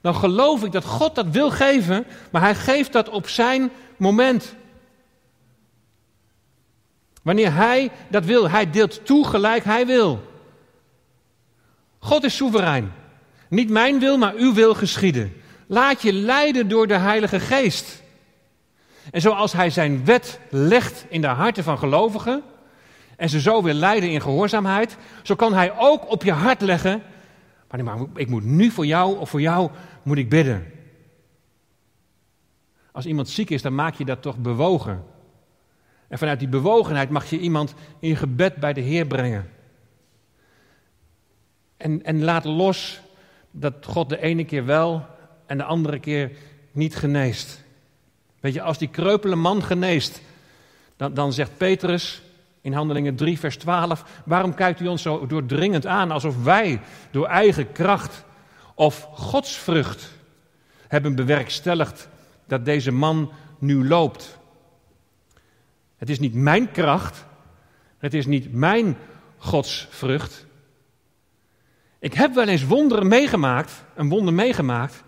dan 0.01 0.15
geloof 0.15 0.63
ik 0.63 0.71
dat 0.71 0.85
God 0.85 1.15
dat 1.15 1.27
wil 1.27 1.51
geven, 1.51 2.05
maar 2.31 2.41
hij 2.41 2.55
geeft 2.55 2.93
dat 2.93 3.09
op 3.09 3.27
zijn 3.27 3.69
moment. 3.97 4.55
Wanneer 7.27 7.53
hij 7.53 7.91
dat 8.09 8.25
wil, 8.25 8.49
hij 8.49 8.69
deelt 8.69 9.05
toe 9.05 9.27
gelijk 9.27 9.63
hij 9.63 9.85
wil. 9.85 10.23
God 11.99 12.23
is 12.23 12.35
soeverein. 12.35 12.91
Niet 13.49 13.69
mijn 13.69 13.99
wil, 13.99 14.17
maar 14.17 14.33
uw 14.33 14.53
wil 14.53 14.73
geschieden. 14.73 15.33
Laat 15.65 16.01
je 16.01 16.13
leiden 16.13 16.67
door 16.67 16.87
de 16.87 16.97
Heilige 16.97 17.39
Geest. 17.39 18.03
En 19.11 19.21
zoals 19.21 19.53
hij 19.53 19.69
zijn 19.69 20.05
wet 20.05 20.39
legt 20.49 21.05
in 21.09 21.21
de 21.21 21.27
harten 21.27 21.63
van 21.63 21.77
gelovigen 21.77 22.43
en 23.15 23.29
ze 23.29 23.41
zo 23.41 23.63
wil 23.63 23.73
leiden 23.73 24.09
in 24.09 24.21
gehoorzaamheid, 24.21 24.97
zo 25.23 25.35
kan 25.35 25.53
hij 25.53 25.77
ook 25.77 26.11
op 26.11 26.23
je 26.23 26.31
hart 26.31 26.61
leggen, 26.61 27.01
maar, 27.83 27.97
ik 28.15 28.29
moet 28.29 28.43
nu 28.43 28.71
voor 28.71 28.85
jou 28.85 29.17
of 29.17 29.29
voor 29.29 29.41
jou 29.41 29.69
moet 30.03 30.17
ik 30.17 30.29
bidden. 30.29 30.71
Als 32.91 33.05
iemand 33.05 33.29
ziek 33.29 33.49
is, 33.49 33.61
dan 33.61 33.75
maak 33.75 33.95
je 33.95 34.05
dat 34.05 34.21
toch 34.21 34.37
bewogen. 34.37 35.15
En 36.07 36.17
vanuit 36.17 36.39
die 36.39 36.47
bewogenheid 36.47 37.09
mag 37.09 37.29
je 37.29 37.39
iemand 37.39 37.73
in 37.99 38.15
gebed 38.15 38.55
bij 38.55 38.73
de 38.73 38.81
Heer 38.81 39.05
brengen. 39.05 39.49
En, 41.77 42.03
en 42.03 42.23
laat 42.23 42.45
los 42.45 42.99
dat 43.51 43.73
God 43.85 44.09
de 44.09 44.21
ene 44.21 44.45
keer 44.45 44.65
wel 44.65 45.05
en 45.45 45.57
de 45.57 45.63
andere 45.63 45.99
keer 45.99 46.31
niet 46.71 46.95
geneest. 46.95 47.63
Weet 48.39 48.53
je, 48.53 48.61
als 48.61 48.77
die 48.77 48.87
kreupele 48.87 49.35
man 49.35 49.63
geneest, 49.63 50.21
dan, 50.95 51.13
dan 51.13 51.33
zegt 51.33 51.57
Petrus 51.57 52.21
in 52.61 52.73
Handelingen 52.73 53.15
3, 53.15 53.39
vers 53.39 53.57
12: 53.57 54.21
Waarom 54.25 54.53
kijkt 54.53 54.79
u 54.79 54.87
ons 54.87 55.01
zo 55.01 55.27
doordringend 55.27 55.85
aan 55.85 56.11
alsof 56.11 56.43
wij 56.43 56.81
door 57.11 57.25
eigen 57.25 57.71
kracht 57.71 58.25
of 58.75 59.07
godsvrucht 59.11 60.09
hebben 60.87 61.15
bewerkstelligd 61.15 62.09
dat 62.45 62.65
deze 62.65 62.91
man 62.91 63.31
nu 63.59 63.87
loopt? 63.87 64.36
Het 65.97 66.09
is 66.09 66.19
niet 66.19 66.33
mijn 66.33 66.71
kracht, 66.71 67.25
het 67.97 68.13
is 68.13 68.25
niet 68.25 68.53
mijn 68.53 68.97
godsvrucht. 69.37 70.45
Ik 71.99 72.13
heb 72.13 72.33
wel 72.33 72.47
eens 72.47 72.65
wonderen 72.65 73.07
meegemaakt, 73.07 73.83
een 73.95 74.09
wonder 74.09 74.33
meegemaakt, 74.33 75.03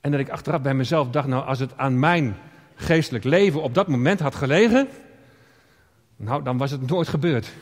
en 0.00 0.10
dat 0.10 0.20
ik 0.20 0.28
achteraf 0.28 0.62
bij 0.62 0.74
mezelf 0.74 1.10
dacht, 1.10 1.26
nou 1.26 1.46
als 1.46 1.58
het 1.58 1.76
aan 1.76 1.98
mijn 1.98 2.36
geestelijk 2.74 3.24
leven 3.24 3.62
op 3.62 3.74
dat 3.74 3.88
moment 3.88 4.20
had 4.20 4.34
gelegen, 4.34 4.88
nou 6.16 6.42
dan 6.42 6.56
was 6.56 6.70
het 6.70 6.86
nooit 6.86 7.08
gebeurd. 7.08 7.52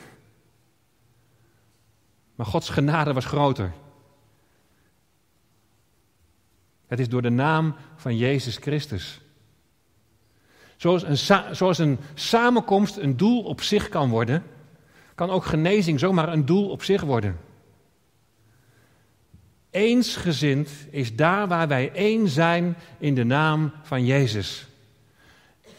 Maar 2.35 2.47
Gods 2.47 2.69
genade 2.69 3.13
was 3.13 3.25
groter. 3.25 3.73
Het 6.87 7.01
is 7.01 7.09
door 7.09 7.23
de 7.23 7.31
naam 7.31 7.75
van 7.97 8.17
Jezus 8.17 8.57
Christus. 8.57 9.21
Zoals 10.83 11.79
een, 11.79 11.87
een 11.87 11.99
samenkomst 12.15 12.97
een 12.97 13.17
doel 13.17 13.43
op 13.43 13.63
zich 13.63 13.89
kan 13.89 14.11
worden, 14.11 14.43
kan 15.15 15.31
ook 15.31 15.45
genezing 15.45 16.01
zomaar 16.01 16.33
een 16.33 16.47
doel 16.47 16.69
op 16.69 16.83
zich 16.83 17.03
worden. 17.03 17.39
Eensgezind 19.71 20.71
is 20.91 21.17
daar 21.17 21.49
waar 21.49 21.69
wij 21.69 21.93
één 21.93 22.29
zijn 22.29 22.77
in 22.99 23.15
de 23.15 23.25
naam 23.25 23.73
van 23.83 24.05
Jezus. 24.05 24.67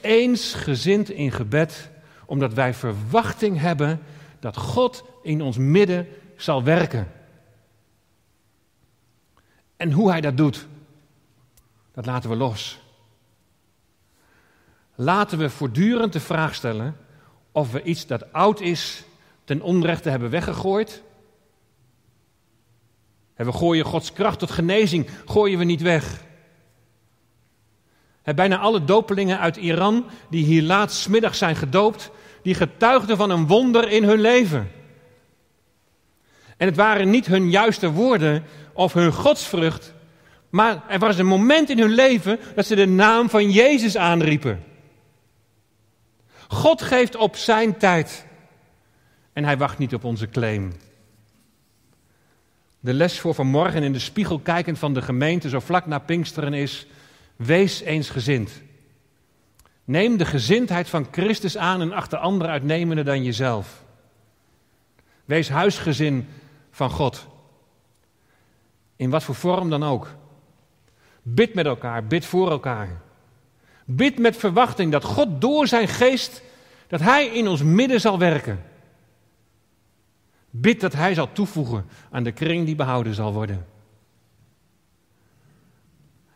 Eensgezind 0.01 1.09
in 1.09 1.31
gebed, 1.31 1.89
omdat 2.25 2.53
wij 2.53 2.73
verwachting 2.73 3.59
hebben 3.59 3.99
dat 4.39 4.57
God 4.57 5.03
in 5.23 5.41
ons 5.41 5.57
midden 5.57 6.07
zal 6.35 6.63
werken. 6.63 7.11
En 9.77 9.91
hoe 9.91 10.09
hij 10.09 10.21
dat 10.21 10.37
doet, 10.37 10.67
dat 11.91 12.05
laten 12.05 12.29
we 12.29 12.35
los. 12.35 12.82
Laten 14.95 15.37
we 15.37 15.49
voortdurend 15.49 16.13
de 16.13 16.19
vraag 16.19 16.55
stellen 16.55 16.97
of 17.51 17.71
we 17.71 17.83
iets 17.83 18.05
dat 18.05 18.33
oud 18.33 18.61
is 18.61 19.03
ten 19.43 19.61
onrechte 19.61 20.09
hebben 20.09 20.29
weggegooid 20.29 21.03
we 23.45 23.51
gooien 23.51 23.85
Gods 23.85 24.13
kracht 24.13 24.39
tot 24.39 24.51
genezing, 24.51 25.07
gooien 25.25 25.57
we 25.57 25.63
niet 25.63 25.81
weg. 25.81 26.23
bijna 28.35 28.57
alle 28.57 28.83
dopelingen 28.83 29.39
uit 29.39 29.57
Iran 29.57 30.05
die 30.29 30.45
hier 30.45 30.63
laatst 30.63 31.09
zijn 31.31 31.55
gedoopt, 31.55 32.11
die 32.41 32.53
getuigden 32.53 33.17
van 33.17 33.29
een 33.29 33.47
wonder 33.47 33.89
in 33.89 34.03
hun 34.03 34.21
leven. 34.21 34.71
En 36.57 36.67
het 36.67 36.75
waren 36.75 37.09
niet 37.09 37.25
hun 37.25 37.49
juiste 37.49 37.91
woorden 37.91 38.43
of 38.73 38.93
hun 38.93 39.13
godsvrucht, 39.13 39.93
maar 40.49 40.83
er 40.89 40.99
was 40.99 41.17
een 41.17 41.25
moment 41.25 41.69
in 41.69 41.79
hun 41.79 41.93
leven 41.93 42.39
dat 42.55 42.65
ze 42.65 42.75
de 42.75 42.87
naam 42.87 43.29
van 43.29 43.51
Jezus 43.51 43.97
aanriepen. 43.97 44.63
God 46.53 46.81
geeft 46.81 47.15
op 47.15 47.35
zijn 47.35 47.77
tijd 47.77 48.25
en 49.33 49.43
hij 49.43 49.57
wacht 49.57 49.77
niet 49.77 49.93
op 49.93 50.03
onze 50.03 50.29
claim. 50.29 50.73
De 52.79 52.93
les 52.93 53.19
voor 53.19 53.33
vanmorgen 53.33 53.83
in 53.83 53.93
de 53.93 53.99
spiegel 53.99 54.39
kijkend 54.39 54.79
van 54.79 54.93
de 54.93 55.01
gemeente, 55.01 55.49
zo 55.49 55.59
vlak 55.59 55.85
na 55.85 55.99
Pinksteren, 55.99 56.53
is: 56.53 56.87
wees 57.35 57.81
eensgezind. 57.81 58.61
Neem 59.83 60.17
de 60.17 60.25
gezindheid 60.25 60.89
van 60.89 61.07
Christus 61.11 61.57
aan 61.57 61.81
en 61.81 61.91
achter 61.91 62.17
anderen 62.17 62.51
uitnemende 62.51 63.03
dan 63.03 63.23
jezelf. 63.23 63.83
Wees 65.25 65.49
huisgezin 65.49 66.27
van 66.71 66.89
God. 66.89 67.27
In 68.95 69.09
wat 69.09 69.23
voor 69.23 69.35
vorm 69.35 69.69
dan 69.69 69.83
ook. 69.83 70.15
Bid 71.21 71.53
met 71.53 71.65
elkaar, 71.65 72.07
bid 72.07 72.25
voor 72.25 72.51
elkaar. 72.51 73.01
Bid 73.85 74.19
met 74.19 74.37
verwachting 74.37 74.91
dat 74.91 75.03
God 75.03 75.41
door 75.41 75.67
zijn 75.67 75.87
geest, 75.87 76.41
dat 76.87 76.99
Hij 76.99 77.25
in 77.25 77.47
ons 77.47 77.63
midden 77.63 78.01
zal 78.01 78.19
werken. 78.19 78.63
Bid 80.49 80.81
dat 80.81 80.93
Hij 80.93 81.13
zal 81.13 81.31
toevoegen 81.31 81.85
aan 82.11 82.23
de 82.23 82.31
kring 82.31 82.65
die 82.65 82.75
behouden 82.75 83.13
zal 83.13 83.33
worden. 83.33 83.67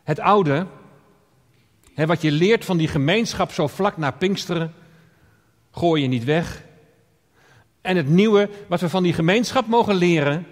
Het 0.02 0.20
oude, 0.20 0.66
hè, 1.94 2.06
wat 2.06 2.22
je 2.22 2.30
leert 2.30 2.64
van 2.64 2.76
die 2.76 2.88
gemeenschap 2.88 3.52
zo 3.52 3.66
vlak 3.66 3.96
na 3.96 4.10
Pinksteren, 4.10 4.74
gooi 5.70 6.02
je 6.02 6.08
niet 6.08 6.24
weg. 6.24 6.62
En 7.80 7.96
het 7.96 8.08
nieuwe, 8.08 8.50
wat 8.66 8.80
we 8.80 8.88
van 8.88 9.02
die 9.02 9.12
gemeenschap 9.12 9.66
mogen 9.66 9.94
leren, 9.94 10.46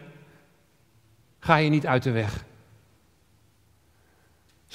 ga 1.38 1.56
je 1.56 1.70
niet 1.70 1.86
uit 1.86 2.02
de 2.02 2.10
weg. 2.10 2.44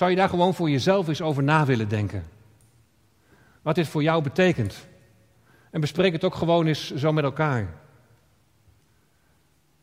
Zou 0.01 0.13
je 0.13 0.19
daar 0.19 0.29
gewoon 0.29 0.53
voor 0.53 0.69
jezelf 0.69 1.07
eens 1.07 1.21
over 1.21 1.43
na 1.43 1.65
willen 1.65 1.89
denken? 1.89 2.23
Wat 3.61 3.75
dit 3.75 3.87
voor 3.87 4.03
jou 4.03 4.23
betekent. 4.23 4.87
En 5.71 5.81
bespreek 5.81 6.11
het 6.11 6.23
ook 6.23 6.35
gewoon 6.35 6.65
eens 6.65 6.93
zo 6.93 7.13
met 7.13 7.23
elkaar. 7.23 7.73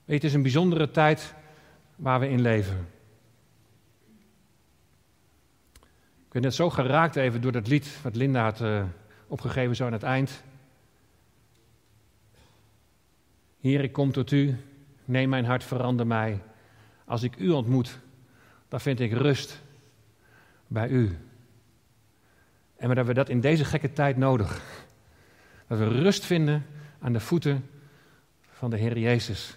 Weet 0.05 0.17
het 0.17 0.25
is 0.25 0.35
een 0.35 0.43
bijzondere 0.43 0.91
tijd 0.91 1.35
waar 1.97 2.21
we 2.21 2.29
in 2.29 2.41
leven. 2.41 2.89
Ik 6.25 6.33
ben 6.33 6.43
net 6.43 6.55
zo 6.55 6.71
geraakt 6.71 7.17
even 7.17 7.41
door 7.41 7.53
dat 7.53 7.69
lied 7.69 8.03
wat 8.03 8.17
Linda 8.17 8.43
had 8.43 8.61
uh, 8.61 8.85
opgegeven 9.27 9.77
zo 9.77 9.87
aan 9.87 9.93
het 9.93 10.03
eind. 10.03 10.43
Heer, 13.61 13.81
ik 13.81 13.93
kom 13.93 14.13
tot 14.13 14.31
u, 14.31 14.57
neem 15.05 15.29
mijn 15.29 15.45
hart, 15.45 15.65
verander 15.65 16.07
mij. 16.07 16.43
Als 17.05 17.23
ik 17.23 17.37
u 17.37 17.51
ontmoet, 17.51 17.99
dan 18.69 18.81
vind 18.81 19.01
ik 19.01 19.13
rust 19.13 19.67
bij 20.69 20.89
u. 20.89 21.19
En 22.77 22.95
dat 22.95 23.07
we 23.07 23.15
dat 23.15 23.29
in 23.29 23.41
deze 23.41 23.65
gekke 23.65 23.93
tijd 23.93 24.17
nodig. 24.17 24.63
Dat 25.67 25.79
we 25.79 25.89
rust 25.89 26.25
vinden 26.25 26.67
aan 27.01 27.13
de 27.13 27.21
voeten 27.21 27.69
van 28.41 28.71
de 28.71 28.77
Heer 28.77 28.99
Jezus. 28.99 29.57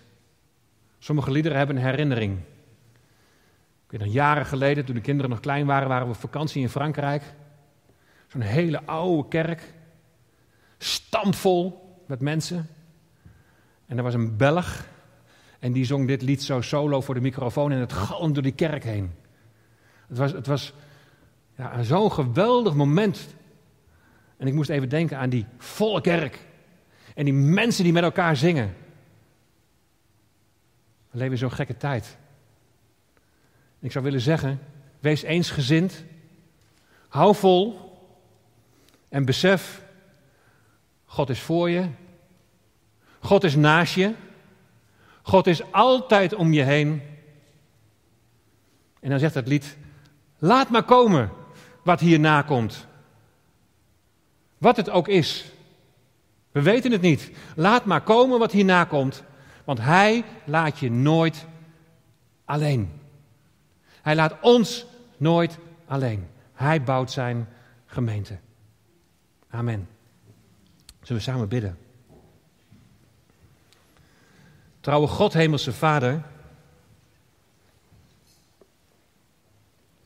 Sommige 0.99 1.31
liederen 1.31 1.57
hebben 1.57 1.75
een 1.75 1.83
herinnering. 1.83 2.39
Ik 3.85 3.91
weet 3.91 3.99
nog 3.99 4.13
jaren 4.13 4.45
geleden, 4.45 4.85
toen 4.85 4.95
de 4.95 5.01
kinderen 5.01 5.29
nog 5.29 5.39
klein 5.39 5.65
waren, 5.65 5.87
waren 5.87 6.07
we 6.07 6.13
op 6.13 6.19
vakantie 6.19 6.61
in 6.61 6.69
Frankrijk. 6.69 7.23
Zo'n 8.27 8.41
hele 8.41 8.85
oude 8.85 9.27
kerk. 9.27 9.73
Stampvol 10.77 11.95
met 12.07 12.21
mensen. 12.21 12.67
En 13.85 13.97
er 13.97 14.03
was 14.03 14.13
een 14.13 14.37
Belg. 14.37 14.85
En 15.59 15.71
die 15.71 15.85
zong 15.85 16.07
dit 16.07 16.21
lied 16.21 16.43
zo 16.43 16.61
solo 16.61 17.01
voor 17.01 17.13
de 17.13 17.21
microfoon 17.21 17.71
en 17.71 17.79
het 17.79 17.93
galmde 17.93 18.33
door 18.33 18.43
die 18.43 18.51
kerk 18.51 18.83
heen. 18.83 19.11
Het 20.07 20.17
was, 20.17 20.31
het 20.31 20.47
was 20.47 20.73
ja, 21.61 21.83
zo'n 21.83 22.11
geweldig 22.11 22.73
moment. 22.73 23.27
En 24.37 24.47
ik 24.47 24.53
moest 24.53 24.69
even 24.69 24.89
denken 24.89 25.17
aan 25.17 25.29
die 25.29 25.45
volle 25.57 26.01
kerk. 26.01 26.39
En 27.15 27.25
die 27.25 27.33
mensen 27.33 27.83
die 27.83 27.93
met 27.93 28.03
elkaar 28.03 28.35
zingen. 28.35 28.75
We 31.09 31.17
leven 31.17 31.31
in 31.31 31.37
zo'n 31.37 31.51
gekke 31.51 31.77
tijd. 31.77 32.17
Ik 33.79 33.91
zou 33.91 34.03
willen 34.03 34.21
zeggen, 34.21 34.59
wees 34.99 35.21
eensgezind. 35.21 36.03
Hou 37.07 37.35
vol. 37.35 37.79
En 39.09 39.25
besef, 39.25 39.81
God 41.05 41.29
is 41.29 41.41
voor 41.41 41.69
je. 41.69 41.87
God 43.19 43.43
is 43.43 43.55
naast 43.55 43.95
je. 43.95 44.13
God 45.21 45.47
is 45.47 45.71
altijd 45.71 46.33
om 46.33 46.53
je 46.53 46.63
heen. 46.63 47.01
En 48.99 49.09
dan 49.09 49.19
zegt 49.19 49.33
het 49.33 49.47
lied, 49.47 49.77
laat 50.37 50.69
maar 50.69 50.83
komen 50.83 51.39
wat 51.81 51.99
hierna 51.99 52.41
komt. 52.41 52.87
Wat 54.57 54.77
het 54.77 54.89
ook 54.89 55.07
is. 55.07 55.51
We 56.51 56.61
weten 56.61 56.91
het 56.91 57.01
niet. 57.01 57.31
Laat 57.55 57.85
maar 57.85 58.01
komen 58.01 58.39
wat 58.39 58.51
hierna 58.51 58.83
komt. 58.83 59.23
Want 59.63 59.79
Hij 59.79 60.23
laat 60.45 60.79
je 60.79 60.91
nooit 60.91 61.45
alleen. 62.45 62.91
Hij 64.01 64.15
laat 64.15 64.35
ons 64.41 64.85
nooit 65.17 65.57
alleen. 65.85 66.27
Hij 66.53 66.83
bouwt 66.83 67.11
zijn 67.11 67.47
gemeente. 67.85 68.37
Amen. 69.49 69.89
Zullen 71.01 71.23
we 71.23 71.29
samen 71.29 71.47
bidden? 71.47 71.77
Trouwe 74.79 75.07
God, 75.07 75.33
Hemelse 75.33 75.73
Vader. 75.73 76.21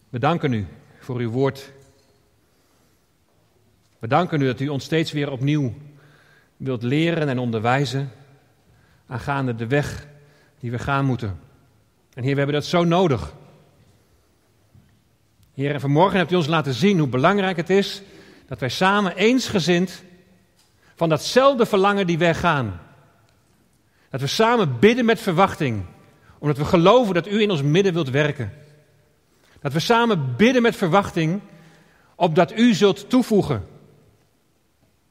We 0.09 0.19
danken 0.19 0.53
u 0.53 0.67
voor 1.05 1.19
uw 1.19 1.29
woord. 1.29 1.71
We 3.99 4.07
danken 4.07 4.41
u 4.41 4.45
dat 4.45 4.59
u 4.59 4.67
ons 4.67 4.83
steeds 4.83 5.11
weer 5.11 5.31
opnieuw 5.31 5.73
wilt 6.57 6.83
leren 6.83 7.29
en 7.29 7.39
onderwijzen 7.39 8.11
aangaande 9.07 9.55
de 9.55 9.67
weg 9.67 10.07
die 10.59 10.71
we 10.71 10.79
gaan 10.79 11.05
moeten. 11.05 11.39
En 12.13 12.23
Heer, 12.23 12.31
we 12.31 12.37
hebben 12.37 12.55
dat 12.55 12.65
zo 12.65 12.83
nodig. 12.83 13.33
Heer, 15.53 15.73
en 15.73 15.79
vanmorgen 15.79 16.17
hebt 16.17 16.31
u 16.31 16.35
ons 16.35 16.47
laten 16.47 16.73
zien 16.73 16.99
hoe 16.99 17.07
belangrijk 17.07 17.57
het 17.57 17.69
is 17.69 18.01
dat 18.47 18.59
wij 18.59 18.69
samen 18.69 19.15
eensgezind 19.15 20.03
van 20.95 21.09
datzelfde 21.09 21.65
verlangen 21.65 22.07
die 22.07 22.17
weg 22.17 22.39
gaan. 22.39 22.79
Dat 24.09 24.21
we 24.21 24.27
samen 24.27 24.79
bidden 24.79 25.05
met 25.05 25.19
verwachting, 25.19 25.85
omdat 26.39 26.57
we 26.57 26.65
geloven 26.65 27.13
dat 27.13 27.27
u 27.27 27.41
in 27.41 27.51
ons 27.51 27.61
midden 27.61 27.93
wilt 27.93 28.09
werken. 28.09 28.64
Dat 29.65 29.73
we 29.73 29.79
samen 29.79 30.35
bidden 30.35 30.61
met 30.61 30.75
verwachting, 30.75 31.41
opdat 32.15 32.57
u 32.57 32.73
zult 32.73 33.09
toevoegen 33.09 33.65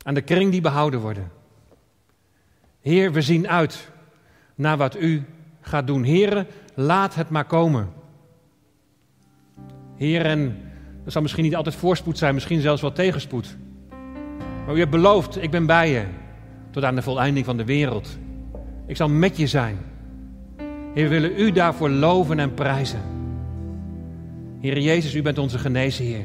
aan 0.03 0.15
de 0.15 0.21
kring 0.21 0.51
die 0.51 0.61
behouden 0.61 1.01
worden. 1.01 1.31
Heer, 2.81 3.13
we 3.13 3.23
zien 3.23 3.49
uit 3.49 3.91
naar 4.55 4.77
wat 4.77 4.97
u 4.97 5.25
gaat 5.61 5.87
doen. 5.87 6.03
Heren, 6.03 6.47
laat 6.75 7.15
het 7.15 7.31
maar 7.31 7.45
komen. 7.45 7.93
Heer, 9.97 10.27
en 10.27 10.71
er 11.05 11.13
zal 11.13 11.23
misschien 11.23 11.45
niet 11.45 11.57
altijd 11.57 11.75
voorspoed 11.75 12.19
zijn, 12.19 12.35
misschien 12.35 12.61
zelfs 12.61 12.83
wel 12.83 12.93
tegenspoed. 12.93 13.57
Maar 14.67 14.75
u 14.75 14.79
hebt 14.79 14.91
beloofd, 14.91 15.43
ik 15.43 15.51
ben 15.51 15.67
bij 15.67 15.91
je 15.91 16.05
tot 16.71 16.85
aan 16.85 16.95
de 16.95 17.03
voleinding 17.03 17.47
van 17.47 17.57
de 17.57 17.65
wereld. 17.65 18.19
Ik 18.87 18.97
zal 18.97 19.09
met 19.09 19.37
je 19.37 19.47
zijn. 19.47 19.79
Heer, 20.95 21.09
we 21.09 21.09
willen 21.09 21.41
u 21.41 21.53
daarvoor 21.53 21.91
loven 21.91 22.39
en 22.39 22.55
prijzen. 22.55 23.23
Heer 24.65 24.81
Jezus, 24.81 25.15
u 25.15 25.23
bent 25.23 25.39
onze 25.39 25.59
geneesheer. 25.59 26.25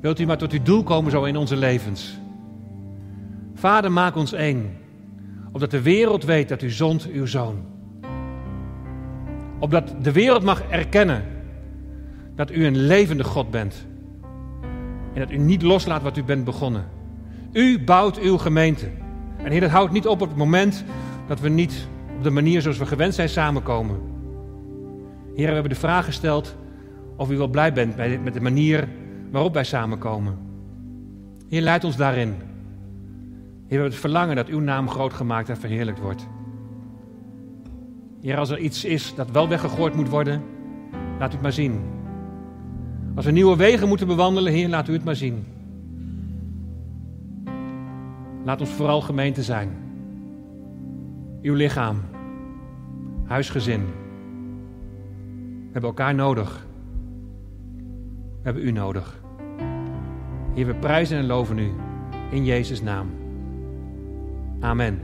Wilt 0.00 0.18
u 0.18 0.26
maar 0.26 0.38
tot 0.38 0.52
uw 0.52 0.62
doel 0.62 0.82
komen 0.82 1.10
zo 1.10 1.24
in 1.24 1.36
onze 1.36 1.56
levens. 1.56 2.18
Vader, 3.54 3.92
maak 3.92 4.16
ons 4.16 4.32
één. 4.32 4.76
Opdat 5.52 5.70
de 5.70 5.82
wereld 5.82 6.24
weet 6.24 6.48
dat 6.48 6.62
u 6.62 6.70
zond 6.70 7.08
uw 7.12 7.26
zoon. 7.26 7.64
Opdat 9.58 9.94
de 10.02 10.12
wereld 10.12 10.42
mag 10.42 10.62
erkennen 10.62 11.24
dat 12.34 12.50
u 12.50 12.66
een 12.66 12.76
levende 12.76 13.24
God 13.24 13.50
bent. 13.50 13.86
En 15.14 15.20
dat 15.20 15.30
u 15.30 15.36
niet 15.36 15.62
loslaat 15.62 16.02
wat 16.02 16.16
u 16.16 16.24
bent 16.24 16.44
begonnen. 16.44 16.84
U 17.52 17.84
bouwt 17.84 18.18
uw 18.18 18.38
gemeente. 18.38 18.90
En 19.36 19.50
Heer, 19.50 19.60
dat 19.60 19.70
houdt 19.70 19.92
niet 19.92 20.06
op 20.06 20.20
op 20.20 20.28
het 20.28 20.38
moment 20.38 20.84
dat 21.26 21.40
we 21.40 21.48
niet 21.48 21.88
op 22.16 22.22
de 22.22 22.30
manier 22.30 22.62
zoals 22.62 22.78
we 22.78 22.86
gewend 22.86 23.14
zijn 23.14 23.28
samenkomen. 23.28 24.00
Heer, 25.34 25.46
we 25.46 25.52
hebben 25.52 25.72
de 25.72 25.78
vraag 25.78 26.04
gesteld 26.04 26.56
of 27.18 27.30
u 27.30 27.36
wel 27.36 27.48
blij 27.48 27.72
bent 27.72 27.96
met 28.22 28.34
de 28.34 28.40
manier 28.40 28.88
waarop 29.30 29.54
wij 29.54 29.64
samenkomen. 29.64 30.38
Heer, 31.48 31.60
leid 31.60 31.84
ons 31.84 31.96
daarin. 31.96 32.28
Heer, 32.28 32.38
we 33.66 33.74
hebben 33.74 33.90
het 33.90 34.00
verlangen 34.00 34.36
dat 34.36 34.48
uw 34.48 34.60
naam 34.60 34.88
groot 34.88 35.12
gemaakt 35.12 35.48
en 35.48 35.56
verheerlijkt 35.56 36.00
wordt. 36.00 36.26
Heer, 38.20 38.36
als 38.36 38.50
er 38.50 38.58
iets 38.58 38.84
is 38.84 39.14
dat 39.14 39.30
wel 39.30 39.48
weggegooid 39.48 39.94
moet 39.94 40.08
worden, 40.08 40.42
laat 41.18 41.30
u 41.30 41.32
het 41.32 41.42
maar 41.42 41.52
zien. 41.52 41.80
Als 43.14 43.24
we 43.24 43.30
nieuwe 43.30 43.56
wegen 43.56 43.88
moeten 43.88 44.06
bewandelen, 44.06 44.52
Heer, 44.52 44.68
laat 44.68 44.88
u 44.88 44.92
het 44.92 45.04
maar 45.04 45.16
zien. 45.16 45.44
Laat 48.44 48.60
ons 48.60 48.70
vooral 48.70 49.00
gemeente 49.00 49.42
zijn. 49.42 49.68
Uw 51.42 51.54
lichaam, 51.54 52.02
huisgezin. 53.24 53.80
We 53.80 55.72
hebben 55.72 55.90
elkaar 55.90 56.14
nodig. 56.14 56.66
Hebben 58.48 58.66
u 58.66 58.70
nodig. 58.70 59.20
Heer, 60.54 60.66
we 60.66 60.74
prijzen 60.74 61.18
en 61.18 61.26
loven 61.26 61.58
u 61.58 61.72
in 62.30 62.44
Jezus' 62.44 62.82
naam. 62.82 63.10
Amen. 64.60 65.00